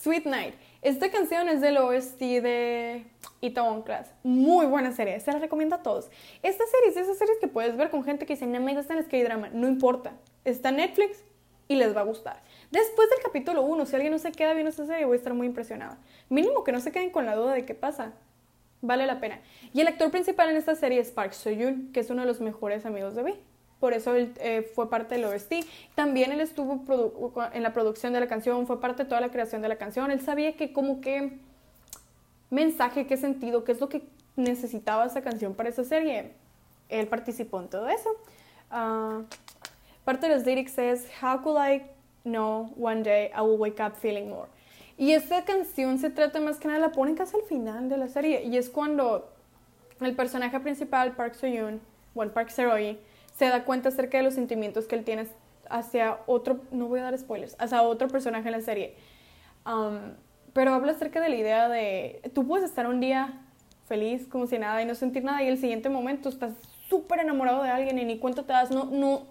Sweet 0.01 0.27
Night. 0.27 0.55
Esta 0.81 1.11
canción 1.11 1.49
es 1.49 1.61
del 1.61 1.77
OST 1.77 2.21
de 2.21 3.05
Itaewon 3.41 3.83
Class. 3.83 4.15
Muy 4.23 4.67
buena 4.67 4.93
serie, 4.93 5.19
se 5.19 5.33
la 5.33 5.41
recomiendo 5.41 5.75
a 5.75 5.83
todos. 5.83 6.09
Esta 6.41 6.65
serie 6.67 6.91
es 6.91 6.95
de 6.95 7.01
esas 7.01 7.19
series 7.19 7.37
que 7.41 7.49
puedes 7.49 7.77
ver 7.77 7.91
con 7.91 8.05
gente 8.05 8.25
que 8.25 8.35
dice, 8.35 8.47
no 8.47 8.61
me 8.61 8.77
gustan 8.77 8.97
las 8.97 9.07
K-drama. 9.07 9.51
No 9.53 9.67
importa, 9.67 10.13
está 10.45 10.69
en 10.69 10.77
Netflix 10.77 11.25
y 11.67 11.75
les 11.75 11.97
va 11.97 12.03
a 12.03 12.05
gustar. 12.05 12.41
Después 12.71 13.11
del 13.11 13.19
capítulo 13.25 13.63
1, 13.63 13.87
si 13.87 13.97
alguien 13.97 14.13
no 14.13 14.21
se 14.21 14.31
queda 14.31 14.53
viendo 14.53 14.71
esta 14.71 14.87
serie, 14.87 15.05
voy 15.05 15.15
a 15.15 15.19
estar 15.19 15.35
muy 15.35 15.49
impresionada. 15.49 15.99
Mínimo 16.29 16.63
que 16.63 16.71
no 16.71 16.79
se 16.79 16.93
queden 16.93 17.11
con 17.11 17.27
la 17.27 17.35
duda 17.35 17.55
de 17.55 17.65
qué 17.65 17.75
pasa. 17.75 18.13
Vale 18.81 19.05
la 19.05 19.19
pena. 19.19 19.41
Y 19.75 19.81
el 19.81 19.89
actor 19.89 20.13
principal 20.13 20.49
en 20.49 20.57
esta 20.57 20.77
serie 20.77 21.01
es 21.01 21.11
Park 21.11 21.33
Seo-yoon, 21.33 21.91
que 21.93 21.99
es 21.99 22.11
uno 22.11 22.23
de 22.23 22.29
los 22.29 22.41
mejores 22.41 22.87
amigos 22.87 23.17
de 23.17 23.23
V. 23.25 23.35
Por 23.81 23.93
eso 23.93 24.15
él 24.15 24.33
eh, 24.41 24.71
fue 24.75 24.91
parte 24.91 25.15
del 25.15 25.25
OST. 25.25 25.55
También 25.95 26.33
él 26.33 26.41
estuvo 26.41 26.83
en 27.53 27.63
la 27.63 27.73
producción 27.73 28.13
de 28.13 28.21
la 28.21 28.27
canción, 28.27 28.67
fue 28.67 28.81
parte 28.81 29.05
de 29.05 29.09
toda 29.09 29.21
la 29.21 29.31
creación 29.31 29.63
de 29.63 29.69
la 29.69 29.77
canción. 29.77 30.11
Él 30.11 30.21
sabía 30.21 30.57
que 30.57 30.73
como 30.73 31.01
que 31.01 31.39
mensaje, 32.51 33.07
qué 33.07 33.17
sentido, 33.17 33.65
qué 33.65 33.73
es 33.73 33.81
lo 33.81 33.89
que 33.89 34.03
necesitaba 34.37 35.07
esa 35.07 35.23
canción 35.23 35.55
para 35.55 35.69
esa 35.69 35.85
serie. 35.85 36.33
Él 36.89 37.07
participó 37.07 37.61
en 37.61 37.69
todo 37.69 37.89
eso. 37.89 38.11
Ah, 38.71 39.23
parte 40.05 40.29
de 40.29 40.35
los 40.35 40.45
lyrics 40.45 40.79
es 40.79 41.07
How 41.23 41.43
could 41.43 41.59
I 41.59 41.83
know 42.25 42.73
one 42.77 43.03
day 43.03 43.31
I 43.35 43.41
will 43.43 43.59
wake 43.59 43.81
up 43.81 43.95
feeling 43.97 44.29
more. 44.29 44.49
Y 44.97 45.13
esta 45.13 45.45
canción 45.45 45.99
se 45.99 46.11
trata 46.11 46.41
más 46.41 46.59
que 46.59 46.67
nada, 46.67 46.81
la 46.81 46.91
ponen 46.91 47.15
casi 47.15 47.37
al 47.37 47.43
final 47.43 47.89
de 47.89 47.97
la 47.97 48.09
serie. 48.09 48.43
Y 48.43 48.57
es 48.57 48.69
cuando 48.69 49.31
el 50.01 50.17
personaje 50.17 50.59
principal, 50.59 51.13
Park 51.13 51.35
Seo-yoon, 51.35 51.81
o 52.15 52.23
el 52.25 52.31
Park 52.31 52.51
Seo-yi, 52.51 52.99
se 53.39 53.47
da 53.47 53.65
cuenta 53.65 53.91
acerca 53.91 54.19
de 54.19 54.25
los 54.25 54.35
sentimientos 54.35 54.87
que 54.87 54.97
él 54.97 55.05
tiene 55.05 55.27
hacia 55.71 56.19
otro, 56.27 56.61
no 56.73 56.89
voy 56.89 57.01
a 57.01 57.05
dar 57.05 57.17
spoilers, 57.17 57.55
hacia 57.59 57.83
otro 57.83 58.09
personaje 58.09 58.49
en 58.49 58.53
la 58.53 58.61
serie. 58.61 58.97
Um, 59.65 60.15
pero 60.53 60.75
habla 60.75 60.93
acerca 60.93 61.21
de 61.21 61.29
la 61.29 61.37
idea 61.37 61.69
de, 61.69 62.21
tú 62.35 62.47
puedes 62.47 62.69
estar 62.69 62.89
un 62.89 62.99
día 63.01 63.41
feliz, 63.87 64.27
como 64.27 64.47
si 64.47 64.59
nada, 64.59 64.83
y 64.83 64.87
no 64.87 64.95
sentir 64.97 65.23
nada, 65.23 65.43
y 65.45 65.49
el 65.49 65.59
siguiente 65.59 65.89
momento 65.89 66.29
estás 66.29 66.53
súper 66.89 67.21
enamorado 67.21 67.63
de 67.63 67.71
alguien 67.71 67.99
y 67.99 68.05
ni 68.05 68.19
cuenta 68.19 68.43
te 68.43 68.53
das, 68.53 68.73
no, 68.73 68.87
no, 68.87 69.27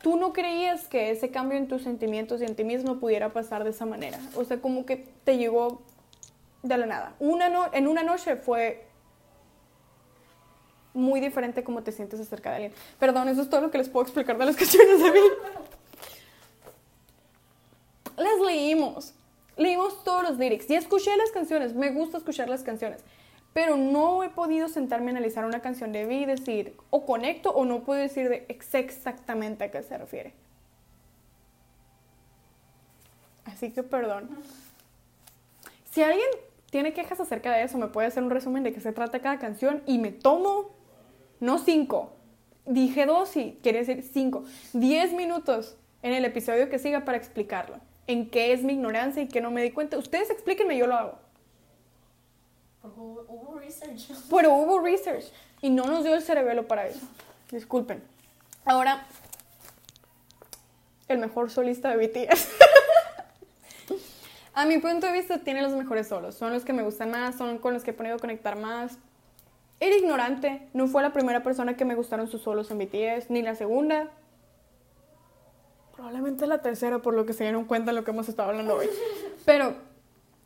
tú 0.00 0.16
no 0.16 0.32
creías 0.32 0.88
que 0.88 1.10
ese 1.10 1.30
cambio 1.30 1.58
en 1.58 1.68
tus 1.68 1.82
sentimientos 1.82 2.40
y 2.40 2.44
en 2.44 2.54
ti 2.54 2.64
mismo 2.64 2.98
pudiera 2.98 3.30
pasar 3.34 3.62
de 3.64 3.70
esa 3.70 3.84
manera. 3.84 4.18
O 4.36 4.44
sea, 4.44 4.60
como 4.62 4.86
que 4.86 4.96
te 5.24 5.36
llegó 5.36 5.82
de 6.62 6.78
la 6.78 6.86
nada. 6.86 7.14
Una 7.18 7.50
no, 7.50 7.66
en 7.74 7.88
una 7.88 8.02
noche 8.02 8.36
fue 8.36 8.87
muy 10.94 11.20
diferente 11.20 11.62
como 11.64 11.82
te 11.82 11.92
sientes 11.92 12.18
acerca 12.20 12.50
de 12.50 12.56
alguien. 12.56 12.72
Perdón, 12.98 13.28
eso 13.28 13.42
es 13.42 13.50
todo 13.50 13.60
lo 13.60 13.70
que 13.70 13.78
les 13.78 13.88
puedo 13.88 14.04
explicar 14.04 14.36
de 14.38 14.46
las 14.46 14.56
canciones 14.62 15.02
de 15.02 15.10
mí. 15.12 15.20
Las 18.16 18.40
leímos. 18.44 19.14
Leímos 19.56 20.02
todos 20.04 20.22
los 20.22 20.38
lyrics. 20.38 20.68
Y 20.70 20.74
escuché 20.74 21.16
las 21.16 21.30
canciones. 21.30 21.74
Me 21.74 21.90
gusta 21.90 22.18
escuchar 22.18 22.48
las 22.48 22.62
canciones. 22.62 23.00
Pero 23.52 23.76
no 23.76 24.22
he 24.22 24.28
podido 24.28 24.68
sentarme 24.68 25.08
a 25.08 25.10
analizar 25.12 25.44
una 25.44 25.60
canción 25.60 25.92
de 25.92 26.04
Vi 26.06 26.16
y 26.22 26.26
decir, 26.26 26.76
o 26.90 27.06
conecto 27.06 27.50
o 27.50 27.64
no 27.64 27.82
puedo 27.82 28.00
decir 28.00 28.28
de 28.28 28.44
ex- 28.48 28.74
exactamente 28.74 29.64
a 29.64 29.70
qué 29.70 29.82
se 29.82 29.96
refiere. 29.98 30.34
Así 33.44 33.70
que 33.72 33.82
perdón. 33.82 34.28
Si 35.90 36.02
alguien 36.02 36.28
tiene 36.70 36.92
quejas 36.92 37.18
acerca 37.18 37.50
de 37.52 37.62
eso, 37.62 37.78
me 37.78 37.88
puede 37.88 38.08
hacer 38.08 38.22
un 38.22 38.30
resumen 38.30 38.62
de 38.62 38.72
qué 38.72 38.80
se 38.80 38.92
trata 38.92 39.20
cada 39.20 39.38
canción 39.38 39.82
y 39.86 39.98
me 39.98 40.12
tomo, 40.12 40.70
no 41.40 41.58
cinco, 41.58 42.12
dije 42.66 43.06
dos 43.06 43.36
y 43.36 43.52
quería 43.62 43.80
decir 43.80 44.02
cinco, 44.02 44.44
diez 44.72 45.12
minutos 45.12 45.76
en 46.02 46.12
el 46.12 46.24
episodio 46.24 46.68
que 46.68 46.78
siga 46.78 47.04
para 47.04 47.18
explicarlo. 47.18 47.76
En 48.06 48.30
qué 48.30 48.52
es 48.52 48.62
mi 48.62 48.72
ignorancia 48.72 49.22
y 49.22 49.28
qué 49.28 49.40
no 49.40 49.50
me 49.50 49.62
di 49.62 49.70
cuenta. 49.70 49.98
Ustedes 49.98 50.30
explíquenme, 50.30 50.78
yo 50.78 50.86
lo 50.86 50.96
hago. 50.96 51.18
Porque 52.80 53.00
hubo, 53.00 53.24
hubo 53.28 53.58
research. 53.58 54.08
Pero 54.30 54.54
hubo 54.54 54.78
research 54.80 55.24
y 55.60 55.70
no 55.70 55.84
nos 55.84 56.04
dio 56.04 56.14
el 56.14 56.22
cerebelo 56.22 56.66
para 56.66 56.86
eso. 56.86 57.06
Disculpen. 57.50 58.02
Ahora, 58.64 59.06
el 61.08 61.18
mejor 61.18 61.50
solista 61.50 61.94
de 61.94 62.06
BTS. 62.06 62.48
A 64.54 64.66
mi 64.66 64.78
punto 64.78 65.06
de 65.06 65.12
vista, 65.12 65.38
tiene 65.38 65.62
los 65.62 65.72
mejores 65.72 66.08
solos. 66.08 66.34
Son 66.34 66.52
los 66.52 66.64
que 66.64 66.72
me 66.72 66.82
gustan 66.82 67.10
más, 67.10 67.36
son 67.36 67.58
con 67.58 67.74
los 67.74 67.84
que 67.84 67.92
he 67.92 67.94
podido 67.94 68.18
conectar 68.18 68.58
más. 68.58 68.98
Era 69.80 69.96
ignorante, 69.96 70.68
no 70.72 70.88
fue 70.88 71.02
la 71.02 71.12
primera 71.12 71.42
persona 71.42 71.76
que 71.76 71.84
me 71.84 71.94
gustaron 71.94 72.26
sus 72.28 72.42
solos 72.42 72.70
en 72.70 72.78
BTS, 72.78 73.30
ni 73.30 73.42
la 73.42 73.54
segunda. 73.54 74.10
Probablemente 75.94 76.46
la 76.46 76.62
tercera, 76.62 77.00
por 77.00 77.14
lo 77.14 77.26
que 77.26 77.32
se 77.32 77.44
dieron 77.44 77.64
cuenta 77.64 77.92
de 77.92 77.96
lo 77.96 78.04
que 78.04 78.10
hemos 78.10 78.28
estado 78.28 78.50
hablando 78.50 78.74
hoy. 78.74 78.86
Pero 79.44 79.74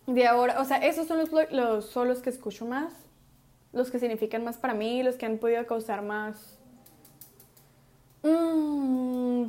de 0.07 0.27
ahora, 0.27 0.61
o 0.61 0.65
sea, 0.65 0.79
esos 0.79 1.07
son 1.07 1.19
los, 1.19 1.31
los 1.51 1.87
solos 1.87 2.21
que 2.21 2.31
escucho 2.31 2.67
más, 2.67 2.93
los 3.73 3.91
que 3.91 3.99
significan 3.99 4.45
más 4.45 4.59
para 4.59 4.75
mí, 4.75 5.03
los 5.03 5.17
que 5.17 5.25
han 5.25 5.39
podido 5.39 5.67
causar 5.67 6.03
más 6.03 6.59
mm, 8.23 9.47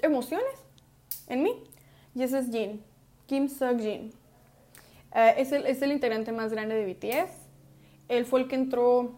emociones 0.00 0.54
en 1.28 1.42
mí. 1.42 1.64
Y 2.14 2.22
ese 2.22 2.38
es 2.38 2.50
Jin, 2.50 2.82
Kim 3.26 3.48
Seok 3.48 3.78
Jin. 3.78 4.12
Eh, 5.14 5.34
es, 5.38 5.52
el, 5.52 5.66
es 5.66 5.80
el 5.80 5.92
integrante 5.92 6.32
más 6.32 6.52
grande 6.52 6.74
de 6.74 6.92
BTS. 6.92 7.41
Él 8.12 8.26
fue 8.26 8.40
el 8.40 8.48
que 8.48 8.56
entró 8.56 9.14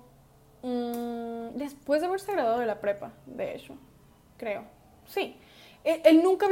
mm, 0.62 1.56
después 1.56 2.00
de 2.00 2.06
haberse 2.06 2.32
graduado 2.32 2.60
de 2.60 2.66
la 2.66 2.80
prepa, 2.80 3.12
de 3.26 3.56
hecho, 3.56 3.76
creo. 4.36 4.62
Sí. 5.06 5.36
Él, 5.82 6.22
nunca 6.22 6.46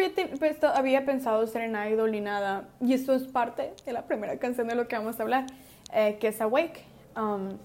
había, 0.75 1.05
pensado 1.07 1.47
ser 1.47 1.63
en 1.63 1.93
idol 1.93 2.11
ni 2.11 2.21
nada. 2.21 2.69
Y 2.81 2.93
esto 2.95 3.15
es 3.15 3.23
parte 3.23 3.73
de 3.87 3.93
la 3.93 4.07
primera 4.07 4.37
canción 4.39 4.67
de 4.67 4.75
lo 4.75 4.89
que 4.89 4.97
vamos 4.97 5.19
a 5.19 5.23
hablar, 5.23 5.47
eh, 5.95 6.19
que 6.21 6.29
es 6.29 6.41
Awake. 6.41 6.85
Um, 7.17 7.57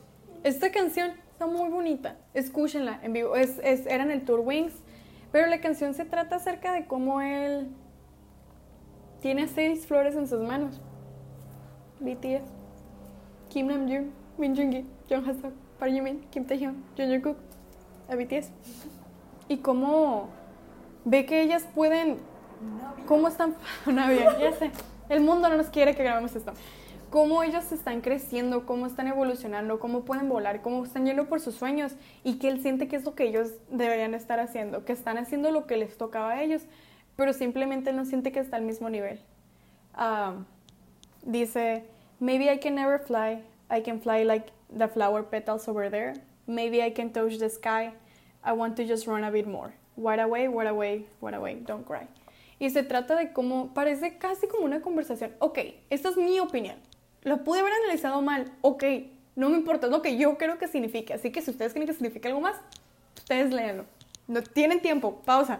esta 0.43 0.71
canción 0.71 1.11
está 1.31 1.47
muy 1.47 1.69
bonita. 1.69 2.15
Escúchenla 2.33 2.99
en 3.01 3.13
vivo. 3.13 3.35
Es, 3.35 3.59
era 3.59 4.03
en 4.03 4.11
el 4.11 4.23
Tour 4.23 4.41
Wings. 4.41 4.73
Pero 5.31 5.47
la 5.47 5.59
canción 5.59 5.93
se 5.93 6.05
trata 6.05 6.37
acerca 6.37 6.71
de 6.71 6.85
cómo 6.85 7.19
él 7.19 7.67
tiene 9.21 9.47
seis 9.47 9.87
flores 9.87 10.15
en 10.15 10.27
sus 10.27 10.39
manos. 10.39 10.79
BTS, 11.99 12.47
Kim 13.49 13.67
Namjoon, 13.67 14.13
Min 14.37 14.55
Jungi, 14.55 14.85
Jung 15.09 15.25
Haseok, 15.25 15.53
Park 15.79 15.91
Jimin, 15.91 16.21
Kim 16.31 16.45
Taehyung, 16.45 16.75
Jung 16.95 17.09
Jungkook, 17.09 17.37
a 18.09 18.15
BTS. 18.15 18.51
Y 19.49 19.57
cómo 19.57 20.29
ve 21.05 21.25
que 21.25 21.41
ellas 21.41 21.65
pueden, 21.73 22.17
cómo 23.07 23.27
están, 23.27 23.55
ya 23.85 24.51
sé, 24.53 24.71
el 25.09 25.21
mundo 25.21 25.49
no 25.49 25.57
nos 25.57 25.67
quiere 25.67 25.95
que 25.95 26.03
grabemos 26.03 26.35
esto. 26.35 26.53
Cómo 27.09 27.41
ellos 27.41 27.71
están 27.71 28.01
creciendo, 28.01 28.65
cómo 28.65 28.85
están 28.85 29.07
evolucionando, 29.07 29.79
cómo 29.79 30.01
pueden 30.01 30.27
volar, 30.27 30.61
cómo 30.61 30.83
están 30.83 31.05
yendo 31.05 31.27
por 31.27 31.39
sus 31.39 31.55
sueños 31.55 31.93
y 32.25 32.37
que 32.37 32.49
él 32.49 32.61
siente 32.61 32.89
que 32.89 32.97
es 32.97 33.05
lo 33.05 33.15
que 33.15 33.23
ellos 33.23 33.53
deberían 33.71 34.13
estar 34.13 34.41
haciendo, 34.41 34.83
que 34.83 34.91
están 34.91 35.17
haciendo 35.17 35.51
lo 35.51 35.67
que 35.67 35.77
les 35.77 35.97
tocaba 35.97 36.31
a 36.31 36.43
ellos, 36.43 36.63
pero 37.15 37.31
simplemente 37.31 37.93
no 37.93 38.03
siente 38.03 38.33
que 38.33 38.41
está 38.41 38.57
al 38.57 38.63
mismo 38.63 38.89
nivel. 38.89 39.21
Ah, 39.93 40.35
dice, 41.23 41.85
maybe 42.19 42.53
I 42.53 42.59
can 42.59 42.75
never 42.75 42.99
fly, 42.99 43.41
I 43.69 43.81
can 43.81 43.99
fly 43.99 44.23
like 44.23 44.51
the 44.75 44.87
flower 44.87 45.23
petals 45.23 45.67
over 45.67 45.89
there, 45.89 46.13
maybe 46.45 46.81
I 46.81 46.91
can 46.91 47.11
touch 47.11 47.37
the 47.37 47.49
sky, 47.49 47.93
I 48.43 48.53
want 48.53 48.75
to 48.77 48.85
just 48.85 49.07
run 49.07 49.23
a 49.23 49.31
bit 49.31 49.47
more. 49.47 49.73
What 49.95 50.19
away, 50.19 50.47
what 50.47 50.67
away, 50.67 51.05
what 51.19 51.33
away, 51.33 51.55
don't 51.65 51.85
cry. 51.85 52.07
Y 52.59 52.69
se 52.69 52.83
trata 52.83 53.15
de 53.15 53.33
cómo, 53.33 53.73
parece 53.73 54.17
casi 54.17 54.47
como 54.47 54.65
una 54.65 54.81
conversación. 54.81 55.33
Ok, 55.39 55.59
esta 55.89 56.09
es 56.09 56.17
mi 56.17 56.39
opinión. 56.39 56.77
Lo 57.23 57.43
pude 57.43 57.59
haber 57.59 57.73
analizado 57.73 58.21
mal. 58.21 58.51
Ok, 58.61 58.83
no 59.35 59.49
me 59.49 59.57
importa, 59.57 59.87
lo 59.87 60.01
que 60.01 60.17
yo 60.17 60.37
creo 60.37 60.57
que 60.57 60.67
signifique. 60.67 61.13
Así 61.13 61.31
que 61.31 61.41
si 61.41 61.51
ustedes 61.51 61.73
quieren 61.73 61.87
que 61.87 61.93
signifique 61.93 62.27
algo 62.27 62.41
más, 62.41 62.55
ustedes 63.15 63.53
léanlo. 63.53 63.85
No 64.27 64.41
tienen 64.41 64.81
tiempo, 64.81 65.21
pausa. 65.25 65.59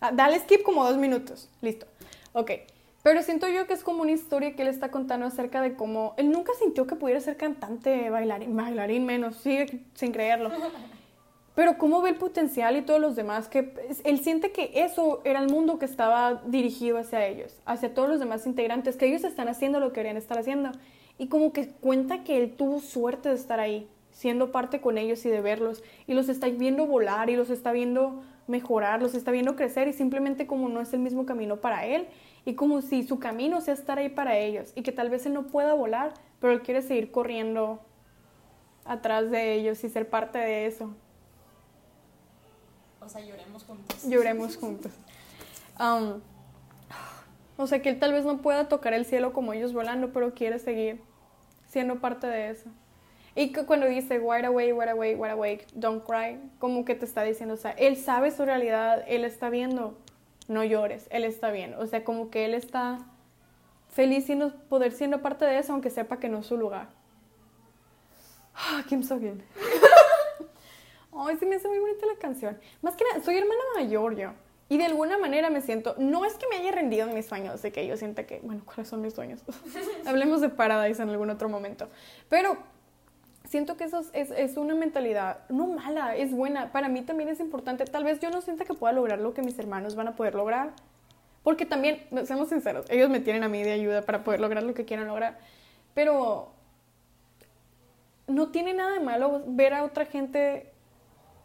Ah, 0.00 0.12
dale 0.12 0.38
skip 0.40 0.62
como 0.62 0.84
dos 0.84 0.98
minutos. 0.98 1.48
Listo. 1.62 1.86
Ok. 2.32 2.50
Pero 3.04 3.22
siento 3.22 3.46
yo 3.50 3.66
que 3.66 3.74
es 3.74 3.84
como 3.84 4.00
una 4.00 4.12
historia 4.12 4.56
que 4.56 4.62
él 4.62 4.68
está 4.68 4.90
contando 4.90 5.26
acerca 5.26 5.60
de 5.60 5.74
cómo 5.74 6.14
él 6.16 6.30
nunca 6.30 6.52
sintió 6.58 6.86
que 6.86 6.96
pudiera 6.96 7.20
ser 7.20 7.36
cantante, 7.36 8.08
bailarín, 8.08 8.56
bailarín 8.56 9.04
menos, 9.04 9.36
sigue 9.36 9.82
sin 9.92 10.10
creerlo. 10.10 10.50
Pero 11.54 11.76
cómo 11.76 12.00
ve 12.00 12.08
el 12.08 12.16
potencial 12.16 12.78
y 12.78 12.80
todos 12.80 13.02
los 13.02 13.14
demás, 13.14 13.46
que 13.48 13.64
pues, 13.64 14.00
él 14.04 14.20
siente 14.20 14.52
que 14.52 14.70
eso 14.72 15.20
era 15.24 15.40
el 15.40 15.50
mundo 15.50 15.78
que 15.78 15.84
estaba 15.84 16.40
dirigido 16.46 16.96
hacia 16.96 17.26
ellos, 17.26 17.60
hacia 17.66 17.92
todos 17.92 18.08
los 18.08 18.20
demás 18.20 18.46
integrantes, 18.46 18.96
que 18.96 19.06
ellos 19.06 19.22
están 19.22 19.48
haciendo 19.48 19.80
lo 19.80 19.88
que 19.88 19.96
querían 19.96 20.16
estar 20.16 20.38
haciendo. 20.38 20.70
Y 21.18 21.28
como 21.28 21.52
que 21.52 21.68
cuenta 21.68 22.24
que 22.24 22.38
él 22.38 22.56
tuvo 22.56 22.80
suerte 22.80 23.28
de 23.28 23.34
estar 23.34 23.60
ahí, 23.60 23.86
siendo 24.12 24.50
parte 24.50 24.80
con 24.80 24.96
ellos 24.96 25.26
y 25.26 25.28
de 25.28 25.42
verlos, 25.42 25.84
y 26.06 26.14
los 26.14 26.30
está 26.30 26.48
viendo 26.48 26.86
volar 26.86 27.28
y 27.28 27.36
los 27.36 27.50
está 27.50 27.70
viendo 27.70 28.22
mejorar, 28.46 29.02
los 29.02 29.14
está 29.14 29.30
viendo 29.30 29.56
crecer 29.56 29.88
y 29.88 29.92
simplemente 29.92 30.46
como 30.46 30.70
no 30.70 30.80
es 30.80 30.94
el 30.94 31.00
mismo 31.00 31.26
camino 31.26 31.56
para 31.56 31.84
él 31.84 32.06
y 32.44 32.54
como 32.54 32.82
si 32.82 33.02
su 33.04 33.18
camino 33.18 33.60
sea 33.60 33.74
estar 33.74 33.98
ahí 33.98 34.08
para 34.08 34.36
ellos 34.36 34.72
y 34.74 34.82
que 34.82 34.92
tal 34.92 35.10
vez 35.10 35.24
él 35.26 35.34
no 35.34 35.46
pueda 35.46 35.74
volar, 35.74 36.14
pero 36.40 36.52
él 36.52 36.62
quiere 36.62 36.82
seguir 36.82 37.10
corriendo 37.10 37.80
atrás 38.84 39.30
de 39.30 39.54
ellos 39.54 39.82
y 39.84 39.88
ser 39.88 40.08
parte 40.08 40.38
de 40.38 40.66
eso. 40.66 40.94
O 43.00 43.08
sea, 43.08 43.20
lloremos 43.20 43.64
juntos. 43.64 44.04
Lloremos 44.04 44.56
juntos. 44.60 44.92
Um, 45.78 46.20
O 47.56 47.66
sea, 47.66 47.80
que 47.80 47.88
él 47.88 47.98
tal 47.98 48.12
vez 48.12 48.24
no 48.24 48.38
pueda 48.42 48.68
tocar 48.68 48.94
el 48.94 49.04
cielo 49.04 49.32
como 49.32 49.52
ellos 49.52 49.72
volando, 49.72 50.12
pero 50.12 50.34
quiere 50.34 50.58
seguir 50.58 51.00
siendo 51.68 52.00
parte 52.00 52.26
de 52.26 52.50
eso. 52.50 52.68
Y 53.36 53.52
que 53.52 53.64
cuando 53.64 53.86
dice 53.86 54.18
wide 54.18 54.46
awake, 54.46 54.72
wide 54.72 54.90
awake, 54.90 55.16
wide 55.16 55.32
awake, 55.32 55.66
don't 55.74 56.04
cry, 56.04 56.38
como 56.58 56.84
que 56.84 56.94
te 56.94 57.04
está 57.04 57.22
diciendo, 57.22 57.54
o 57.54 57.56
sea, 57.56 57.72
él 57.72 57.96
sabe 57.96 58.30
su 58.30 58.44
realidad, 58.44 59.04
él 59.08 59.24
está 59.24 59.50
viendo, 59.50 59.98
no 60.48 60.64
llores, 60.64 61.06
él 61.10 61.24
está 61.24 61.50
bien. 61.50 61.74
O 61.74 61.86
sea, 61.86 62.04
como 62.04 62.30
que 62.30 62.44
él 62.44 62.54
está 62.54 62.98
feliz 63.88 64.26
siendo, 64.26 64.54
poder 64.68 64.92
siendo 64.92 65.22
parte 65.22 65.44
de 65.44 65.58
eso, 65.58 65.72
aunque 65.72 65.90
sepa 65.90 66.18
que 66.18 66.28
no 66.28 66.38
es 66.38 66.46
su 66.46 66.56
lugar. 66.56 66.88
Ah, 68.54 68.84
Kim 68.88 69.02
So 69.02 69.18
Hyun. 69.18 69.42
Ay, 71.16 71.36
sí 71.38 71.46
me 71.46 71.56
hace 71.56 71.68
muy 71.68 71.78
bonita 71.78 72.06
la 72.06 72.16
canción. 72.16 72.58
Más 72.82 72.96
que 72.96 73.04
nada, 73.04 73.24
soy 73.24 73.36
hermana 73.36 73.60
mayor 73.76 74.16
yo. 74.16 74.32
Y 74.68 74.78
de 74.78 74.86
alguna 74.86 75.18
manera 75.18 75.50
me 75.50 75.60
siento, 75.60 75.94
no 75.98 76.24
es 76.24 76.34
que 76.34 76.48
me 76.48 76.56
haya 76.56 76.72
rendido 76.72 77.06
en 77.06 77.14
mis 77.14 77.26
sueños, 77.26 77.60
de 77.62 77.70
que 77.70 77.86
yo 77.86 77.96
sienta 77.96 78.26
que, 78.26 78.40
bueno, 78.42 78.62
¿cuáles 78.64 78.88
son 78.88 79.02
mis 79.02 79.14
sueños? 79.14 79.42
Hablemos 80.06 80.40
de 80.40 80.48
Paradise 80.48 81.02
en 81.02 81.10
algún 81.10 81.30
otro 81.30 81.48
momento. 81.48 81.88
Pero 82.28 82.56
siento 83.54 83.76
que 83.76 83.84
eso 83.84 84.02
es, 84.14 84.32
es, 84.32 84.56
una 84.56 84.74
mentalidad, 84.74 85.48
no 85.48 85.68
mala, 85.68 86.16
es 86.16 86.32
buena. 86.32 86.72
Para 86.72 86.88
mí 86.88 87.02
también 87.02 87.28
es 87.28 87.38
importante. 87.38 87.84
Tal 87.84 88.02
vez 88.02 88.18
yo 88.18 88.28
no 88.28 88.40
sienta 88.40 88.64
que 88.64 88.74
pueda 88.74 88.92
lograr 88.92 89.20
lo 89.20 89.32
que 89.32 89.42
mis 89.42 89.56
hermanos 89.60 89.94
van 89.94 90.08
a 90.08 90.16
poder 90.16 90.34
lograr. 90.34 90.72
Porque 91.44 91.64
también, 91.64 92.02
seamos 92.24 92.48
sinceros, 92.48 92.84
ellos 92.90 93.10
me 93.10 93.20
tienen 93.20 93.44
a 93.44 93.48
mí 93.48 93.62
de 93.62 93.70
ayuda 93.70 94.02
para 94.02 94.24
poder 94.24 94.40
lograr 94.40 94.64
lo 94.64 94.74
que 94.74 94.84
quieran 94.84 95.06
lograr. 95.06 95.38
Pero 95.94 96.52
no 98.26 98.48
tiene 98.48 98.74
nada 98.74 98.90
de 98.94 98.98
malo 98.98 99.44
ver 99.46 99.72
a 99.72 99.84
otra 99.84 100.04
gente 100.04 100.72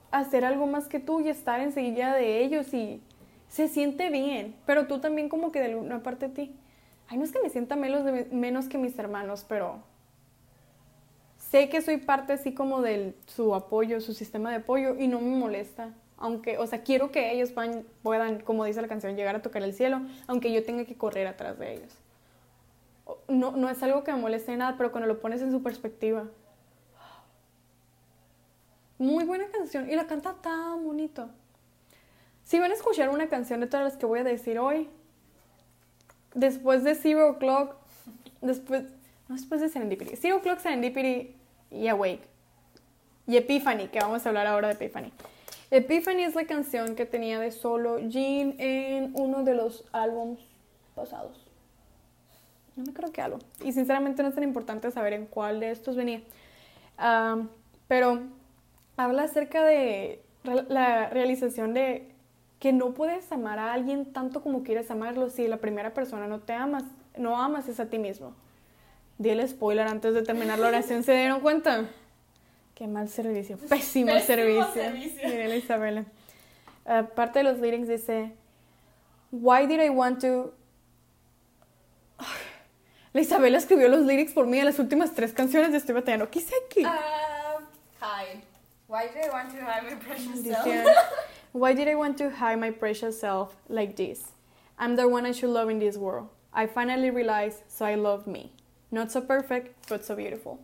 hacer 0.10 0.46
algo 0.46 0.66
más 0.66 0.88
que 0.88 1.00
tú 1.00 1.20
y 1.20 1.30
estar 1.30 1.60
enseguida 1.60 2.16
de 2.16 2.40
ellos 2.40 2.74
y 2.74 3.04
se 3.50 3.68
siente 3.68 4.10
bien. 4.10 4.56
Pero 4.66 4.88
tú 4.88 4.98
también 4.98 5.30
como 5.30 5.52
que 5.52 5.62
de 5.62 5.76
una 5.76 6.02
parte 6.02 6.30
de 6.30 6.34
ti. 6.34 6.56
Ay, 7.08 7.20
no 7.20 7.24
es 7.24 7.32
que 7.32 7.40
me 7.40 7.52
sienta 7.52 7.76
menos, 7.76 8.04
menos 8.32 8.68
que 8.68 8.80
mis 8.80 8.98
hermanos, 8.98 9.46
pero 9.48 9.84
sé 11.50 11.70
que 11.70 11.82
soy 11.82 11.98
parte 11.98 12.34
así 12.34 12.54
como 12.54 12.82
de 12.82 13.16
su 13.26 13.56
apoyo, 13.56 14.02
su 14.02 14.14
sistema 14.14 14.52
de 14.52 14.58
apoyo 14.58 14.96
y 14.98 15.08
no 15.08 15.20
me 15.20 15.36
molesta. 15.36 15.94
Aunque, 16.18 16.58
o 16.58 16.68
sea, 16.68 16.84
quiero 16.84 17.12
que 17.12 17.32
ellos 17.32 17.52
puedan, 18.04 18.42
como 18.42 18.66
dice 18.66 18.82
la 18.82 18.88
canción, 18.88 19.16
llegar 19.16 19.36
a 19.36 19.42
tocar 19.42 19.64
el 19.64 19.74
cielo, 19.74 20.02
aunque 20.28 20.52
yo 20.52 20.64
tenga 20.64 20.86
que 20.86 20.96
correr 20.96 21.28
atrás 21.28 21.58
de 21.58 21.76
ellos. 21.76 21.94
No, 23.28 23.52
no 23.52 23.70
es 23.70 23.82
algo 23.82 24.04
que 24.04 24.12
me 24.12 24.20
moleste 24.20 24.56
nada, 24.58 24.76
pero 24.78 24.92
cuando 24.92 25.08
lo 25.08 25.20
pones 25.20 25.42
en 25.42 25.52
su 25.52 25.64
perspectiva. 25.64 26.26
Muy 28.98 29.24
buena 29.24 29.46
canción 29.48 29.90
y 29.90 29.96
la 29.96 30.08
canta 30.08 30.36
tan 30.42 30.84
bonito. 30.84 31.30
Si 32.44 32.60
van 32.60 32.72
a 32.72 32.74
escuchar 32.74 33.10
una 33.10 33.30
canción 33.30 33.62
de 33.62 33.68
todas 33.68 33.86
las 33.86 33.98
que 33.98 34.06
voy 34.06 34.20
a 34.20 34.24
decir 34.24 34.60
hoy, 34.60 34.90
después 36.36 36.84
de 36.84 36.96
Zero 36.96 37.30
O'Clock, 37.30 37.76
después, 38.42 38.84
no 39.30 39.36
después 39.36 39.62
de 39.62 39.70
Serendipity, 39.70 40.18
Zero 40.18 40.38
O'Clock, 40.38 40.60
Serendipity 40.60 41.39
y 41.72 41.88
Awake. 41.88 42.28
Y 43.28 43.38
Epiphany, 43.38 43.88
que 43.88 44.00
vamos 44.00 44.26
a 44.26 44.30
hablar 44.30 44.48
ahora 44.48 44.70
de 44.70 44.74
Epiphany. 44.74 45.12
Epiphany 45.72 46.24
es 46.24 46.34
la 46.34 46.46
canción 46.46 46.96
que 46.96 47.06
tenía 47.06 47.40
de 47.40 47.52
solo 47.52 48.00
Jean 48.00 48.56
en 48.58 49.12
uno 49.16 49.44
de 49.44 49.54
los 49.54 49.86
álbums 49.92 50.40
pasados. 50.96 51.46
No 52.76 52.84
me 52.86 52.94
creo 52.94 53.12
qué 53.12 53.22
álbum. 53.22 53.40
Y 53.64 53.72
sinceramente 53.72 54.24
no 54.24 54.30
es 54.30 54.36
tan 54.36 54.44
importante 54.44 54.90
saber 54.90 55.14
en 55.14 55.26
cuál 55.26 55.60
de 55.60 55.72
estos 55.72 55.96
venía. 55.96 56.22
pero 57.88 58.22
habla 58.98 59.24
acerca 59.24 59.64
de 59.64 60.24
la 60.44 61.10
realización 61.10 61.74
de 61.74 62.12
que 62.60 62.74
no 62.74 62.94
puedes 62.94 63.32
amar 63.32 63.60
a 63.60 63.74
alguien 63.74 64.12
tanto 64.12 64.42
como 64.42 64.64
quieres 64.64 64.92
amarlo 64.92 65.30
si 65.30 65.48
la 65.48 65.58
primera 65.58 65.94
persona 65.94 66.28
no 66.28 66.40
te 66.40 66.54
amas, 66.54 66.84
no 67.18 67.40
amas 67.42 67.68
es 67.70 67.80
a 67.80 67.86
ti 67.86 68.00
mismo. 68.00 68.34
Di 69.20 69.30
el 69.30 69.48
spoiler 69.48 69.86
antes 69.86 70.14
de 70.14 70.24
terminar 70.24 70.60
la 70.60 70.70
oración, 70.70 71.04
¿se 71.04 71.14
dieron 71.14 71.42
cuenta? 71.42 71.86
Qué 72.74 72.88
mal 72.88 73.10
servicio, 73.10 73.58
pésimo, 73.58 74.18
servicio. 74.22 74.74
servicio. 74.74 75.56
Isabela. 75.56 76.06
parte 77.16 77.40
de 77.40 77.44
los 77.44 77.60
lyrics 77.60 77.90
dice, 77.90 78.32
Why 79.32 79.68
did 79.68 79.82
I 79.82 79.90
want 79.90 80.22
to... 80.22 80.54
La 83.12 83.22
Isabela 83.22 83.58
escribió 83.58 83.90
los 83.90 84.06
lyrics 84.06 84.32
por 84.32 84.48
mí 84.48 84.58
en 84.58 84.66
las 84.66 84.80
últimas 84.80 85.14
tres 85.14 85.34
canciones 85.34 85.72
de 85.72 85.80
Estoy 85.80 85.96
Batallando. 85.96 86.30
¿Qué 86.30 86.40
hice 86.40 86.54
aquí? 86.66 86.86
Uh, 86.86 87.60
hi. 88.00 88.42
Why 88.88 89.08
did 89.08 89.26
I 89.26 89.30
want 89.32 89.52
to 89.52 89.58
hide 89.58 89.84
my 89.84 89.96
precious 89.98 90.44
self? 90.44 90.88
Why 91.52 91.74
did 91.74 91.90
I 91.90 91.96
want 91.96 92.18
to 92.20 92.30
hide 92.30 92.58
my 92.58 92.72
precious 92.72 93.20
self 93.20 93.56
like 93.68 93.98
this? 93.98 94.32
I'm 94.78 94.96
the 94.96 95.10
one 95.10 95.28
I 95.28 95.34
should 95.34 95.50
love 95.50 95.70
in 95.70 95.80
this 95.80 95.98
world. 95.98 96.30
I 96.54 96.68
finally 96.68 97.10
realized, 97.10 97.64
so 97.68 97.86
I 97.86 97.96
love 97.96 98.26
me. 98.26 98.54
Not 98.92 99.10
so 99.10 99.26
perfect, 99.26 99.90
but 99.90 100.02
so 100.02 100.16
beautiful. 100.16 100.58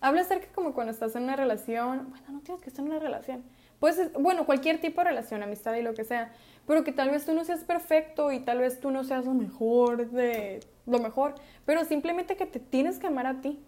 Habla 0.00 0.22
acerca 0.22 0.48
como 0.54 0.72
cuando 0.72 0.92
estás 0.92 1.16
en 1.16 1.24
una 1.24 1.36
relación, 1.36 2.10
bueno, 2.10 2.26
no 2.30 2.40
tienes 2.40 2.62
que 2.62 2.70
estar 2.70 2.84
en 2.84 2.90
una 2.90 3.00
relación. 3.00 3.44
Pues, 3.80 4.12
bueno, 4.14 4.46
cualquier 4.46 4.80
tipo 4.80 5.00
de 5.00 5.08
relación, 5.08 5.42
amistad 5.42 5.74
y 5.74 5.82
lo 5.82 5.94
que 5.94 6.04
sea, 6.04 6.32
pero 6.66 6.84
que 6.84 6.92
tal 6.92 7.10
vez 7.10 7.26
tú 7.26 7.34
no 7.34 7.44
seas 7.44 7.64
perfecto 7.64 8.32
y 8.32 8.40
tal 8.40 8.58
vez 8.58 8.80
tú 8.80 8.90
no 8.90 9.04
seas 9.04 9.26
lo 9.26 9.34
mejor 9.34 10.10
de 10.10 10.60
lo 10.86 10.98
mejor, 10.98 11.34
pero 11.64 11.84
simplemente 11.84 12.36
que 12.36 12.46
te 12.46 12.60
tienes 12.60 12.98
que 12.98 13.08
amar 13.08 13.26
a 13.26 13.40
ti. 13.40 13.58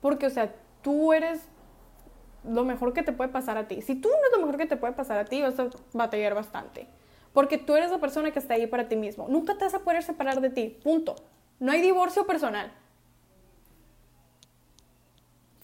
Porque, 0.00 0.26
o 0.26 0.30
sea, 0.30 0.52
tú 0.82 1.12
eres 1.12 1.42
lo 2.44 2.64
mejor 2.64 2.92
que 2.92 3.02
te 3.02 3.12
puede 3.12 3.30
pasar 3.30 3.56
a 3.56 3.68
ti. 3.68 3.80
Si 3.80 3.94
tú 3.94 4.08
no 4.08 4.14
es 4.14 4.32
lo 4.32 4.38
mejor 4.38 4.58
que 4.58 4.66
te 4.66 4.76
puede 4.76 4.92
pasar 4.92 5.18
a 5.18 5.24
ti, 5.24 5.40
vas 5.40 5.58
a 5.58 5.68
batallar 5.92 6.34
bastante. 6.34 6.86
Porque 7.32 7.58
tú 7.58 7.74
eres 7.74 7.90
la 7.90 7.98
persona 7.98 8.30
que 8.30 8.38
está 8.38 8.54
ahí 8.54 8.66
para 8.66 8.88
ti 8.88 8.96
mismo. 8.96 9.26
Nunca 9.28 9.56
te 9.56 9.64
vas 9.64 9.74
a 9.74 9.80
poder 9.80 10.02
separar 10.02 10.40
de 10.40 10.50
ti. 10.50 10.78
Punto. 10.82 11.16
No 11.58 11.72
hay 11.72 11.80
divorcio 11.80 12.26
personal. 12.26 12.72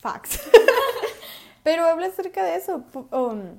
Facts. 0.01 0.41
Pero 1.63 1.85
habla 1.85 2.07
acerca 2.07 2.43
de 2.45 2.57
eso. 2.57 2.85
Um, 3.11 3.59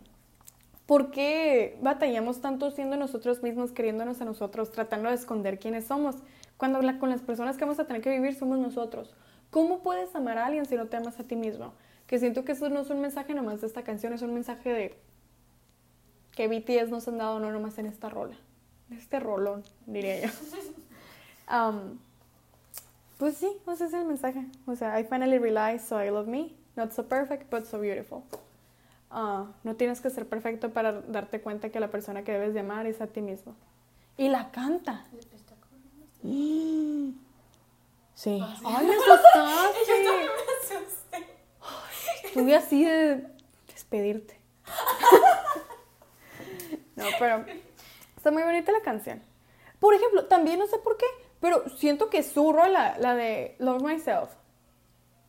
¿Por 0.86 1.12
qué 1.12 1.78
batallamos 1.82 2.42
tanto 2.42 2.72
siendo 2.72 2.98
nosotros 2.98 3.44
mismos, 3.44 3.72
queriéndonos 3.72 4.20
a 4.22 4.26
nosotros, 4.26 4.72
tratando 4.72 5.10
de 5.10 5.16
esconder 5.16 5.60
quiénes 5.60 5.86
somos? 5.86 6.16
Cuando 6.58 6.80
con 7.00 7.10
las 7.10 7.22
personas 7.22 7.58
que 7.58 7.64
vamos 7.64 7.80
a 7.80 7.86
tener 7.86 8.02
que 8.02 8.10
vivir 8.10 8.36
somos 8.36 8.60
nosotros. 8.60 9.16
¿Cómo 9.52 9.80
puedes 9.80 10.16
amar 10.16 10.38
a 10.38 10.48
alguien 10.48 10.66
si 10.66 10.76
no 10.76 10.88
te 10.88 10.98
amas 10.98 11.20
a 11.20 11.24
ti 11.24 11.36
mismo? 11.36 11.74
Que 12.08 12.20
siento 12.20 12.44
que 12.44 12.54
eso 12.54 12.70
no 12.70 12.82
es 12.82 12.90
un 12.90 13.02
mensaje 13.02 13.34
nomás 13.34 13.62
de 13.62 13.68
esta 13.68 13.84
canción, 13.84 14.14
es 14.14 14.22
un 14.22 14.34
mensaje 14.34 14.74
de 14.74 14.98
que 16.32 16.48
BTS 16.48 16.90
nos 16.90 17.08
han 17.08 17.18
dado 17.18 17.40
no 17.40 17.52
nomás 17.52 17.78
en 17.78 17.86
esta 17.86 18.10
rola. 18.10 18.36
Este 18.90 19.20
rolón, 19.20 19.64
diría 19.86 20.22
yo. 20.22 20.30
Um, 21.52 21.98
pues 23.22 23.38
sí, 23.38 23.56
ese 23.72 23.86
es 23.86 23.94
el 23.94 24.06
mensaje. 24.06 24.44
O 24.66 24.76
sea, 24.76 25.00
I 25.00 25.04
finally 25.04 25.38
realized, 25.38 25.88
so 25.88 26.04
I 26.04 26.10
love 26.10 26.26
me. 26.26 26.56
Not 26.76 26.92
so 26.92 27.08
perfect, 27.08 27.52
but 27.52 27.68
so 27.68 27.78
beautiful. 27.78 28.24
Uh, 29.12 29.46
no 29.64 29.76
tienes 29.76 30.02
que 30.02 30.10
ser 30.10 30.28
perfecto 30.28 30.72
para 30.72 31.02
darte 31.02 31.40
cuenta 31.40 31.70
que 31.70 31.80
la 31.80 31.92
persona 31.92 32.24
que 32.24 32.32
debes 32.32 32.56
de 32.56 32.62
amar 32.62 32.88
es 32.88 33.00
a 33.00 33.06
ti 33.06 33.22
mismo. 33.22 33.54
Y 34.18 34.30
la 34.30 34.50
canta. 34.50 35.06
Sí. 38.16 38.44
Ay, 38.66 38.88
me 38.88 38.96
asustaste. 38.96 39.80
Yo 39.88 39.94
también 40.04 40.32
me 40.72 40.78
asusté. 40.80 41.28
Estuve 42.24 42.56
así 42.56 42.86
de 42.86 43.28
despedirte. 43.68 44.36
no, 46.96 47.06
pero 47.20 47.46
está 48.18 48.32
muy 48.32 48.42
bonita 48.42 48.72
la 48.72 48.82
canción. 48.82 49.22
Por 49.80 49.94
ejemplo, 49.94 50.26
también 50.26 50.58
no 50.58 50.66
sé 50.66 50.80
por 50.80 50.98
qué, 50.98 51.06
pero 51.42 51.68
siento 51.78 52.10
que 52.10 52.24
su 52.24 52.54
rola, 52.54 52.98
la 53.00 53.16
de 53.16 53.56
Love 53.60 53.84
Myself, 53.84 54.30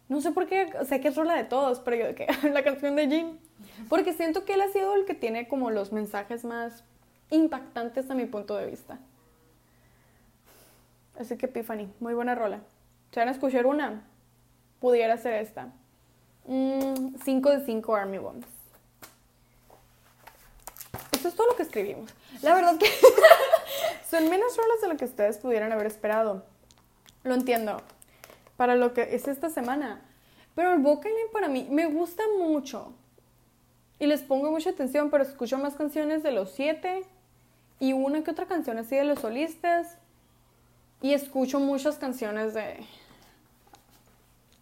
no 0.08 0.20
sé 0.20 0.30
por 0.30 0.46
qué, 0.46 0.70
sé 0.86 1.00
que 1.00 1.08
es 1.08 1.16
rola 1.16 1.34
de 1.34 1.44
todos, 1.44 1.80
pero 1.80 1.96
yo 1.96 2.14
que 2.14 2.26
la 2.50 2.62
canción 2.62 2.94
de 2.94 3.08
Jim. 3.08 3.38
Porque 3.88 4.12
siento 4.12 4.44
que 4.44 4.54
él 4.54 4.60
ha 4.60 4.68
sido 4.68 4.94
el 4.94 5.06
que 5.06 5.14
tiene 5.14 5.48
como 5.48 5.70
los 5.70 5.90
mensajes 5.90 6.44
más 6.44 6.84
impactantes 7.30 8.10
a 8.10 8.14
mi 8.14 8.26
punto 8.26 8.54
de 8.56 8.66
vista. 8.66 8.98
Así 11.18 11.36
que 11.38 11.46
Epiphany, 11.46 11.90
muy 11.98 12.12
buena 12.12 12.34
rola. 12.34 12.60
Si 13.10 13.20
van 13.20 13.28
a 13.28 13.32
escuchar 13.32 13.64
una, 13.64 14.02
pudiera 14.80 15.16
ser 15.16 15.34
esta. 15.34 15.72
5 16.44 16.48
mm, 16.48 17.42
de 17.42 17.64
5 17.64 17.96
Army 17.96 18.18
Bombs. 18.18 18.46
Esto 21.12 21.28
es 21.28 21.34
todo 21.34 21.46
lo 21.46 21.56
que 21.56 21.62
escribimos. 21.62 22.10
La 22.42 22.54
verdad 22.54 22.76
que 22.78 22.86
son 24.12 24.28
menos 24.28 24.54
rolas 24.58 24.82
de 24.82 24.88
lo 24.88 24.98
que 24.98 25.06
ustedes 25.06 25.38
pudieran 25.38 25.72
haber 25.72 25.86
esperado. 25.86 26.44
Lo 27.24 27.32
entiendo. 27.32 27.80
Para 28.58 28.74
lo 28.74 28.92
que 28.92 29.14
es 29.14 29.26
esta 29.26 29.48
semana. 29.48 30.02
Pero 30.54 30.74
el 30.74 30.80
vocalin 30.80 31.30
para 31.32 31.48
mí 31.48 31.66
me 31.70 31.86
gusta 31.86 32.22
mucho. 32.38 32.92
Y 33.98 34.04
les 34.06 34.20
pongo 34.20 34.50
mucha 34.50 34.68
atención, 34.68 35.08
pero 35.08 35.24
escucho 35.24 35.56
más 35.56 35.76
canciones 35.76 36.22
de 36.22 36.30
los 36.30 36.50
siete 36.50 37.06
y 37.80 37.94
una 37.94 38.22
que 38.22 38.32
otra 38.32 38.44
canción 38.44 38.76
así 38.76 38.96
de 38.96 39.04
los 39.04 39.20
solistas. 39.20 39.96
Y 41.00 41.14
escucho 41.14 41.58
muchas 41.58 41.96
canciones 41.96 42.52
de 42.52 42.84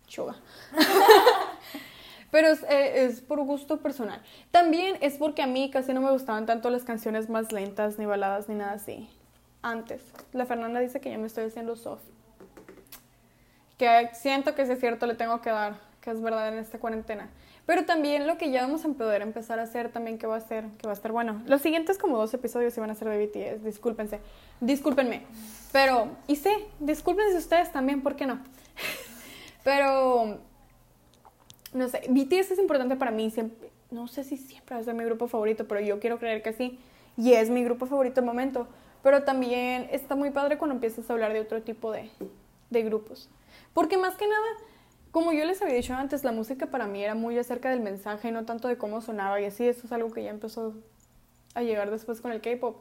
Chuga. 0.07 0.37
Pero 2.31 2.51
eh, 2.69 3.05
es, 3.05 3.21
por 3.21 3.41
gusto 3.41 3.81
personal. 3.81 4.23
También 4.53 4.97
es 5.01 5.15
porque 5.15 5.43
a 5.43 5.49
mí 5.49 5.71
casi 5.71 5.93
no 5.93 6.01
me 6.01 6.13
gustaban 6.13 6.47
tanto 6.47 6.71
las 6.71 6.85
canciones 6.85 7.29
más 7.29 7.51
lentas, 7.51 7.99
ni 7.99 8.07
baladas, 8.07 8.49
ni 8.49 8.55
nada 8.55 8.75
así. 8.75 9.11
Antes. 9.63 10.03
La 10.33 10.47
Fernanda 10.47 10.81
dice 10.81 11.01
que 11.01 11.11
ya 11.11 11.19
me 11.19 11.27
estoy 11.27 11.45
haciendo 11.45 11.77
soft. 11.77 12.03
Que 13.79 14.11
siento 14.15 14.55
que 14.55 14.67
si 14.67 14.73
es 14.73 14.81
cierto 14.81 15.07
le 15.07 15.15
tengo 15.15 15.41
que 15.41 15.51
dar, 15.51 15.79
que 16.01 16.11
es 16.11 16.21
verdad 16.21 16.49
en 16.49 16.59
esta 16.59 16.79
cuarentena. 16.79 17.31
Pero 17.67 17.85
también 17.85 18.27
lo 18.27 18.37
que 18.37 18.51
ya 18.51 18.63
vamos 18.63 18.85
a 18.85 18.89
poder 18.89 19.23
empezar 19.23 19.59
a 19.61 19.63
hacer 19.63 19.91
también 19.91 20.19
que 20.19 20.27
va 20.27 20.37
a 20.37 20.41
ser, 20.41 20.65
que 20.79 20.87
va 20.87 20.93
a 20.93 20.97
estar 20.97 21.13
bueno. 21.13 21.43
Los 21.47 21.63
siguientes 21.63 21.99
como 21.99 22.19
dos 22.19 22.35
episodios 22.35 22.77
van 22.77 22.91
a 22.91 22.95
ser 22.95 23.09
de 23.09 23.27
BTS, 23.27 23.65
discúlpense, 23.65 24.21
discúlpenme. 24.61 25.23
Pero, 25.73 26.09
y 26.27 26.37
sí, 26.37 26.51
discúlpense 26.81 27.37
ustedes 27.37 27.71
también, 27.71 28.03
¿por 28.03 28.17
qué 28.17 28.27
no? 28.27 28.41
Pero, 29.65 30.39
no 31.73 31.89
sé, 31.89 32.03
BTS 32.09 32.53
es 32.53 32.59
importante 32.59 32.97
para 32.97 33.13
mí, 33.13 33.31
siempre, 33.31 33.71
no 33.91 34.09
sé 34.09 34.25
si 34.25 34.37
siempre 34.37 34.75
va 34.75 34.81
a 34.81 34.85
ser 34.85 34.95
mi 34.95 35.05
grupo 35.05 35.29
favorito, 35.29 35.67
pero 35.67 35.81
yo 35.81 35.99
quiero 35.99 36.19
creer 36.19 36.43
que 36.43 36.53
sí. 36.53 36.79
Y 37.17 37.33
es 37.33 37.51
mi 37.51 37.65
grupo 37.65 37.87
favorito 37.87 38.21
el 38.21 38.27
momento. 38.27 38.69
Pero 39.03 39.25
también 39.25 39.89
está 39.91 40.15
muy 40.15 40.31
padre 40.31 40.59
cuando 40.59 40.75
empiezas 40.75 41.09
a 41.09 41.13
hablar 41.13 41.33
de 41.33 41.41
otro 41.41 41.63
tipo 41.63 41.91
de, 41.93 42.11
de 42.71 42.83
grupos. 42.83 43.29
Porque 43.73 43.97
más 43.97 44.17
que 44.17 44.27
nada, 44.27 44.47
como 45.11 45.33
yo 45.33 45.45
les 45.45 45.63
había 45.63 45.75
dicho 45.75 45.95
antes, 45.95 46.25
la 46.25 46.33
música 46.33 46.67
para 46.67 46.87
mí 46.87 47.03
era 47.03 47.15
muy 47.15 47.39
acerca 47.39 47.71
del 47.71 47.81
mensaje, 47.81 48.31
no 48.31 48.45
tanto 48.45 48.69
de 48.69 48.77
cómo 48.77 49.01
sonaba 49.01 49.41
y 49.41 49.45
así. 49.47 49.67
Eso 49.67 49.87
es 49.87 49.93
algo 49.93 50.11
que 50.11 50.23
ya 50.23 50.31
empezó 50.31 50.75
a 51.55 51.63
llegar 51.63 51.91
después 51.91 52.21
con 52.21 52.33
el 52.33 52.41
K-pop. 52.41 52.77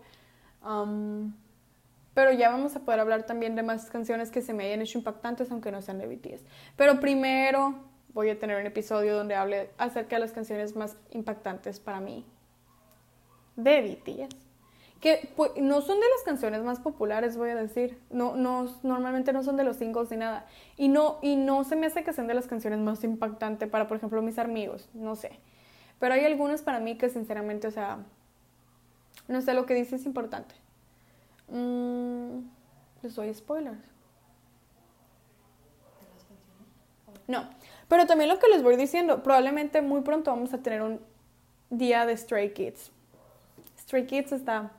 Pero 2.13 2.31
ya 2.33 2.49
vamos 2.49 2.75
a 2.75 2.81
poder 2.81 2.99
hablar 2.99 3.23
también 3.23 3.55
de 3.55 3.63
más 3.63 3.89
canciones 3.89 4.29
que 4.29 4.41
se 4.41 4.53
me 4.53 4.65
hayan 4.65 4.81
hecho 4.81 4.97
impactantes, 4.97 5.51
aunque 5.51 5.71
no 5.71 5.81
sean 5.81 5.99
de 5.99 6.07
BTS. 6.07 6.43
Pero 6.75 6.99
primero 6.99 7.75
voy 8.13 8.29
a 8.29 8.37
tener 8.37 8.59
un 8.59 8.65
episodio 8.65 9.15
donde 9.15 9.35
hable 9.35 9.69
acerca 9.77 10.15
de 10.17 10.19
las 10.21 10.31
canciones 10.31 10.75
más 10.75 10.97
impactantes 11.11 11.79
para 11.79 11.99
mí 11.99 12.25
de 13.55 13.81
BTS. 13.81 14.48
Que 14.99 15.31
pues, 15.35 15.51
no 15.57 15.81
son 15.81 15.99
de 15.99 16.05
las 16.09 16.23
canciones 16.25 16.61
más 16.63 16.79
populares, 16.79 17.37
voy 17.37 17.51
a 17.51 17.55
decir. 17.55 17.97
No, 18.09 18.35
no, 18.35 18.69
normalmente 18.83 19.31
no 19.31 19.43
son 19.43 19.55
de 19.55 19.63
los 19.63 19.77
singles 19.77 20.11
ni 20.11 20.17
nada. 20.17 20.45
Y 20.75 20.89
no, 20.89 21.19
y 21.21 21.35
no 21.35 21.63
se 21.63 21.75
me 21.75 21.87
hace 21.87 22.03
que 22.03 22.11
sean 22.11 22.27
de 22.27 22.33
las 22.33 22.47
canciones 22.47 22.79
más 22.79 23.03
impactantes 23.03 23.69
para, 23.69 23.87
por 23.87 23.97
ejemplo, 23.97 24.21
mis 24.21 24.39
amigos. 24.39 24.89
No 24.93 25.15
sé. 25.15 25.39
Pero 25.99 26.13
hay 26.13 26.25
algunas 26.25 26.61
para 26.61 26.79
mí 26.79 26.97
que, 26.97 27.09
sinceramente, 27.09 27.67
o 27.67 27.71
sea, 27.71 27.99
no 29.27 29.41
sé, 29.41 29.53
lo 29.53 29.65
que 29.65 29.73
dice 29.73 29.95
es 29.95 30.05
importante. 30.05 30.55
Mm, 31.47 32.39
les 33.01 33.15
doy 33.15 33.33
spoilers. 33.33 33.77
No, 37.27 37.47
pero 37.87 38.07
también 38.07 38.27
lo 38.27 38.39
que 38.39 38.47
les 38.47 38.63
voy 38.63 38.75
diciendo, 38.75 39.21
probablemente 39.21 39.83
muy 39.83 40.01
pronto 40.01 40.31
vamos 40.31 40.51
a 40.53 40.63
tener 40.63 40.81
un 40.81 40.99
día 41.69 42.07
de 42.07 42.17
Stray 42.17 42.53
Kids. 42.53 42.91
Stray 43.77 44.07
Kids 44.07 44.31
está 44.31 44.71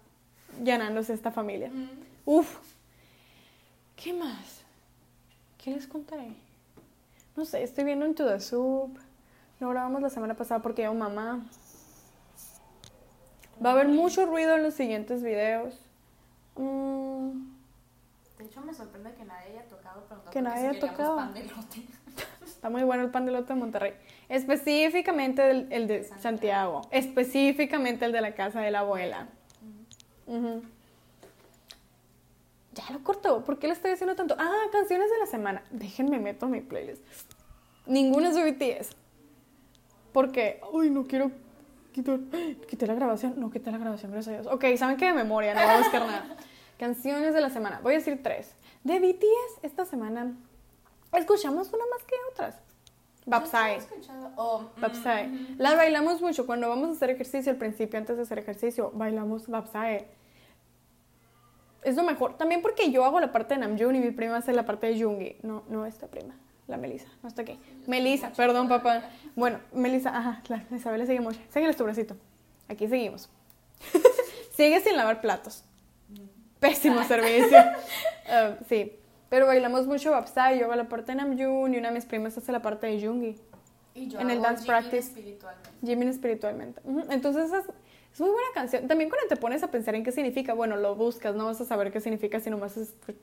llenándose 0.62 1.12
esta 1.12 1.30
familia. 1.30 1.70
Uf. 2.24 2.58
¿Qué 3.96 4.12
más? 4.12 4.62
¿Qué 5.62 5.72
les 5.72 5.86
contaré? 5.86 6.32
No 7.36 7.44
sé, 7.44 7.62
estoy 7.62 7.84
viendo 7.84 8.06
Into 8.06 8.26
the 8.26 8.40
Soup. 8.40 8.98
No 9.60 9.68
grabamos 9.70 10.00
la 10.02 10.10
semana 10.10 10.34
pasada 10.34 10.60
porque 10.62 10.82
yo 10.82 10.94
mamá. 10.94 11.40
Va 13.64 13.70
a 13.70 13.72
haber 13.74 13.88
mucho 13.88 14.24
ruido 14.26 14.56
en 14.56 14.62
los 14.62 14.74
siguientes 14.74 15.22
videos. 15.22 15.78
Mm, 16.56 17.30
De 18.38 18.44
hecho, 18.46 18.62
me 18.62 18.72
sorprende 18.72 19.12
que 19.14 19.24
nadie 19.24 19.50
haya 19.50 19.64
tocado 19.68 20.00
preguntando 20.04 20.30
Que 20.30 20.40
nadie 20.42 20.60
si 20.62 20.66
haya 20.76 20.80
tocado. 20.80 21.16
pan 21.16 21.34
de 21.34 21.40
elote. 21.40 21.82
está 22.46 22.70
muy 22.70 22.82
bueno 22.84 23.02
el 23.02 23.10
pan 23.10 23.26
de 23.26 23.32
lote 23.32 23.52
de 23.52 23.60
Monterrey. 23.60 23.92
Específicamente 24.30 25.50
el, 25.50 25.70
el 25.70 25.86
de 25.86 26.04
Santiago. 26.04 26.82
Específicamente 26.90 28.06
el 28.06 28.12
de 28.12 28.20
la 28.22 28.34
casa 28.34 28.60
de 28.62 28.70
la 28.70 28.80
abuela. 28.80 29.28
Ujú. 30.30 30.62
Ya 32.74 32.84
lo 32.92 33.02
cortó. 33.02 33.44
¿Por 33.44 33.58
qué 33.58 33.66
le 33.66 33.72
estoy 33.72 33.90
diciendo 33.90 34.14
tanto? 34.14 34.36
Ah, 34.38 34.62
canciones 34.72 35.10
de 35.10 35.18
la 35.18 35.26
semana. 35.26 35.62
Déjenme 35.70 36.18
meto 36.20 36.46
mi 36.46 36.60
playlist. 36.60 37.02
Ninguna 37.86 38.28
es 38.28 38.36
de 38.36 38.50
BTS. 38.52 38.90
Porque, 40.12 40.60
uy, 40.72 40.88
no 40.90 41.06
quiero 41.06 41.30
quitar. 41.92 42.20
Quité 42.68 42.86
la 42.86 42.94
grabación. 42.94 43.34
No 43.36 43.50
quité 43.50 43.70
la 43.72 43.78
grabación, 43.78 44.12
gracias 44.12 44.36
a 44.38 44.40
Dios. 44.42 44.54
Ok, 44.54 44.64
saben 44.78 44.96
que 44.96 45.06
de 45.06 45.12
memoria, 45.12 45.54
no 45.54 45.60
voy 45.60 45.70
a 45.70 45.78
buscar 45.78 46.02
nada. 46.06 46.36
Canciones 46.78 47.34
de 47.34 47.40
la 47.40 47.50
semana. 47.50 47.80
Voy 47.82 47.94
a 47.94 47.98
decir 47.98 48.22
tres. 48.22 48.54
De 48.84 48.98
BTS, 49.00 49.64
esta 49.64 49.84
semana 49.84 50.32
escuchamos 51.12 51.68
una 51.72 51.84
más 51.94 52.04
que 52.04 52.14
otras. 52.32 52.56
Escuchando- 53.76 54.30
Oh, 54.36 54.60
mm, 54.76 54.80
Bapsai. 54.80 55.26
ujú. 55.28 55.54
Las 55.58 55.76
bailamos 55.76 56.22
mucho 56.22 56.46
cuando 56.46 56.68
vamos 56.70 56.88
a 56.88 56.92
hacer 56.92 57.10
ejercicio 57.10 57.52
al 57.52 57.58
principio, 57.58 57.98
antes 57.98 58.16
de 58.16 58.22
hacer 58.22 58.38
ejercicio, 58.38 58.90
bailamos 58.94 59.46
Bapsai. 59.48 60.06
Es 61.82 61.96
lo 61.96 62.02
mejor. 62.02 62.36
También 62.36 62.62
porque 62.62 62.90
yo 62.90 63.04
hago 63.04 63.20
la 63.20 63.32
parte 63.32 63.54
de 63.54 63.60
Namjoon 63.60 63.96
y 63.96 64.00
mi 64.00 64.10
prima 64.10 64.36
hace 64.36 64.52
la 64.52 64.66
parte 64.66 64.86
de 64.86 65.02
Jungi. 65.02 65.36
No, 65.42 65.64
no 65.68 65.86
esta 65.86 66.06
prima, 66.08 66.34
la 66.66 66.76
Melissa. 66.76 67.08
No 67.22 67.28
está 67.28 67.42
aquí. 67.42 67.58
Melissa, 67.86 68.32
perdón, 68.32 68.68
papá. 68.68 69.02
Bueno, 69.34 69.58
Melissa, 69.72 70.16
ajá, 70.16 70.42
claro, 70.44 70.64
Isabel 70.74 71.06
sigue 71.06 71.20
mucho. 71.20 71.40
Síguele 71.48 71.74
tu 71.74 71.84
bracito. 71.84 72.16
Aquí 72.68 72.86
seguimos. 72.88 73.28
Sigue 74.56 74.80
sin 74.80 74.96
lavar 74.96 75.20
platos. 75.20 75.64
Pésimo 76.58 77.02
servicio. 77.08 77.58
Ah, 78.28 78.56
sí. 78.68 78.92
Pero 79.30 79.46
bailamos 79.46 79.86
mucho 79.86 80.10
Bapsai, 80.10 80.58
yo 80.58 80.66
hago 80.66 80.74
la 80.74 80.88
parte 80.88 81.12
de 81.12 81.16
Namjoon 81.16 81.72
y 81.74 81.78
una 81.78 81.88
de 81.88 81.94
mis 81.94 82.04
primas 82.04 82.36
hace 82.36 82.52
la 82.52 82.60
parte 82.60 82.88
de 82.88 83.04
Jungi. 83.04 83.36
Y 83.94 84.08
yo 84.08 84.20
en 84.20 84.28
el 84.30 84.38
hago 84.38 84.44
dance 84.44 84.62
jigging 84.62 84.66
practice. 84.66 84.98
espiritualmente. 84.98 85.70
Jimin 85.84 86.08
espiritualmente. 86.08 86.82
Entonces 87.10 87.52
es, 87.52 87.64
es 88.12 88.20
muy 88.20 88.30
buena 88.30 88.48
canción. 88.54 88.86
También 88.88 89.08
cuando 89.10 89.28
te 89.28 89.36
pones 89.36 89.62
a 89.62 89.70
pensar 89.70 89.94
en 89.94 90.04
qué 90.04 90.12
significa, 90.12 90.54
bueno, 90.54 90.76
lo 90.76 90.94
buscas, 90.94 91.34
no 91.34 91.46
vas 91.46 91.60
a 91.60 91.64
saber 91.64 91.92
qué 91.92 92.00
significa 92.00 92.40
si 92.40 92.50
nomás 92.50 92.76
escu- 92.76 93.14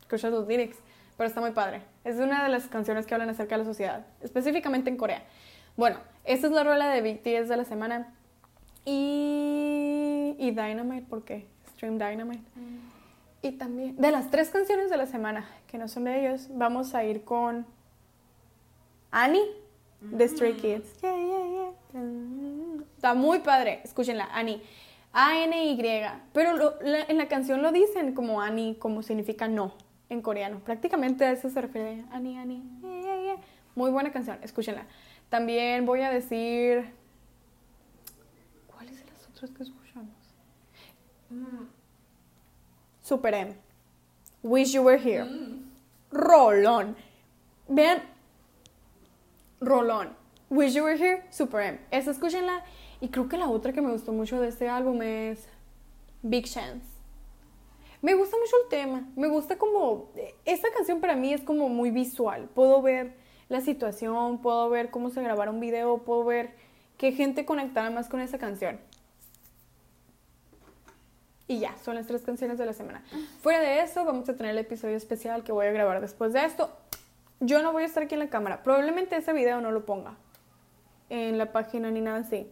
escuchas 0.00 0.32
los 0.32 0.46
lyrics. 0.48 0.76
Pero 1.16 1.28
está 1.28 1.40
muy 1.40 1.50
padre. 1.52 1.82
Es 2.04 2.16
una 2.16 2.42
de 2.42 2.48
las 2.48 2.66
canciones 2.68 3.06
que 3.06 3.14
hablan 3.14 3.28
acerca 3.28 3.54
de 3.56 3.58
la 3.58 3.64
sociedad, 3.64 4.06
específicamente 4.22 4.88
en 4.90 4.96
Corea. 4.96 5.22
Bueno, 5.76 5.98
esta 6.24 6.46
es 6.46 6.52
la 6.52 6.64
rola 6.64 6.88
de 6.88 7.00
BTS 7.02 7.48
de 7.48 7.56
la 7.56 7.64
semana. 7.64 8.14
Y, 8.84 10.34
y 10.38 10.50
Dynamite, 10.50 11.06
¿por 11.06 11.22
qué? 11.24 11.46
Stream 11.74 11.98
Dynamite. 11.98 12.42
Y 13.42 13.52
también, 13.52 13.96
de 13.96 14.10
las 14.10 14.30
tres 14.30 14.50
canciones 14.50 14.88
de 14.90 14.96
la 14.96 15.06
semana, 15.06 15.48
que 15.66 15.76
no 15.78 15.86
son 15.88 16.04
de 16.04 16.20
ellos, 16.20 16.48
vamos 16.50 16.94
a 16.94 17.04
ir 17.04 17.24
con 17.24 17.66
Annie, 19.10 19.44
de 20.00 20.28
Stray 20.28 20.54
Kids. 20.54 21.00
Yeah, 21.02 21.16
yeah, 21.16 21.46
yeah. 21.46 22.02
Está 23.02 23.14
muy 23.14 23.40
padre, 23.40 23.80
escúchenla, 23.82 24.28
Annie. 24.32 24.62
A-N-Y. 25.12 25.76
Pero 26.32 26.56
lo- 26.56 26.80
la- 26.82 27.02
en 27.02 27.18
la 27.18 27.26
canción 27.26 27.60
lo 27.60 27.72
dicen 27.72 28.14
como 28.14 28.40
Annie, 28.40 28.76
como 28.78 29.02
significa 29.02 29.48
no 29.48 29.74
en 30.08 30.22
coreano. 30.22 30.60
Prácticamente 30.60 31.24
a 31.24 31.32
eso 31.32 31.50
se 31.50 31.60
refiere 31.60 32.04
Annie, 32.12 32.38
Annie. 32.38 32.62
Yeah, 32.80 33.00
yeah, 33.02 33.22
yeah. 33.22 33.36
Muy 33.74 33.90
buena 33.90 34.12
canción, 34.12 34.38
escúchenla. 34.44 34.86
También 35.30 35.84
voy 35.84 36.02
a 36.02 36.12
decir. 36.12 36.94
¿Cuáles 38.68 39.04
de 39.04 39.10
las 39.10 39.26
otras 39.28 39.50
que 39.50 39.64
escuchamos? 39.64 40.14
Mm, 41.30 41.64
Super 43.02 43.34
M. 43.34 43.56
Wish 44.44 44.74
You 44.74 44.82
Were 44.82 45.02
Here. 45.02 45.24
mm. 45.24 45.72
Rolón. 46.12 46.94
Vean. 47.66 48.00
Rolón. 49.60 50.10
Wish 50.50 50.74
You 50.74 50.84
Were 50.84 50.96
Here, 50.96 51.24
Super 51.30 51.62
M. 51.62 51.80
Esa 51.90 52.12
escúchenla. 52.12 52.62
Y 53.02 53.08
creo 53.08 53.28
que 53.28 53.36
la 53.36 53.48
otra 53.48 53.72
que 53.72 53.82
me 53.82 53.90
gustó 53.90 54.12
mucho 54.12 54.40
de 54.40 54.46
este 54.46 54.68
álbum 54.68 55.02
es 55.02 55.48
Big 56.22 56.44
Chance. 56.44 56.86
Me 58.00 58.14
gusta 58.14 58.36
mucho 58.36 58.54
el 58.62 58.68
tema. 58.68 59.08
Me 59.16 59.26
gusta 59.26 59.58
como... 59.58 60.12
Esta 60.44 60.68
canción 60.70 61.00
para 61.00 61.16
mí 61.16 61.34
es 61.34 61.40
como 61.40 61.68
muy 61.68 61.90
visual. 61.90 62.48
Puedo 62.54 62.80
ver 62.80 63.16
la 63.48 63.60
situación, 63.60 64.40
puedo 64.40 64.70
ver 64.70 64.92
cómo 64.92 65.10
se 65.10 65.20
grabara 65.20 65.50
un 65.50 65.58
video, 65.58 65.98
puedo 65.98 66.22
ver 66.24 66.54
qué 66.96 67.10
gente 67.10 67.44
conectara 67.44 67.90
más 67.90 68.08
con 68.08 68.20
esa 68.20 68.38
canción. 68.38 68.78
Y 71.48 71.58
ya, 71.58 71.76
son 71.78 71.96
las 71.96 72.06
tres 72.06 72.22
canciones 72.22 72.56
de 72.56 72.66
la 72.66 72.72
semana. 72.72 73.02
Fuera 73.40 73.58
de 73.58 73.80
eso, 73.80 74.04
vamos 74.04 74.28
a 74.28 74.36
tener 74.36 74.52
el 74.52 74.58
episodio 74.58 74.96
especial 74.96 75.42
que 75.42 75.50
voy 75.50 75.66
a 75.66 75.72
grabar 75.72 76.00
después 76.00 76.32
de 76.32 76.44
esto. 76.44 76.70
Yo 77.40 77.64
no 77.64 77.72
voy 77.72 77.82
a 77.82 77.86
estar 77.86 78.04
aquí 78.04 78.14
en 78.14 78.20
la 78.20 78.30
cámara. 78.30 78.62
Probablemente 78.62 79.16
ese 79.16 79.32
video 79.32 79.60
no 79.60 79.72
lo 79.72 79.84
ponga 79.84 80.14
en 81.10 81.36
la 81.36 81.50
página 81.50 81.90
ni 81.90 82.00
nada 82.00 82.18
así. 82.18 82.48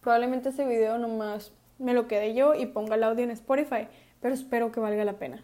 Probablemente 0.00 0.48
ese 0.50 0.66
video 0.66 0.98
nomás 0.98 1.52
me 1.78 1.94
lo 1.94 2.06
quede 2.08 2.34
yo 2.34 2.54
y 2.54 2.66
ponga 2.66 2.94
el 2.96 3.04
audio 3.04 3.24
en 3.24 3.30
Spotify. 3.30 3.88
Pero 4.20 4.34
espero 4.34 4.70
que 4.72 4.80
valga 4.80 5.04
la 5.04 5.14
pena. 5.14 5.42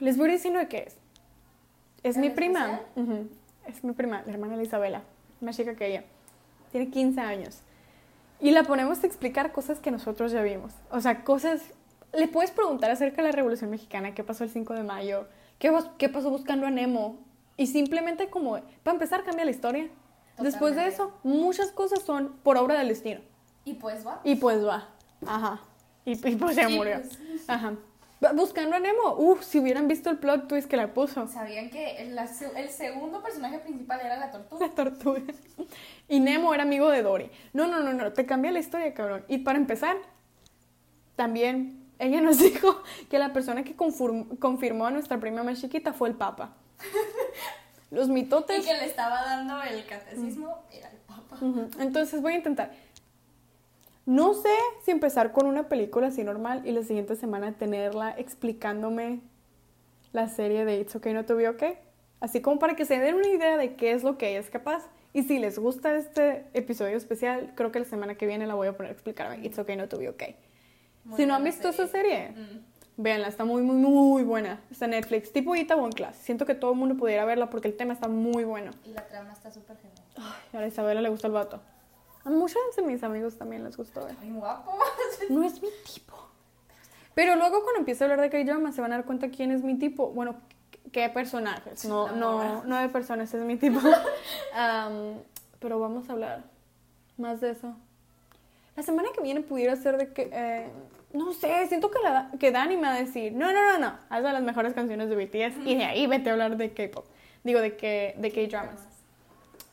Les 0.00 0.16
voy 0.16 0.30
diciendo 0.30 0.58
de 0.58 0.68
qué 0.68 0.84
es. 0.86 0.96
Es 2.02 2.16
¿En 2.16 2.22
mi 2.22 2.30
prima. 2.30 2.72
especial? 2.72 2.86
Ujú. 2.96 3.28
Es 3.66 3.84
mi 3.84 3.92
prima, 3.92 4.22
la 4.26 4.32
hermana 4.32 4.56
de 4.56 4.64
Isabela. 4.64 5.02
Más 5.40 5.56
chica 5.56 5.74
que 5.74 5.86
ella. 5.86 6.04
Tiene 6.72 6.90
15 6.90 7.20
años. 7.20 7.60
Y 8.40 8.50
la 8.50 8.64
ponemos 8.64 9.02
a 9.02 9.06
explicar 9.06 9.52
cosas 9.52 9.78
que 9.78 9.90
nosotros 9.90 10.32
ya 10.32 10.42
vimos. 10.42 10.72
O 10.90 11.00
sea, 11.00 11.24
cosas... 11.24 11.62
Le 12.12 12.28
puedes 12.28 12.50
preguntar 12.50 12.90
acerca 12.90 13.22
de 13.22 13.28
la 13.28 13.32
Revolución 13.32 13.70
Mexicana, 13.70 14.14
qué 14.14 14.22
pasó 14.22 14.44
el 14.44 14.50
5 14.50 14.74
de 14.74 14.84
mayo, 14.84 15.26
qué, 15.58 15.72
qué 15.98 16.08
pasó 16.08 16.30
buscando 16.30 16.66
a 16.66 16.70
Nemo. 16.70 17.18
Y 17.56 17.66
simplemente 17.68 18.28
como, 18.28 18.60
para 18.82 18.94
empezar, 18.94 19.24
cambia 19.24 19.44
la 19.44 19.50
historia. 19.50 19.88
Después 20.38 20.74
de 20.76 20.86
eso, 20.88 21.12
muchas 21.22 21.70
cosas 21.70 22.02
son 22.02 22.32
por 22.42 22.56
obra 22.56 22.78
del 22.78 22.88
destino. 22.88 23.20
Y 23.64 23.74
pues 23.74 24.06
va. 24.06 24.20
Y 24.24 24.36
pues 24.36 24.64
va. 24.66 24.88
Ajá. 25.26 25.60
Y, 26.04 26.12
y 26.12 26.36
pues 26.36 26.54
se 26.54 26.66
Sí, 26.66 26.76
murió. 26.76 27.00
pues. 27.00 27.48
Ajá. 27.48 27.74
Bu- 28.20 28.34
Buscando 28.36 28.76
a 28.76 28.80
Nemo. 28.80 29.14
Uf, 29.16 29.42
si 29.44 29.58
hubieran 29.58 29.88
visto 29.88 30.10
el 30.10 30.18
plot 30.18 30.48
twist 30.48 30.68
que 30.68 30.76
la 30.76 30.92
puso. 30.92 31.26
Sabían 31.28 31.70
que 31.70 31.98
el, 32.02 32.14
la 32.14 32.28
el 32.56 32.68
segundo 32.70 33.22
personaje 33.22 33.58
principal 33.60 34.00
era 34.00 34.16
la 34.16 34.30
tortuga. 34.30 34.66
La 34.66 34.74
tortuga. 34.74 35.22
Y 36.08 36.20
Nemo 36.20 36.52
era 36.52 36.62
amigo 36.64 36.90
de 36.90 37.02
Dory. 37.02 37.30
No, 37.52 37.66
no, 37.66 37.80
no, 37.80 37.92
no. 37.92 38.12
Te 38.12 38.26
cambia 38.26 38.50
la 38.52 38.58
historia, 38.58 38.92
cabrón. 38.92 39.24
Y 39.28 39.38
para 39.38 39.58
empezar, 39.58 39.96
también 41.16 41.82
ella 41.98 42.20
nos 42.20 42.38
dijo 42.40 42.82
que 43.08 43.18
la 43.18 43.32
persona 43.32 43.62
que 43.64 43.76
confirm- 43.76 44.38
confirmó 44.38 44.86
a 44.86 44.90
nuestra 44.90 45.18
prima 45.20 45.42
más 45.42 45.60
chiquita 45.60 45.92
fue 45.92 46.08
el 46.08 46.16
Papa. 46.16 46.54
Los 47.94 48.08
Y 48.08 48.12
mitotes. 48.12 48.64
que 48.66 48.74
le 48.74 48.84
estaba 48.86 49.22
dando 49.24 49.62
el 49.62 49.84
catecismo 49.86 50.64
era 50.72 50.90
el 50.90 50.96
papa. 50.98 51.38
Entonces 51.78 52.20
voy 52.20 52.32
a 52.34 52.36
intentar. 52.36 52.72
No 54.06 54.34
sé 54.34 54.50
si 54.84 54.90
empezar 54.90 55.32
con 55.32 55.46
una 55.46 55.68
película 55.68 56.08
así 56.08 56.24
normal 56.24 56.62
y 56.66 56.72
la 56.72 56.82
siguiente 56.82 57.16
semana 57.16 57.52
tenerla 57.52 58.10
explicándome 58.18 59.20
la 60.12 60.28
serie 60.28 60.64
de 60.64 60.80
It's 60.80 60.94
Okay 60.94 61.14
Not 61.14 61.26
to 61.26 61.36
Be 61.36 61.48
Okay. 61.48 61.78
Así 62.20 62.40
como 62.40 62.58
para 62.58 62.74
que 62.76 62.84
se 62.84 62.98
den 62.98 63.14
una 63.16 63.28
idea 63.28 63.56
de 63.56 63.74
qué 63.76 63.92
es 63.92 64.02
lo 64.02 64.18
que 64.18 64.30
ella 64.30 64.40
es 64.40 64.50
capaz. 64.50 64.84
Y 65.12 65.22
si 65.22 65.38
les 65.38 65.58
gusta 65.58 65.96
este 65.96 66.44
episodio 66.54 66.96
especial, 66.96 67.52
creo 67.54 67.70
que 67.70 67.78
la 67.78 67.84
semana 67.84 68.16
que 68.16 68.26
viene 68.26 68.46
la 68.46 68.54
voy 68.54 68.66
a 68.68 68.76
poner 68.76 68.90
a 68.90 68.92
explicarme 68.94 69.44
It's 69.46 69.58
Okay 69.58 69.76
Not 69.76 69.88
to 69.90 69.98
Be 69.98 70.08
Okay. 70.10 70.36
Muy 71.04 71.16
si 71.18 71.26
no 71.26 71.34
han 71.34 71.44
visto 71.44 71.68
esa 71.68 71.86
serie, 71.86 72.30
Mm. 72.30 72.58
Véanla, 72.96 73.28
está 73.28 73.44
muy, 73.44 73.62
muy, 73.62 73.76
muy 73.76 74.22
buena. 74.22 74.60
Está 74.70 74.84
en 74.86 74.92
Netflix, 74.92 75.32
tipo 75.32 75.54
Ita 75.56 75.76
One 75.76 75.92
Class. 75.92 76.16
Siento 76.16 76.46
que 76.46 76.54
todo 76.54 76.72
el 76.72 76.78
mundo 76.78 76.96
pudiera 76.96 77.24
verla 77.24 77.50
porque 77.50 77.68
el 77.68 77.76
tema 77.76 77.92
está 77.94 78.08
muy 78.08 78.44
bueno. 78.44 78.70
Y 78.84 78.92
la 78.92 79.06
trama 79.06 79.32
está 79.32 79.50
súper 79.50 79.76
genial. 79.78 80.04
Ay, 80.16 80.58
a 80.58 80.60
la 80.60 80.66
Isabela 80.66 81.00
le 81.00 81.08
gusta 81.08 81.26
el 81.26 81.32
vato. 81.32 81.60
A 82.24 82.30
muchos 82.30 82.58
de 82.76 82.82
mis 82.82 83.02
amigos 83.02 83.36
también 83.36 83.64
les 83.64 83.76
gustó 83.76 84.04
ver. 84.04 84.16
Muy 84.18 84.38
guapo. 84.38 84.72
No 85.28 85.44
es 85.44 85.62
mi 85.62 85.68
tipo. 85.92 86.14
Pero 87.14 87.36
luego 87.36 87.62
cuando 87.62 87.78
empiece 87.80 88.02
a 88.02 88.06
hablar 88.06 88.20
de 88.20 88.30
K-drama 88.30 88.72
se 88.72 88.80
van 88.80 88.92
a 88.92 88.96
dar 88.96 89.04
cuenta 89.04 89.28
quién 89.30 89.50
es 89.52 89.62
mi 89.62 89.78
tipo. 89.78 90.08
Bueno, 90.10 90.36
qué 90.92 91.08
personajes. 91.08 91.84
No, 91.84 92.10
no, 92.12 92.64
no 92.64 92.78
de 92.78 92.88
personas, 92.88 93.32
es 93.32 93.40
mi 93.42 93.56
tipo. 93.56 93.80
Am, 94.54 95.18
pero 95.60 95.78
vamos 95.78 96.08
a 96.08 96.12
hablar 96.12 96.44
más 97.16 97.40
de 97.40 97.50
eso. 97.50 97.74
La 98.76 98.82
semana 98.82 99.08
que 99.14 99.22
viene 99.22 99.40
pudiera 99.40 99.76
ser 99.76 99.96
de 99.96 100.12
que... 100.12 100.28
eh, 100.32 100.68
no 101.14 101.32
sé, 101.32 101.66
siento 101.68 101.90
que, 101.90 102.00
la, 102.00 102.30
que 102.38 102.50
Dani 102.50 102.76
me 102.76 102.82
va 102.82 102.94
a 102.94 102.98
decir, 102.98 103.32
no, 103.32 103.52
no, 103.52 103.72
no, 103.72 103.78
no, 103.78 103.98
haz 104.10 104.22
de 104.22 104.32
las 104.32 104.42
mejores 104.42 104.74
canciones 104.74 105.08
de 105.08 105.16
BTS 105.16 105.66
y 105.66 105.76
de 105.76 105.84
ahí 105.84 106.06
vete 106.06 106.28
a 106.28 106.32
hablar 106.32 106.56
de 106.56 106.72
K-pop. 106.72 107.06
Digo, 107.44 107.60
de, 107.60 107.76
que, 107.76 108.14
de 108.18 108.30
K-dramas. 108.32 108.80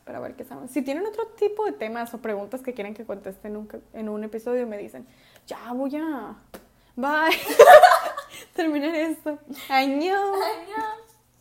Para 0.06 0.20
ver 0.20 0.36
qué 0.36 0.44
saben. 0.44 0.68
Si 0.68 0.82
tienen 0.82 1.06
otro 1.06 1.28
tipo 1.38 1.66
de 1.66 1.72
temas 1.72 2.14
o 2.14 2.20
preguntas 2.20 2.62
que 2.62 2.74
quieren 2.74 2.94
que 2.94 3.06
conteste 3.06 3.48
en 3.48 3.58
un, 3.58 3.70
en 3.94 4.10
un 4.10 4.24
episodio, 4.24 4.68
me 4.68 4.78
dicen, 4.78 5.06
ya 5.48 5.72
voy 5.74 5.96
a... 5.96 6.36
Bye. 6.96 7.38
Terminar 8.54 8.94
esto. 8.94 9.40
Año. 9.70 10.16
Ay, 10.34 10.68
no. 10.76 11.01